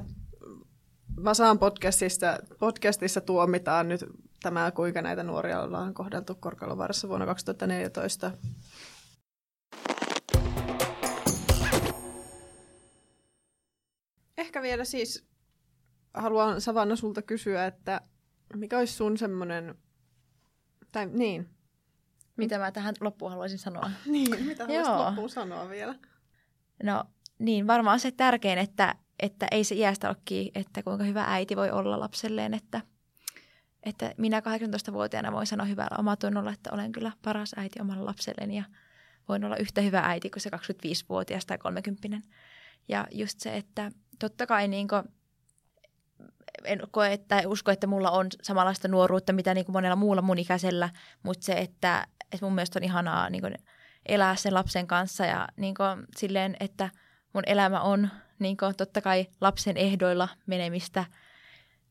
Vasaan 1.24 1.58
podcastissa, 1.58 2.38
podcastissa 2.58 3.20
tuomitaan 3.20 3.88
nyt 3.88 4.04
tämä, 4.42 4.70
kuinka 4.70 5.02
näitä 5.02 5.22
nuoria 5.22 5.62
ollaan 5.62 5.94
kohdeltu 5.94 6.34
Korkalovaarassa 6.34 7.08
vuonna 7.08 7.26
2014. 7.26 8.30
Ehkä 14.38 14.62
vielä 14.62 14.84
siis 14.84 15.26
haluan 16.14 16.60
Savanna 16.60 16.96
sulta 16.96 17.22
kysyä, 17.22 17.66
että 17.66 18.00
mikä 18.54 18.78
olisi 18.78 18.92
sun 18.92 19.18
semmoinen, 19.18 19.74
tai 20.92 21.06
niin. 21.06 21.48
Mitä 22.36 22.58
mä 22.58 22.72
tähän 22.72 22.94
loppuun 23.00 23.30
haluaisin 23.30 23.58
sanoa? 23.58 23.90
niin, 24.06 24.44
mitä 24.46 24.66
haluaisit 24.66 24.94
loppuun 24.94 25.30
sanoa 25.30 25.68
vielä? 25.68 25.94
No 26.82 27.04
niin, 27.38 27.66
varmaan 27.66 28.00
se 28.00 28.10
tärkein, 28.10 28.58
että, 28.58 28.94
että 29.18 29.46
ei 29.50 29.64
se 29.64 29.74
iästä 29.74 30.08
ole 30.08 30.16
kiinni, 30.24 30.52
että 30.54 30.82
kuinka 30.82 31.04
hyvä 31.04 31.24
äiti 31.28 31.56
voi 31.56 31.70
olla 31.70 32.00
lapselleen, 32.00 32.54
että, 32.54 32.80
että 33.82 34.14
minä 34.16 34.40
18-vuotiaana 34.40 35.32
voin 35.32 35.46
sanoa 35.46 35.66
hyvällä 35.66 35.96
omatunnolla, 35.98 36.52
että 36.52 36.70
olen 36.72 36.92
kyllä 36.92 37.12
paras 37.24 37.54
äiti 37.56 37.80
omalle 37.80 38.04
lapselleni 38.04 38.56
ja 38.56 38.64
voin 39.28 39.44
olla 39.44 39.56
yhtä 39.56 39.80
hyvä 39.80 40.00
äiti 40.00 40.30
kuin 40.30 40.42
se 40.42 40.50
25-vuotias 40.56 41.46
tai 41.46 41.58
30 41.58 42.28
Ja 42.88 43.06
just 43.10 43.40
se, 43.40 43.56
että 43.56 43.90
totta 44.18 44.46
kai 44.46 44.68
niin 44.68 44.88
kuin, 44.88 45.02
en 46.64 46.82
koe, 46.90 47.12
että 47.12 47.42
usko, 47.46 47.70
että 47.70 47.86
mulla 47.86 48.10
on 48.10 48.26
samanlaista 48.42 48.88
nuoruutta, 48.88 49.32
mitä 49.32 49.54
niin 49.54 49.64
kuin 49.64 49.72
monella 49.72 49.96
muulla 49.96 50.22
mun 50.22 50.38
ikäisellä, 50.38 50.90
mutta 51.22 51.44
se, 51.44 51.52
että, 51.52 52.06
että 52.32 52.46
mun 52.46 52.54
mielestä 52.54 52.78
on 52.78 52.84
ihanaa 52.84 53.30
niin 53.30 53.42
kuin 53.42 53.54
elää 54.06 54.36
sen 54.36 54.54
lapsen 54.54 54.86
kanssa 54.86 55.26
ja 55.26 55.48
niin 55.56 55.74
kuin, 55.74 56.06
silleen, 56.16 56.56
että 56.60 56.90
mun 57.32 57.42
elämä 57.46 57.80
on 57.80 58.08
niin 58.38 58.56
kuin, 58.56 58.76
totta 58.76 59.00
kai 59.00 59.26
lapsen 59.40 59.76
ehdoilla 59.76 60.28
menemistä, 60.46 61.04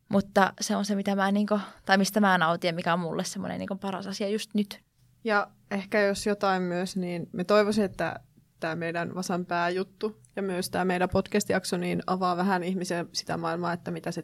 mutta 0.09 0.53
se 0.61 0.75
on 0.75 0.85
se, 0.85 0.95
mitä 0.95 1.15
mä, 1.15 1.31
niin 1.31 1.47
kuin, 1.47 1.61
tai 1.85 1.97
mistä 1.97 2.19
mä 2.19 2.37
nautin 2.37 2.67
ja 2.67 2.73
mikä 2.73 2.93
on 2.93 2.99
mulle 2.99 3.23
semmoinen 3.23 3.59
niin 3.59 3.79
paras 3.79 4.07
asia 4.07 4.29
just 4.29 4.53
nyt. 4.53 4.79
Ja 5.23 5.47
ehkä 5.71 6.01
jos 6.01 6.25
jotain 6.25 6.61
myös, 6.61 6.95
niin 6.95 7.29
me 7.31 7.43
toivoisin, 7.43 7.83
että 7.83 8.19
tämä 8.59 8.75
meidän 8.75 9.15
Vasan 9.15 9.45
pääjuttu 9.45 10.21
ja 10.35 10.41
myös 10.41 10.69
tämä 10.69 10.85
meidän 10.85 11.09
podcast-jakso 11.09 11.77
niin 11.77 12.03
avaa 12.07 12.37
vähän 12.37 12.63
ihmisiä 12.63 13.05
sitä 13.13 13.37
maailmaa, 13.37 13.73
että 13.73 13.91
mitä 13.91 14.11
se 14.11 14.23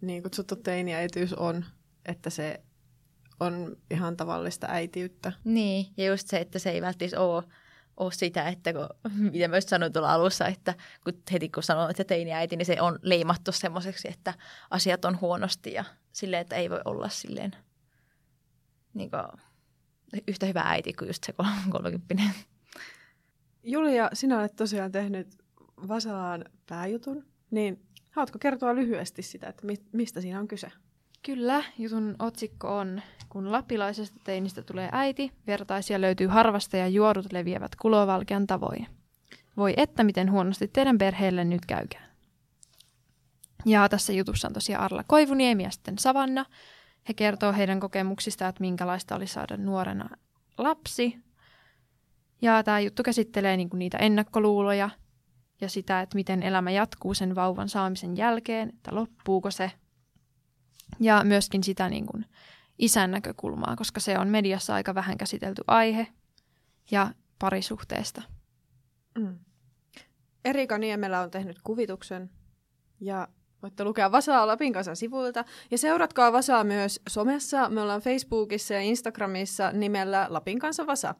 niin 0.00 0.22
kutsuttu 0.22 0.56
teiniäitiys 0.56 1.34
on, 1.34 1.64
että 2.06 2.30
se 2.30 2.60
on 3.40 3.76
ihan 3.90 4.16
tavallista 4.16 4.66
äitiyttä. 4.70 5.32
Niin, 5.44 5.86
ja 5.96 6.06
just 6.06 6.28
se, 6.28 6.38
että 6.38 6.58
se 6.58 6.70
ei 6.70 6.82
välttämättä 6.82 7.20
ole, 7.20 7.42
ole 7.98 8.12
sitä, 8.12 8.48
että 8.48 8.72
kun, 8.72 8.88
mitä 9.32 9.48
myös 9.48 9.64
sanoin 9.64 9.92
tuolla 9.92 10.12
alussa, 10.12 10.46
että 10.46 10.74
kun 11.04 11.22
heti 11.32 11.48
kun 11.48 11.62
sanoin, 11.62 11.90
että 11.90 12.04
teiniäiti, 12.04 12.56
niin 12.56 12.66
se 12.66 12.80
on 12.80 12.98
leimattu 13.02 13.52
semmoiseksi, 13.52 14.08
että 14.08 14.34
asiat 14.70 15.04
on 15.04 15.20
huonosti 15.20 15.72
ja 15.72 15.84
silleen, 16.12 16.40
että 16.40 16.56
ei 16.56 16.70
voi 16.70 16.80
olla 16.84 17.08
silleen 17.08 17.56
niin 18.94 19.10
kuin, 19.10 19.22
yhtä 20.28 20.46
hyvä 20.46 20.62
äiti 20.64 20.92
kuin 20.92 21.08
just 21.08 21.24
se 21.24 21.34
30 21.70 22.24
Julia, 23.62 24.10
sinä 24.12 24.38
olet 24.38 24.56
tosiaan 24.56 24.92
tehnyt 24.92 25.28
Vasaan 25.88 26.44
pääjutun, 26.68 27.26
niin 27.50 27.82
haluatko 28.10 28.38
kertoa 28.38 28.74
lyhyesti 28.74 29.22
sitä, 29.22 29.48
että 29.48 29.66
mistä 29.92 30.20
siinä 30.20 30.40
on 30.40 30.48
kyse? 30.48 30.72
Kyllä, 31.22 31.64
jutun 31.78 32.16
otsikko 32.18 32.76
on 32.76 33.02
Kun 33.28 33.52
lappilaisesta 33.52 34.20
teinistä 34.24 34.62
tulee 34.62 34.88
äiti, 34.92 35.32
vertaisia 35.46 36.00
löytyy 36.00 36.26
harvasta 36.26 36.76
ja 36.76 36.88
juorut 36.88 37.32
leviävät 37.32 37.76
kulovalkean 37.76 38.46
tavoin. 38.46 38.86
Voi 39.56 39.74
että 39.76 40.04
miten 40.04 40.30
huonosti 40.30 40.68
teidän 40.68 40.98
perheelle 40.98 41.44
nyt 41.44 41.66
käykään. 41.66 42.08
Ja 43.66 43.88
tässä 43.88 44.12
jutussa 44.12 44.48
on 44.48 44.54
tosiaan 44.54 44.84
Arla 44.84 45.04
Koivuniemi 45.06 45.62
ja 45.62 45.70
sitten 45.70 45.98
Savanna. 45.98 46.44
He 47.08 47.14
kertoo 47.14 47.52
heidän 47.52 47.80
kokemuksistaan, 47.80 48.48
että 48.48 48.60
minkälaista 48.60 49.16
oli 49.16 49.26
saada 49.26 49.56
nuorena 49.56 50.08
lapsi 50.58 51.18
ja 52.42 52.62
tämä 52.62 52.80
juttu 52.80 53.02
käsittelee 53.02 53.56
niinku 53.56 53.76
niitä 53.76 53.98
ennakkoluuloja 53.98 54.90
ja 55.60 55.68
sitä, 55.68 56.00
että 56.00 56.14
miten 56.14 56.42
elämä 56.42 56.70
jatkuu 56.70 57.14
sen 57.14 57.34
vauvan 57.34 57.68
saamisen 57.68 58.16
jälkeen, 58.16 58.68
että 58.68 58.94
loppuuko 58.94 59.50
se. 59.50 59.70
Ja 61.00 61.24
myöskin 61.24 61.64
sitä 61.64 61.88
niinku 61.88 62.20
isän 62.78 63.10
näkökulmaa, 63.10 63.76
koska 63.76 64.00
se 64.00 64.18
on 64.18 64.28
mediassa 64.28 64.74
aika 64.74 64.94
vähän 64.94 65.18
käsitelty 65.18 65.62
aihe 65.66 66.06
ja 66.90 67.10
parisuhteesta. 67.38 68.22
Mm. 69.18 69.38
Erika 70.44 70.78
Niemelä 70.78 71.20
on 71.20 71.30
tehnyt 71.30 71.58
kuvituksen 71.62 72.30
ja 73.00 73.28
voitte 73.62 73.84
lukea 73.84 74.12
Vasaa 74.12 74.46
Lapin 74.46 74.72
kanssa 74.72 74.94
sivuilta. 74.94 75.44
Ja 75.70 75.78
seuratkaa 75.78 76.32
Vasaa 76.32 76.64
myös 76.64 77.00
somessa. 77.08 77.68
Me 77.68 77.80
ollaan 77.80 78.00
Facebookissa 78.00 78.74
ja 78.74 78.80
Instagramissa 78.80 79.72
nimellä 79.72 80.26
Lapin 80.30 80.58
kanssa 80.58 80.86
Vasa. 80.86 81.14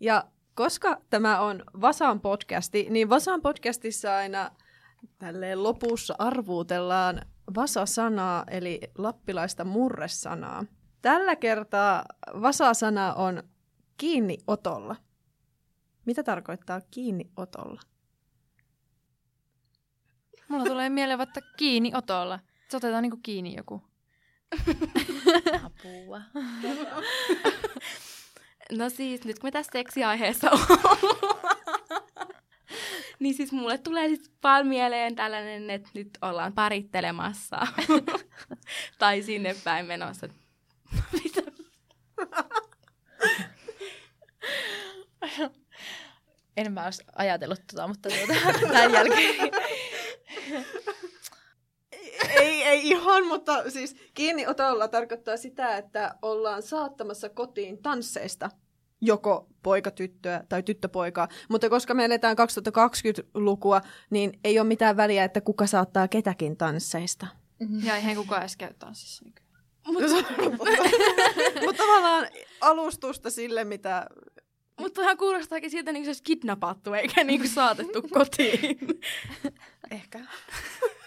Ja 0.00 0.24
koska 0.54 1.00
tämä 1.10 1.40
on 1.40 1.64
Vasan 1.80 2.20
podcasti, 2.20 2.86
niin 2.90 3.08
Vasan 3.10 3.42
podcastissa 3.42 4.16
aina 4.16 4.50
tälleen 5.18 5.62
lopussa 5.62 6.14
arvuutellaan 6.18 7.22
Vasa-sanaa, 7.54 8.44
eli 8.50 8.80
lappilaista 8.98 9.64
murresanaa. 9.64 10.64
Tällä 11.02 11.36
kertaa 11.36 12.04
Vasa-sana 12.42 13.14
on 13.14 13.42
kiinniotolla. 13.96 14.96
Mitä 16.04 16.22
tarkoittaa 16.22 16.80
kiinniotolla? 16.90 17.80
Mulla 20.48 20.64
tulee 20.64 20.88
mieleen 20.88 21.18
vaikka 21.18 21.40
kiinniotolla. 21.56 22.40
Se 22.68 22.76
otetaan 22.76 23.02
niinku 23.02 23.20
kiinni 23.22 23.56
joku. 23.56 23.82
Apua. 25.64 26.20
No 28.78 28.88
siis, 28.88 29.24
nyt 29.24 29.38
kun 29.38 29.46
me 29.46 29.50
tässä 29.50 29.72
seksiaiheessa 29.72 30.50
niin 33.20 33.34
siis 33.34 33.52
mulle 33.52 33.78
tulee 33.78 34.08
sit 34.08 34.30
paljon 34.40 34.66
mieleen 34.66 35.16
tällainen, 35.16 35.70
että 35.70 35.88
nyt 35.94 36.18
ollaan 36.22 36.52
parittelemassa. 36.52 37.66
tai 38.98 39.22
sinne 39.22 39.56
päin 39.64 39.86
menossa. 39.86 40.28
Mitä? 41.12 41.42
en 46.56 46.72
mä 46.72 46.84
olisi 46.84 47.02
ajatellut 47.16 47.60
tota, 47.66 47.88
mutta 47.88 48.08
tuota, 48.08 48.58
tämän 48.72 48.92
jälkeen 48.92 49.50
ei, 52.40 52.62
ei 52.62 52.88
ihan, 52.88 53.26
mutta 53.26 53.70
siis 53.70 53.96
kiinniotolla 54.14 54.88
tarkoittaa 54.88 55.36
sitä, 55.36 55.76
että 55.76 56.14
ollaan 56.22 56.62
saattamassa 56.62 57.28
kotiin 57.28 57.82
tansseista 57.82 58.50
joko 59.00 59.48
poika-tyttöä 59.62 60.44
tai 60.48 60.62
tyttöpoikaa. 60.62 61.28
Mutta 61.48 61.70
koska 61.70 61.94
me 61.94 62.04
eletään 62.04 62.36
2020-lukua, 62.38 63.80
niin 64.10 64.40
ei 64.44 64.58
ole 64.58 64.68
mitään 64.68 64.96
väliä, 64.96 65.24
että 65.24 65.40
kuka 65.40 65.66
saattaa 65.66 66.08
ketäkin 66.08 66.56
tansseista. 66.56 67.26
Mm-hmm. 67.60 67.86
Ja 67.86 67.96
eihän 67.96 68.16
kukaan 68.16 68.42
edes 68.42 68.56
käy 68.56 68.74
tanssissa 68.78 69.24
nykyään. 69.24 69.50
Mutta, 69.86 70.06
mutta 71.64 71.82
tavallaan 71.82 72.26
alustusta 72.60 73.30
sille, 73.30 73.64
mitä... 73.64 74.06
Mutta 74.80 75.02
ihan 75.02 75.16
kuulostaakin 75.16 75.70
siltä, 75.70 75.92
niin 75.92 76.00
kuin 76.00 76.06
se 76.06 76.08
olisi 76.08 76.22
kidnappattu 76.22 76.92
eikä 76.94 77.24
niin 77.24 77.40
kuin 77.40 77.50
saatettu 77.50 78.02
kotiin. 78.02 78.78
Ehkä. 79.90 80.20